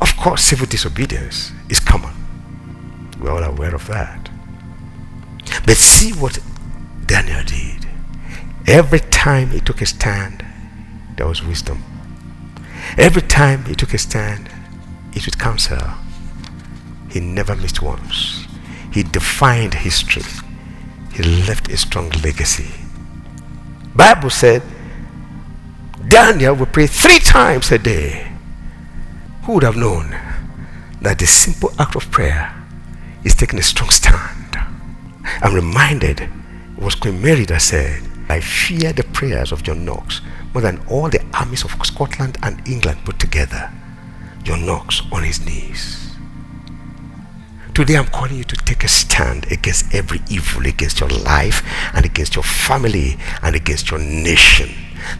Of 0.00 0.16
course, 0.16 0.42
civil 0.42 0.66
disobedience 0.66 1.52
is 1.68 1.80
common. 1.80 2.14
We're 3.20 3.32
all 3.32 3.42
aware 3.42 3.74
of 3.74 3.86
that. 3.88 4.27
But 5.66 5.76
see 5.76 6.12
what 6.12 6.38
Daniel 7.06 7.42
did. 7.44 7.86
Every 8.66 9.00
time 9.00 9.50
he 9.50 9.60
took 9.60 9.80
a 9.80 9.86
stand, 9.86 10.44
there 11.16 11.26
was 11.26 11.42
wisdom. 11.42 11.82
Every 12.96 13.22
time 13.22 13.64
he 13.64 13.74
took 13.74 13.94
a 13.94 13.98
stand, 13.98 14.48
it 15.14 15.24
was 15.24 15.34
counsel. 15.34 15.78
He 17.10 17.20
never 17.20 17.56
missed 17.56 17.82
once. 17.82 18.46
He 18.92 19.02
defined 19.02 19.74
history. 19.74 20.22
He 21.12 21.22
left 21.22 21.70
a 21.70 21.76
strong 21.76 22.10
legacy. 22.22 22.70
Bible 23.94 24.30
said 24.30 24.62
Daniel 26.08 26.54
would 26.54 26.72
pray 26.72 26.86
three 26.86 27.18
times 27.18 27.72
a 27.72 27.78
day. 27.78 28.32
Who 29.42 29.54
would 29.54 29.62
have 29.62 29.76
known 29.76 30.16
that 31.00 31.18
the 31.18 31.26
simple 31.26 31.72
act 31.78 31.96
of 31.96 32.10
prayer 32.10 32.54
is 33.24 33.34
taking 33.34 33.58
a 33.58 33.62
strong 33.62 33.90
stand? 33.90 34.47
I'm 35.42 35.54
reminded 35.54 36.20
it 36.20 36.30
was 36.76 36.94
Queen 36.94 37.20
Mary 37.20 37.44
that 37.46 37.62
said, 37.62 38.02
I 38.28 38.40
fear 38.40 38.92
the 38.92 39.04
prayers 39.04 39.52
of 39.52 39.62
John 39.62 39.84
Knox 39.84 40.20
more 40.52 40.62
than 40.62 40.78
all 40.88 41.08
the 41.08 41.24
armies 41.34 41.64
of 41.64 41.74
Scotland 41.84 42.36
and 42.42 42.66
England 42.68 43.00
put 43.04 43.18
together. 43.18 43.70
John 44.42 44.66
Knox 44.66 45.02
on 45.12 45.22
his 45.22 45.44
knees. 45.44 46.14
Today 47.74 47.96
I'm 47.96 48.06
calling 48.06 48.36
you 48.36 48.44
to 48.44 48.56
take 48.56 48.82
a 48.84 48.88
stand 48.88 49.50
against 49.52 49.94
every 49.94 50.20
evil, 50.28 50.66
against 50.66 51.00
your 51.00 51.08
life 51.08 51.62
and 51.94 52.04
against 52.04 52.34
your 52.34 52.42
family 52.42 53.16
and 53.42 53.54
against 53.54 53.90
your 53.90 54.00
nation. 54.00 54.70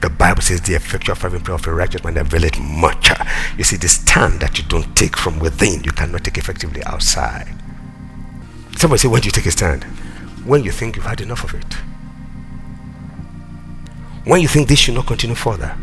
The 0.01 0.11
Bible 0.11 0.43
says 0.43 0.61
the 0.61 0.75
effectual 0.75 1.15
fervent 1.15 1.45
prayer 1.45 1.55
of 1.55 1.67
a 1.67 1.73
righteous 1.73 2.03
man 2.03 2.17
availeth 2.17 2.59
much. 2.59 3.11
You 3.57 3.65
see, 3.65 3.77
the 3.77 3.89
stand 3.89 4.41
that 4.41 4.59
you 4.59 4.65
don't 4.65 4.97
take 4.97 5.17
from 5.17 5.39
within, 5.39 5.85
you 5.85 5.93
cannot 5.93 6.25
take 6.25 6.37
effectively 6.37 6.83
outside. 6.85 7.55
Somebody 8.79 9.01
say, 9.01 9.09
when 9.09 9.21
do 9.21 9.27
you 9.27 9.33
take 9.33 9.47
a 9.47 9.51
stand? 9.51 9.83
When 10.47 10.63
you 10.63 10.71
think 10.71 10.95
you've 10.95 11.05
had 11.05 11.21
enough 11.21 11.43
of 11.43 11.53
it. 11.53 11.75
When 14.25 14.41
you 14.41 14.47
think 14.47 14.69
this 14.69 14.79
should 14.79 14.95
not 14.95 15.09
continue 15.09 15.35
further. 15.35 15.77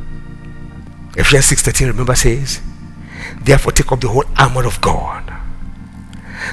Ephesians 1.18 1.48
6.13, 1.48 1.88
remember 1.88 2.16
says, 2.16 2.62
Therefore 3.42 3.74
take 3.74 3.92
up 3.92 4.00
the 4.00 4.08
whole 4.08 4.24
armor 4.38 4.66
of 4.66 4.80
God 4.80 5.30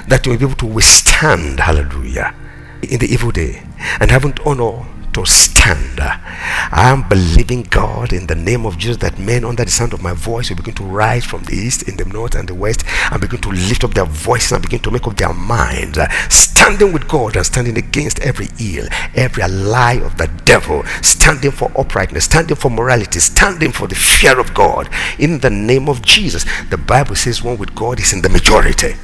that 0.09 0.25
you 0.25 0.33
may 0.33 0.37
be 0.37 0.43
able 0.43 0.57
to 0.57 0.65
withstand, 0.65 1.61
hallelujah, 1.61 2.35
in 2.81 2.99
the 2.99 3.07
evil 3.07 3.31
day 3.31 3.63
and 4.01 4.11
haven't 4.11 4.41
honor 4.45 4.85
to 5.13 5.25
stand. 5.25 5.99
I 5.99 6.89
am 6.89 7.07
believing 7.07 7.63
God 7.63 8.13
in 8.13 8.27
the 8.27 8.35
name 8.35 8.65
of 8.65 8.77
Jesus 8.77 8.97
that 8.97 9.19
men 9.19 9.45
under 9.45 9.63
the 9.63 9.71
sound 9.71 9.93
of 9.93 10.01
my 10.01 10.13
voice 10.13 10.49
will 10.49 10.57
begin 10.57 10.73
to 10.75 10.83
rise 10.83 11.23
from 11.23 11.43
the 11.43 11.53
east, 11.53 11.87
in 11.87 11.97
the 11.97 12.05
north, 12.05 12.35
and 12.35 12.49
the 12.49 12.55
west 12.55 12.83
and 13.11 13.21
begin 13.21 13.39
to 13.41 13.49
lift 13.49 13.83
up 13.83 13.93
their 13.93 14.05
voices 14.05 14.51
and 14.51 14.61
begin 14.61 14.79
to 14.79 14.91
make 14.91 15.05
up 15.07 15.15
their 15.17 15.33
minds, 15.33 15.99
standing 16.29 16.91
with 16.91 17.07
God 17.07 17.35
and 17.35 17.45
standing 17.45 17.77
against 17.77 18.19
every 18.21 18.47
ill, 18.59 18.87
every 19.15 19.47
lie 19.47 20.01
of 20.03 20.17
the 20.17 20.27
devil, 20.45 20.83
standing 21.01 21.51
for 21.51 21.71
uprightness, 21.77 22.25
standing 22.25 22.55
for 22.55 22.69
morality, 22.69 23.19
standing 23.19 23.71
for 23.71 23.87
the 23.87 23.95
fear 23.95 24.39
of 24.39 24.53
God 24.53 24.89
in 25.19 25.39
the 25.39 25.49
name 25.49 25.89
of 25.89 26.01
Jesus. 26.01 26.45
The 26.69 26.77
Bible 26.77 27.15
says 27.15 27.43
one 27.43 27.57
with 27.57 27.75
God 27.75 27.99
is 27.99 28.13
in 28.13 28.21
the 28.21 28.29
majority. 28.29 28.95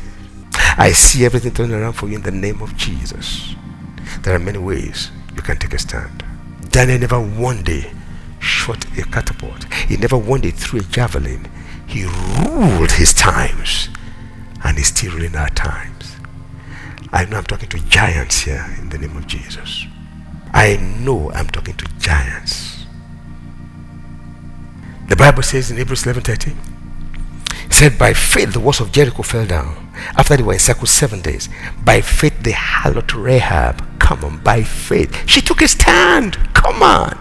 I 0.77 0.91
see 0.91 1.25
everything 1.25 1.53
turning 1.53 1.75
around 1.75 1.93
for 1.93 2.07
you 2.07 2.15
in 2.15 2.23
the 2.23 2.31
name 2.31 2.61
of 2.61 2.75
Jesus. 2.75 3.55
There 4.23 4.35
are 4.35 4.39
many 4.39 4.57
ways 4.57 5.11
you 5.35 5.41
can 5.41 5.57
take 5.57 5.73
a 5.73 5.79
stand. 5.79 6.23
Daniel 6.69 6.99
never 6.99 7.19
one 7.19 7.63
day 7.63 7.91
shot 8.39 8.85
a 8.97 9.03
catapult. 9.03 9.71
He 9.73 9.97
never 9.97 10.17
one 10.17 10.41
day 10.41 10.51
threw 10.51 10.79
a 10.79 10.83
javelin. 10.83 11.49
He 11.87 12.05
ruled 12.05 12.91
his 12.91 13.13
times. 13.13 13.89
And 14.63 14.77
he's 14.77 14.87
still 14.87 15.13
ruling 15.13 15.35
our 15.35 15.49
times. 15.49 16.15
I 17.11 17.25
know 17.25 17.37
I'm 17.37 17.45
talking 17.45 17.69
to 17.69 17.79
giants 17.89 18.41
here 18.41 18.65
in 18.79 18.89
the 18.89 18.97
name 18.97 19.15
of 19.17 19.25
Jesus. 19.25 19.85
I 20.53 20.77
know 20.99 21.31
I'm 21.31 21.47
talking 21.47 21.75
to 21.75 21.85
giants. 21.99 22.85
The 25.07 25.15
Bible 25.15 25.41
says 25.41 25.71
in 25.71 25.77
Hebrews 25.77 26.03
11:13, 26.03 26.55
said, 27.79 27.97
By 27.97 28.13
faith 28.13 28.53
the 28.53 28.59
walls 28.59 28.79
of 28.79 28.91
Jericho 28.91 29.23
fell 29.23 29.45
down 29.45 29.91
after 30.17 30.35
they 30.35 30.43
were 30.43 30.53
encircled 30.53 30.89
seven 30.89 31.21
days. 31.21 31.49
By 31.83 32.01
faith 32.01 32.43
the 32.43 32.51
harlot 32.51 33.13
Rahab, 33.15 33.88
come 34.09 34.25
on, 34.25 34.37
by 34.39 34.63
faith. 34.63 35.29
She 35.29 35.39
took 35.39 35.61
a 35.61 35.67
stand. 35.67 36.35
Come 36.55 36.81
on. 36.81 37.15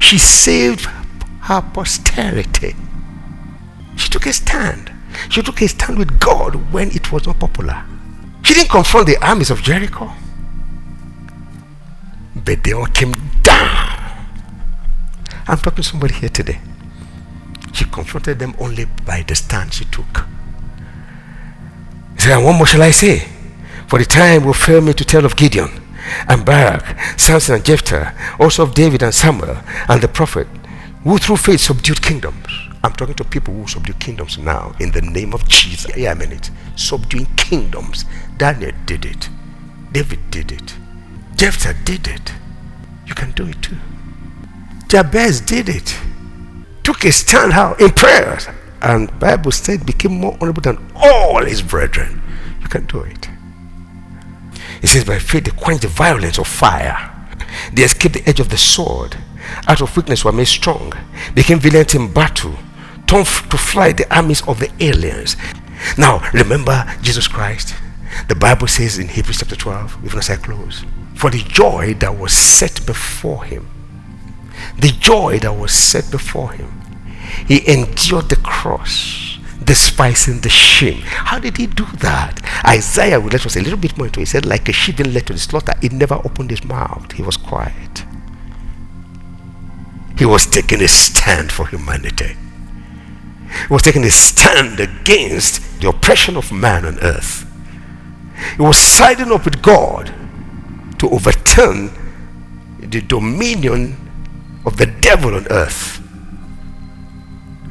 She 0.00 0.18
saved 0.18 0.86
her 1.42 1.62
posterity. 1.62 2.74
She 3.94 4.10
took 4.10 4.26
a 4.26 4.32
stand. 4.32 4.90
She 5.28 5.42
took 5.42 5.62
a 5.62 5.68
stand 5.68 5.96
with 5.96 6.18
God 6.18 6.72
when 6.72 6.90
it 6.90 7.12
was 7.12 7.24
not 7.24 7.38
popular. 7.38 7.84
She 8.42 8.52
didn't 8.52 8.70
confront 8.70 9.06
the 9.06 9.16
armies 9.24 9.52
of 9.52 9.62
Jericho. 9.62 10.10
But 12.34 12.64
they 12.64 12.72
all 12.72 12.86
came 12.86 13.14
down. 13.42 14.26
I'm 15.46 15.58
talking 15.58 15.76
to 15.76 15.82
somebody 15.84 16.14
here 16.14 16.30
today. 16.30 16.60
She 17.72 17.84
confronted 17.84 18.40
them 18.40 18.56
only 18.58 18.86
by 19.06 19.22
the 19.22 19.36
stand 19.36 19.72
she 19.72 19.84
took. 19.84 20.26
He 22.16 22.22
said, 22.22 22.38
what 22.38 22.56
more 22.56 22.66
shall 22.66 22.82
I 22.82 22.90
say? 22.90 23.28
For 23.86 24.00
the 24.00 24.04
time 24.04 24.44
will 24.44 24.52
fail 24.52 24.80
me 24.80 24.94
to 24.94 25.04
tell 25.04 25.24
of 25.24 25.36
Gideon 25.36 25.83
and 26.28 26.44
Barak, 26.44 26.84
Samson 27.18 27.56
and 27.56 27.64
Jephthah, 27.64 28.14
also 28.38 28.62
of 28.62 28.74
David 28.74 29.02
and 29.02 29.14
Samuel 29.14 29.58
and 29.88 30.00
the 30.00 30.08
prophet, 30.08 30.46
who 31.02 31.18
through 31.18 31.36
faith 31.36 31.60
subdued 31.60 32.02
kingdoms. 32.02 32.46
I'm 32.82 32.92
talking 32.92 33.14
to 33.14 33.24
people 33.24 33.54
who 33.54 33.66
subdue 33.66 33.94
kingdoms 33.94 34.36
now 34.36 34.74
in 34.78 34.90
the 34.90 35.00
name 35.00 35.32
of 35.32 35.48
Jesus. 35.48 35.96
Yeah, 35.96 36.10
I 36.10 36.14
mean 36.14 36.32
it. 36.32 36.50
Subduing 36.76 37.26
kingdoms. 37.36 38.04
Daniel 38.36 38.72
did 38.84 39.04
it. 39.06 39.28
David 39.92 40.30
did 40.30 40.52
it. 40.52 40.74
Jephthah 41.36 41.74
did 41.84 42.06
it. 42.08 42.32
You 43.06 43.14
can 43.14 43.32
do 43.32 43.46
it 43.46 43.62
too. 43.62 43.76
Jabez 44.88 45.40
did 45.40 45.68
it 45.68 45.98
took 46.84 47.02
a 47.06 47.10
stand 47.10 47.52
how 47.54 47.72
in 47.80 47.90
prayers 47.90 48.46
and 48.82 49.18
bible 49.18 49.50
said 49.50 49.84
became 49.86 50.20
more 50.20 50.36
honorable 50.40 50.60
than 50.60 50.78
all 50.94 51.42
his 51.42 51.62
brethren 51.62 52.22
you 52.60 52.68
can 52.68 52.84
do 52.86 53.00
it 53.00 53.28
it 54.84 54.88
says 54.88 55.04
by 55.04 55.18
faith 55.18 55.44
they 55.44 55.50
quenched 55.50 55.82
the 55.82 55.88
violence 55.88 56.38
of 56.38 56.46
fire. 56.46 57.10
They 57.72 57.82
escaped 57.82 58.14
the 58.14 58.28
edge 58.28 58.38
of 58.38 58.50
the 58.50 58.56
sword. 58.56 59.16
Out 59.66 59.80
of 59.80 59.96
weakness 59.96 60.24
were 60.24 60.32
made 60.32 60.46
strong. 60.46 60.92
Became 61.34 61.58
valiant 61.58 61.94
in 61.94 62.12
battle. 62.12 62.54
Turned 63.06 63.26
to 63.26 63.56
fly 63.58 63.92
the 63.92 64.12
armies 64.14 64.46
of 64.46 64.60
the 64.60 64.70
aliens. 64.80 65.36
Now 65.98 66.22
remember 66.32 66.86
jesus 67.02 67.28
christ? 67.28 67.74
The 68.28 68.34
bible 68.34 68.68
says 68.68 68.98
in 68.98 69.08
hebrews 69.08 69.38
chapter 69.38 69.56
12 69.56 70.04
even 70.04 70.18
as 70.18 70.30
i 70.30 70.36
close. 70.36 70.84
For 71.16 71.30
the 71.30 71.38
joy 71.38 71.94
that 71.94 72.16
was 72.16 72.32
set 72.32 72.86
before 72.86 73.44
him 73.44 73.68
the 74.78 74.88
joy 74.88 75.38
that 75.40 75.52
was 75.52 75.72
set 75.72 76.10
before 76.10 76.52
him. 76.52 76.70
He 77.46 77.68
endured 77.70 78.28
the 78.28 78.36
cross, 78.36 79.38
despising 79.62 80.40
the 80.40 80.48
shame. 80.48 81.02
How 81.02 81.38
did 81.38 81.56
he 81.56 81.66
do 81.66 81.84
that? 81.98 82.40
Isaiah 82.66 83.20
will 83.20 83.30
let 83.30 83.46
us 83.46 83.56
a 83.56 83.62
little 83.62 83.78
bit 83.78 83.96
more 83.96 84.06
into 84.06 84.20
it. 84.20 84.22
He 84.22 84.26
said, 84.26 84.46
like 84.46 84.68
a 84.68 84.72
sheep 84.72 84.96
being 84.96 85.12
led 85.12 85.26
to 85.28 85.32
the 85.32 85.38
slaughter, 85.38 85.74
he 85.80 85.88
never 85.88 86.14
opened 86.14 86.50
his 86.50 86.64
mouth. 86.64 87.12
He 87.12 87.22
was 87.22 87.36
quiet. 87.36 88.04
He 90.18 90.24
was 90.24 90.46
taking 90.46 90.80
a 90.80 90.88
stand 90.88 91.50
for 91.50 91.66
humanity. 91.66 92.36
He 93.68 93.72
was 93.72 93.82
taking 93.82 94.04
a 94.04 94.10
stand 94.10 94.80
against 94.80 95.80
the 95.80 95.88
oppression 95.88 96.36
of 96.36 96.52
man 96.52 96.84
on 96.84 96.98
earth. 97.00 97.50
He 98.56 98.62
was 98.62 98.76
siding 98.76 99.32
up 99.32 99.44
with 99.44 99.62
God 99.62 100.12
to 100.98 101.08
overturn 101.10 101.90
the 102.78 103.00
dominion 103.00 103.96
of 104.64 104.76
the 104.76 104.86
devil 104.86 105.34
on 105.34 105.46
earth. 105.50 106.00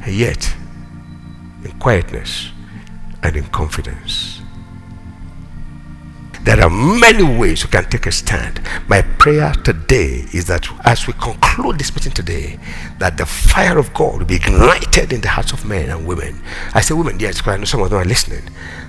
And 0.02 0.14
yet, 0.14 0.54
in 1.64 1.78
quietness 1.78 2.50
and 3.22 3.36
in 3.36 3.44
confidence. 3.46 4.40
There 6.44 6.60
are 6.62 6.68
many 6.68 7.22
ways 7.22 7.62
you 7.62 7.70
can 7.70 7.88
take 7.88 8.04
a 8.04 8.12
stand. 8.12 8.60
My 8.86 9.00
prayer 9.00 9.54
today 9.64 10.26
is 10.34 10.44
that 10.48 10.68
as 10.84 11.06
we 11.06 11.14
conclude 11.14 11.78
this 11.78 11.96
meeting 11.96 12.12
today, 12.12 12.58
that 12.98 13.16
the 13.16 13.24
fire 13.24 13.78
of 13.78 13.94
God 13.94 14.18
will 14.18 14.26
be 14.26 14.36
ignited 14.36 15.14
in 15.14 15.22
the 15.22 15.28
hearts 15.28 15.52
of 15.52 15.64
men 15.64 15.88
and 15.88 16.06
women. 16.06 16.42
I 16.74 16.82
say 16.82 16.92
women, 16.92 17.18
yes, 17.18 17.38
because 17.38 17.54
I 17.54 17.56
know 17.56 17.64
some 17.64 17.80
of 17.80 17.88
them 17.88 17.98
are 17.98 18.04
listening. 18.04 18.42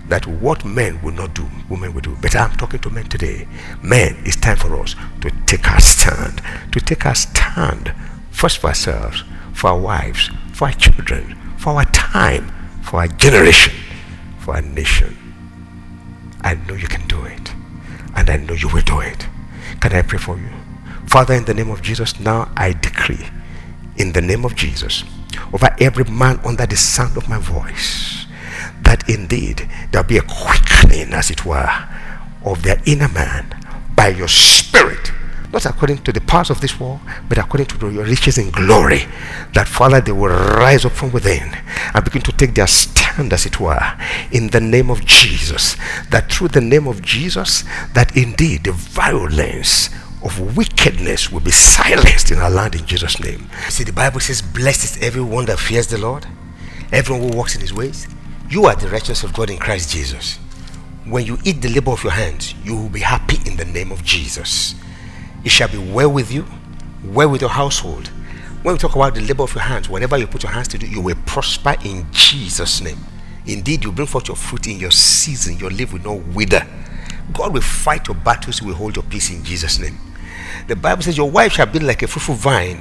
That 0.10 0.28
what 0.28 0.66
men 0.66 1.02
will 1.02 1.14
not 1.14 1.34
do, 1.34 1.50
women 1.70 1.94
will 1.94 2.02
do. 2.02 2.18
But 2.22 2.36
I'm 2.36 2.52
talking 2.58 2.82
to 2.82 2.90
men 2.90 3.06
today. 3.06 3.48
Men, 3.82 4.18
it's 4.26 4.36
time 4.36 4.58
for 4.58 4.76
us 4.82 4.94
to 5.22 5.32
take 5.46 5.72
our 5.72 5.80
stand. 5.80 6.42
To 6.74 6.82
take 6.82 7.06
our 7.06 7.16
stand 7.16 7.94
first 8.32 8.58
for 8.58 8.68
ourselves, 8.68 9.24
for 9.54 9.70
our 9.70 9.80
wives, 9.80 10.30
for 10.52 10.66
our 10.66 10.74
children, 10.74 11.38
for 11.58 11.70
our 11.70 11.86
time, 11.86 12.52
for 12.86 13.04
a 13.04 13.08
generation, 13.08 13.74
for 14.40 14.56
a 14.56 14.62
nation. 14.62 15.18
I 16.42 16.54
know 16.54 16.76
you 16.76 16.88
can 16.88 17.08
do 17.08 17.26
it. 17.26 17.52
And 18.16 18.30
I 18.30 18.38
know 18.38 18.54
you 18.54 18.70
will 18.70 18.84
do 18.84 19.00
it. 19.00 19.28
Can 19.82 19.94
I 19.94 20.04
pray 20.04 20.20
for 20.20 20.38
you? 20.38 20.50
Father, 21.08 21.34
in 21.34 21.46
the 21.46 21.54
name 21.54 21.70
of 21.70 21.82
Jesus, 21.82 22.20
now 22.20 22.52
I 22.56 22.74
decree, 22.74 23.28
in 23.98 24.14
the 24.14 24.22
name 24.22 24.46
of 24.46 24.56
Jesus, 24.56 25.04
over 25.52 25.76
every 25.80 26.06
man 26.06 26.40
under 26.46 26.66
the 26.66 26.78
sound 26.78 27.18
of 27.18 27.28
my 27.28 27.40
voice, 27.40 28.26
that 28.82 29.10
indeed 29.10 29.68
there'll 29.92 30.08
be 30.08 30.18
a 30.18 30.22
quickening, 30.22 31.14
as 31.14 31.30
it 31.30 31.46
were, 31.46 31.70
of 32.44 32.64
their 32.64 32.82
inner 32.86 33.10
man 33.10 33.46
by 33.96 34.10
your 34.10 34.28
spirit 34.28 35.12
not 35.52 35.66
according 35.66 36.00
to 36.00 36.12
the 36.12 36.22
powers 36.22 36.50
of 36.50 36.62
this 36.62 36.80
world, 36.80 37.00
but 37.28 37.38
according 37.38 37.68
to 37.68 37.92
your 37.92 38.06
riches 38.06 38.38
in 38.38 38.52
glory. 38.52 39.06
That, 39.54 39.68
Father, 39.68 40.02
they 40.02 40.12
will 40.12 40.30
rise 40.30 40.86
up 40.86 40.92
from 40.92 41.12
within 41.12 41.56
and 41.94 42.04
begin 42.04 42.22
to 42.24 42.32
take 42.32 42.56
their 42.56 42.68
stand, 42.68 43.34
as 43.34 43.46
it 43.46 43.60
were, 43.60 43.98
in 44.32 44.50
the 44.50 44.62
name 44.62 44.90
of 44.90 45.06
Jesus. 45.06 45.76
That 46.10 46.32
through 46.32 46.50
the 46.50 46.62
name 46.62 46.88
of 46.88 47.02
Jesus, 47.02 47.64
that 47.94 48.16
indeed 48.16 48.66
the 48.66 48.72
violence 48.74 49.90
of 50.24 50.58
wickedness 50.58 51.32
will 51.32 51.40
be 51.40 51.52
silenced 51.52 52.32
in 52.32 52.40
our 52.40 52.50
land 52.50 52.76
in 52.76 52.86
Jesus' 52.86 53.20
name. 53.20 53.48
See, 53.70 53.84
the 53.84 53.94
Bible 53.94 54.20
says, 54.20 54.42
Blessed 54.42 54.98
is 54.98 55.04
everyone 55.04 55.46
that 55.46 55.60
fears 55.60 55.88
the 55.88 56.00
Lord, 56.00 56.26
everyone 56.92 57.30
who 57.30 57.38
walks 57.38 57.56
in 57.56 57.62
his 57.62 57.74
ways. 57.74 58.08
You 58.50 58.66
are 58.66 58.76
the 58.76 58.88
righteousness 58.90 59.24
of 59.24 59.34
God 59.34 59.50
in 59.50 59.58
Christ 59.58 59.92
Jesus. 59.92 60.38
When 61.06 61.26
you 61.26 61.38
eat 61.44 61.62
the 61.62 61.70
labor 61.70 61.92
of 61.92 62.04
your 62.04 62.14
hands, 62.14 62.56
you 62.64 62.76
will 62.76 62.90
be 62.90 63.00
happy 63.00 63.38
in 63.46 63.58
the 63.58 63.66
name 63.66 63.92
of 63.92 64.04
Jesus. 64.04 64.76
It 65.46 65.52
shall 65.52 65.70
be 65.70 65.78
well 65.78 66.12
with 66.12 66.32
you, 66.32 66.46
well 67.04 67.30
with 67.30 67.42
your 67.42 67.52
household, 67.52 68.10
When 68.66 68.74
we 68.74 68.80
talk 68.80 68.96
about 68.96 69.14
the 69.14 69.22
labor 69.22 69.44
of 69.44 69.54
your 69.54 69.64
hands, 69.64 69.88
whatever 69.88 70.18
you 70.18 70.26
put 70.26 70.42
your 70.42 70.52
hands 70.52 70.68
to 70.70 70.80
do, 70.80 70.88
you 70.88 71.00
will 71.00 71.16
prosper 71.28 71.76
in 71.86 72.08
Jesus' 72.12 72.82
name. 72.82 72.98
Indeed, 73.46 73.84
you 73.84 73.92
bring 73.92 74.08
forth 74.08 74.28
your 74.28 74.36
fruit 74.36 74.66
in 74.66 74.80
your 74.80 74.90
season, 74.90 75.60
your 75.60 75.70
leaf 75.70 75.94
will 75.94 76.02
not 76.02 76.26
wither. 76.34 76.66
God 77.32 77.54
will 77.54 77.62
fight 77.62 78.08
your 78.08 78.16
battles, 78.16 78.58
He 78.58 78.66
will 78.66 78.74
hold 78.74 78.96
your 78.96 79.04
peace 79.04 79.30
in 79.30 79.44
Jesus' 79.44 79.78
name. 79.78 80.00
The 80.68 80.76
Bible 80.76 81.04
says, 81.04 81.16
Your 81.16 81.30
wife 81.30 81.52
shall 81.52 81.68
be 81.68 81.78
like 81.78 82.02
a 82.02 82.08
fruitful 82.08 82.34
vine 82.34 82.80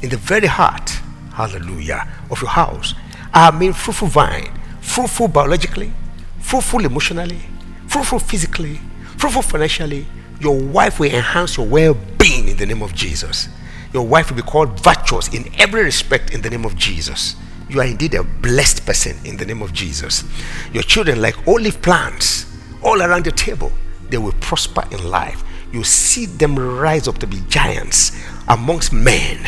in 0.00 0.08
the 0.08 0.16
very 0.16 0.46
heart, 0.46 0.88
hallelujah, 1.34 2.08
of 2.30 2.40
your 2.40 2.50
house. 2.50 2.94
I 3.34 3.50
mean, 3.50 3.74
fruitful 3.74 4.08
vine, 4.08 4.58
fruitful 4.80 5.28
biologically, 5.28 5.92
fruitful 6.38 6.82
emotionally, 6.86 7.40
fruitful 7.88 8.20
physically, 8.20 8.80
fruitful 9.18 9.42
financially. 9.42 10.06
Your 10.40 10.58
wife 10.58 11.00
will 11.00 11.12
enhance 11.12 11.56
your 11.56 11.66
well 11.66 11.96
being 12.18 12.48
in 12.48 12.56
the 12.56 12.66
name 12.66 12.82
of 12.82 12.94
Jesus. 12.94 13.48
Your 13.92 14.06
wife 14.06 14.30
will 14.30 14.36
be 14.36 14.42
called 14.42 14.78
virtuous 14.80 15.32
in 15.32 15.50
every 15.58 15.82
respect 15.82 16.34
in 16.34 16.42
the 16.42 16.50
name 16.50 16.64
of 16.64 16.76
Jesus. 16.76 17.36
You 17.68 17.80
are 17.80 17.86
indeed 17.86 18.14
a 18.14 18.22
blessed 18.22 18.84
person 18.86 19.16
in 19.24 19.36
the 19.36 19.46
name 19.46 19.62
of 19.62 19.72
Jesus. 19.72 20.24
Your 20.72 20.82
children, 20.82 21.20
like 21.20 21.48
olive 21.48 21.80
plants, 21.82 22.46
all 22.82 23.02
around 23.02 23.24
the 23.24 23.32
table, 23.32 23.72
they 24.10 24.18
will 24.18 24.34
prosper 24.40 24.84
in 24.90 25.08
life. 25.08 25.42
You 25.72 25.82
see 25.82 26.26
them 26.26 26.56
rise 26.56 27.08
up 27.08 27.18
to 27.18 27.26
be 27.26 27.40
giants 27.48 28.12
amongst 28.48 28.92
men. 28.92 29.40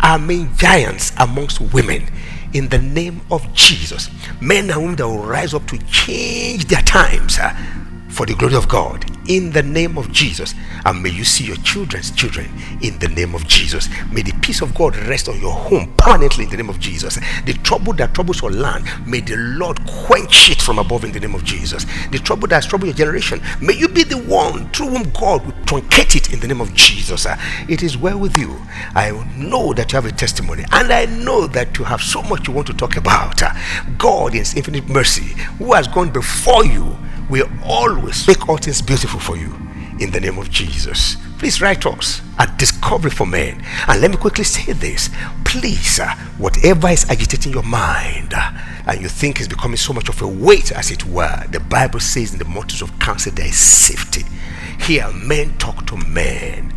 I 0.00 0.18
mean, 0.18 0.50
giants 0.56 1.12
amongst 1.18 1.60
women. 1.60 2.08
In 2.52 2.68
the 2.68 2.78
name 2.78 3.20
of 3.30 3.54
Jesus, 3.54 4.10
men 4.40 4.70
and 4.70 4.80
women 4.80 4.96
that 4.96 5.06
will 5.06 5.24
rise 5.24 5.54
up 5.54 5.66
to 5.68 5.78
change 5.86 6.64
their 6.64 6.82
times 6.82 7.38
for 8.10 8.26
the 8.26 8.34
glory 8.34 8.56
of 8.56 8.68
God 8.68 9.04
in 9.28 9.52
the 9.52 9.62
name 9.62 9.96
of 9.96 10.10
Jesus. 10.10 10.54
And 10.84 11.02
may 11.02 11.10
you 11.10 11.24
see 11.24 11.44
your 11.44 11.56
children's 11.56 12.10
children 12.10 12.50
in 12.82 12.98
the 12.98 13.08
name 13.08 13.34
of 13.34 13.46
Jesus. 13.46 13.88
May 14.10 14.22
the 14.22 14.32
peace 14.42 14.60
of 14.60 14.74
God 14.74 14.96
rest 14.96 15.28
on 15.28 15.40
your 15.40 15.52
home 15.52 15.92
permanently 15.96 16.44
in 16.44 16.50
the 16.50 16.56
name 16.56 16.68
of 16.68 16.80
Jesus. 16.80 17.18
The 17.44 17.52
trouble 17.62 17.92
that 17.94 18.14
troubles 18.14 18.42
your 18.42 18.50
land, 18.50 18.86
may 19.06 19.20
the 19.20 19.36
Lord 19.36 19.78
quench 19.86 20.50
it 20.50 20.60
from 20.60 20.78
above 20.78 21.04
in 21.04 21.12
the 21.12 21.20
name 21.20 21.34
of 21.34 21.44
Jesus. 21.44 21.86
The 22.10 22.18
trouble 22.18 22.48
that 22.48 22.56
has 22.56 22.66
troubled 22.66 22.88
your 22.88 22.96
generation, 22.96 23.40
may 23.60 23.74
you 23.74 23.88
be 23.88 24.02
the 24.02 24.18
one 24.18 24.68
through 24.70 24.88
whom 24.88 25.10
God 25.10 25.44
will 25.44 25.52
truncate 25.64 26.16
it 26.16 26.32
in 26.32 26.40
the 26.40 26.48
name 26.48 26.60
of 26.60 26.74
Jesus. 26.74 27.26
It 27.68 27.82
is 27.82 27.96
well 27.96 28.18
with 28.18 28.36
you. 28.36 28.60
I 28.94 29.10
know 29.36 29.72
that 29.74 29.92
you 29.92 29.96
have 29.96 30.06
a 30.06 30.12
testimony, 30.12 30.64
and 30.72 30.92
I 30.92 31.06
know 31.06 31.46
that 31.48 31.78
you 31.78 31.84
have 31.84 32.00
so 32.00 32.22
much 32.22 32.48
you 32.48 32.54
want 32.54 32.66
to 32.68 32.74
talk 32.74 32.96
about. 32.96 33.40
God, 33.98 34.32
in 34.32 34.38
His 34.38 34.54
infinite 34.54 34.88
mercy, 34.88 35.34
who 35.58 35.72
has 35.74 35.86
gone 35.86 36.10
before 36.10 36.64
you 36.64 36.96
will 37.30 37.48
always 37.64 38.26
make 38.26 38.48
all 38.48 38.56
things 38.56 38.82
beautiful 38.82 39.20
for 39.20 39.36
you 39.36 39.54
in 40.00 40.10
the 40.10 40.20
name 40.20 40.36
of 40.38 40.50
Jesus. 40.50 41.16
Please 41.38 41.62
write 41.62 41.86
us 41.86 42.20
at 42.38 42.58
Discovery 42.58 43.10
for 43.10 43.26
Men. 43.26 43.64
And 43.86 44.00
let 44.00 44.10
me 44.10 44.16
quickly 44.16 44.44
say 44.44 44.72
this. 44.72 45.08
Please, 45.44 46.00
uh, 46.00 46.14
whatever 46.38 46.88
is 46.88 47.08
agitating 47.08 47.52
your 47.52 47.62
mind 47.62 48.34
uh, 48.34 48.50
and 48.86 49.00
you 49.00 49.08
think 49.08 49.40
is 49.40 49.46
becoming 49.46 49.76
so 49.76 49.92
much 49.92 50.08
of 50.08 50.20
a 50.22 50.26
weight, 50.26 50.72
as 50.72 50.90
it 50.90 51.06
were, 51.06 51.46
the 51.50 51.60
Bible 51.60 52.00
says 52.00 52.32
in 52.32 52.38
the 52.38 52.44
multitude 52.44 52.88
of 52.88 52.98
counsel 52.98 53.32
there 53.32 53.46
is 53.46 53.56
safety. 53.56 54.24
Here, 54.84 55.10
men 55.12 55.56
talk 55.58 55.86
to 55.86 55.96
men. 55.96 56.74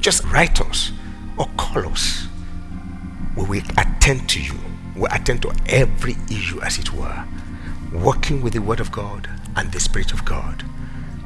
Just 0.00 0.24
write 0.24 0.60
us 0.60 0.90
or 1.38 1.48
call 1.56 1.86
us. 1.88 2.26
We 3.36 3.44
will 3.44 3.62
attend 3.78 4.28
to 4.30 4.42
you. 4.42 4.54
We 4.94 5.02
will 5.02 5.12
attend 5.12 5.42
to 5.42 5.54
every 5.68 6.16
issue, 6.28 6.60
as 6.62 6.78
it 6.78 6.92
were 6.92 7.24
working 7.92 8.40
with 8.42 8.52
the 8.52 8.60
Word 8.60 8.80
of 8.80 8.92
God 8.92 9.28
and 9.56 9.70
the 9.72 9.80
Spirit 9.80 10.12
of 10.12 10.24
God. 10.24 10.64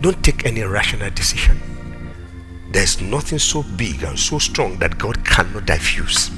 Don't 0.01 0.23
take 0.25 0.47
any 0.47 0.62
rational 0.62 1.11
decision. 1.11 1.61
There's 2.71 3.01
nothing 3.01 3.39
so 3.39 3.62
big 3.62 4.03
and 4.03 4.19
so 4.19 4.39
strong 4.39 4.79
that 4.79 4.99
God 4.99 5.25
cannot 5.25 5.67
diffuse. 5.67 6.31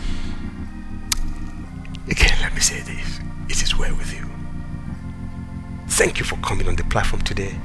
Again, 2.09 2.37
let 2.41 2.55
me 2.55 2.61
say 2.61 2.81
this 2.81 3.21
it 3.49 3.63
is 3.63 3.77
well 3.77 3.97
with 3.97 4.13
you. 4.13 4.29
Thank 5.89 6.19
you 6.19 6.25
for 6.25 6.37
coming 6.37 6.69
on 6.69 6.77
the 6.77 6.85
platform 6.85 7.23
today. 7.23 7.57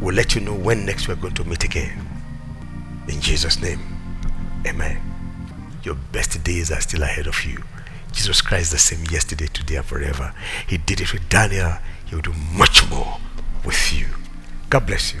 We'll 0.00 0.14
let 0.14 0.34
you 0.34 0.40
know 0.40 0.54
when 0.54 0.84
next 0.84 1.08
we're 1.08 1.16
going 1.16 1.34
to 1.34 1.44
meet 1.44 1.64
again. 1.64 2.06
In 3.08 3.20
Jesus' 3.20 3.60
name, 3.60 3.80
amen. 4.66 5.00
Your 5.82 5.94
best 6.12 6.42
days 6.44 6.70
are 6.70 6.80
still 6.80 7.02
ahead 7.02 7.26
of 7.26 7.44
you. 7.44 7.62
Jesus 8.14 8.40
Christ 8.40 8.72
the 8.72 8.78
same 8.78 9.04
yesterday, 9.10 9.46
today, 9.46 9.76
and 9.76 9.84
forever. 9.84 10.32
He 10.66 10.78
did 10.78 11.00
it 11.00 11.12
with 11.12 11.28
Daniel. 11.28 11.74
He 12.06 12.14
will 12.14 12.22
do 12.22 12.32
much 12.52 12.88
more 12.88 13.18
with 13.64 13.92
you. 13.92 14.06
God 14.70 14.86
bless 14.86 15.12
you. 15.12 15.20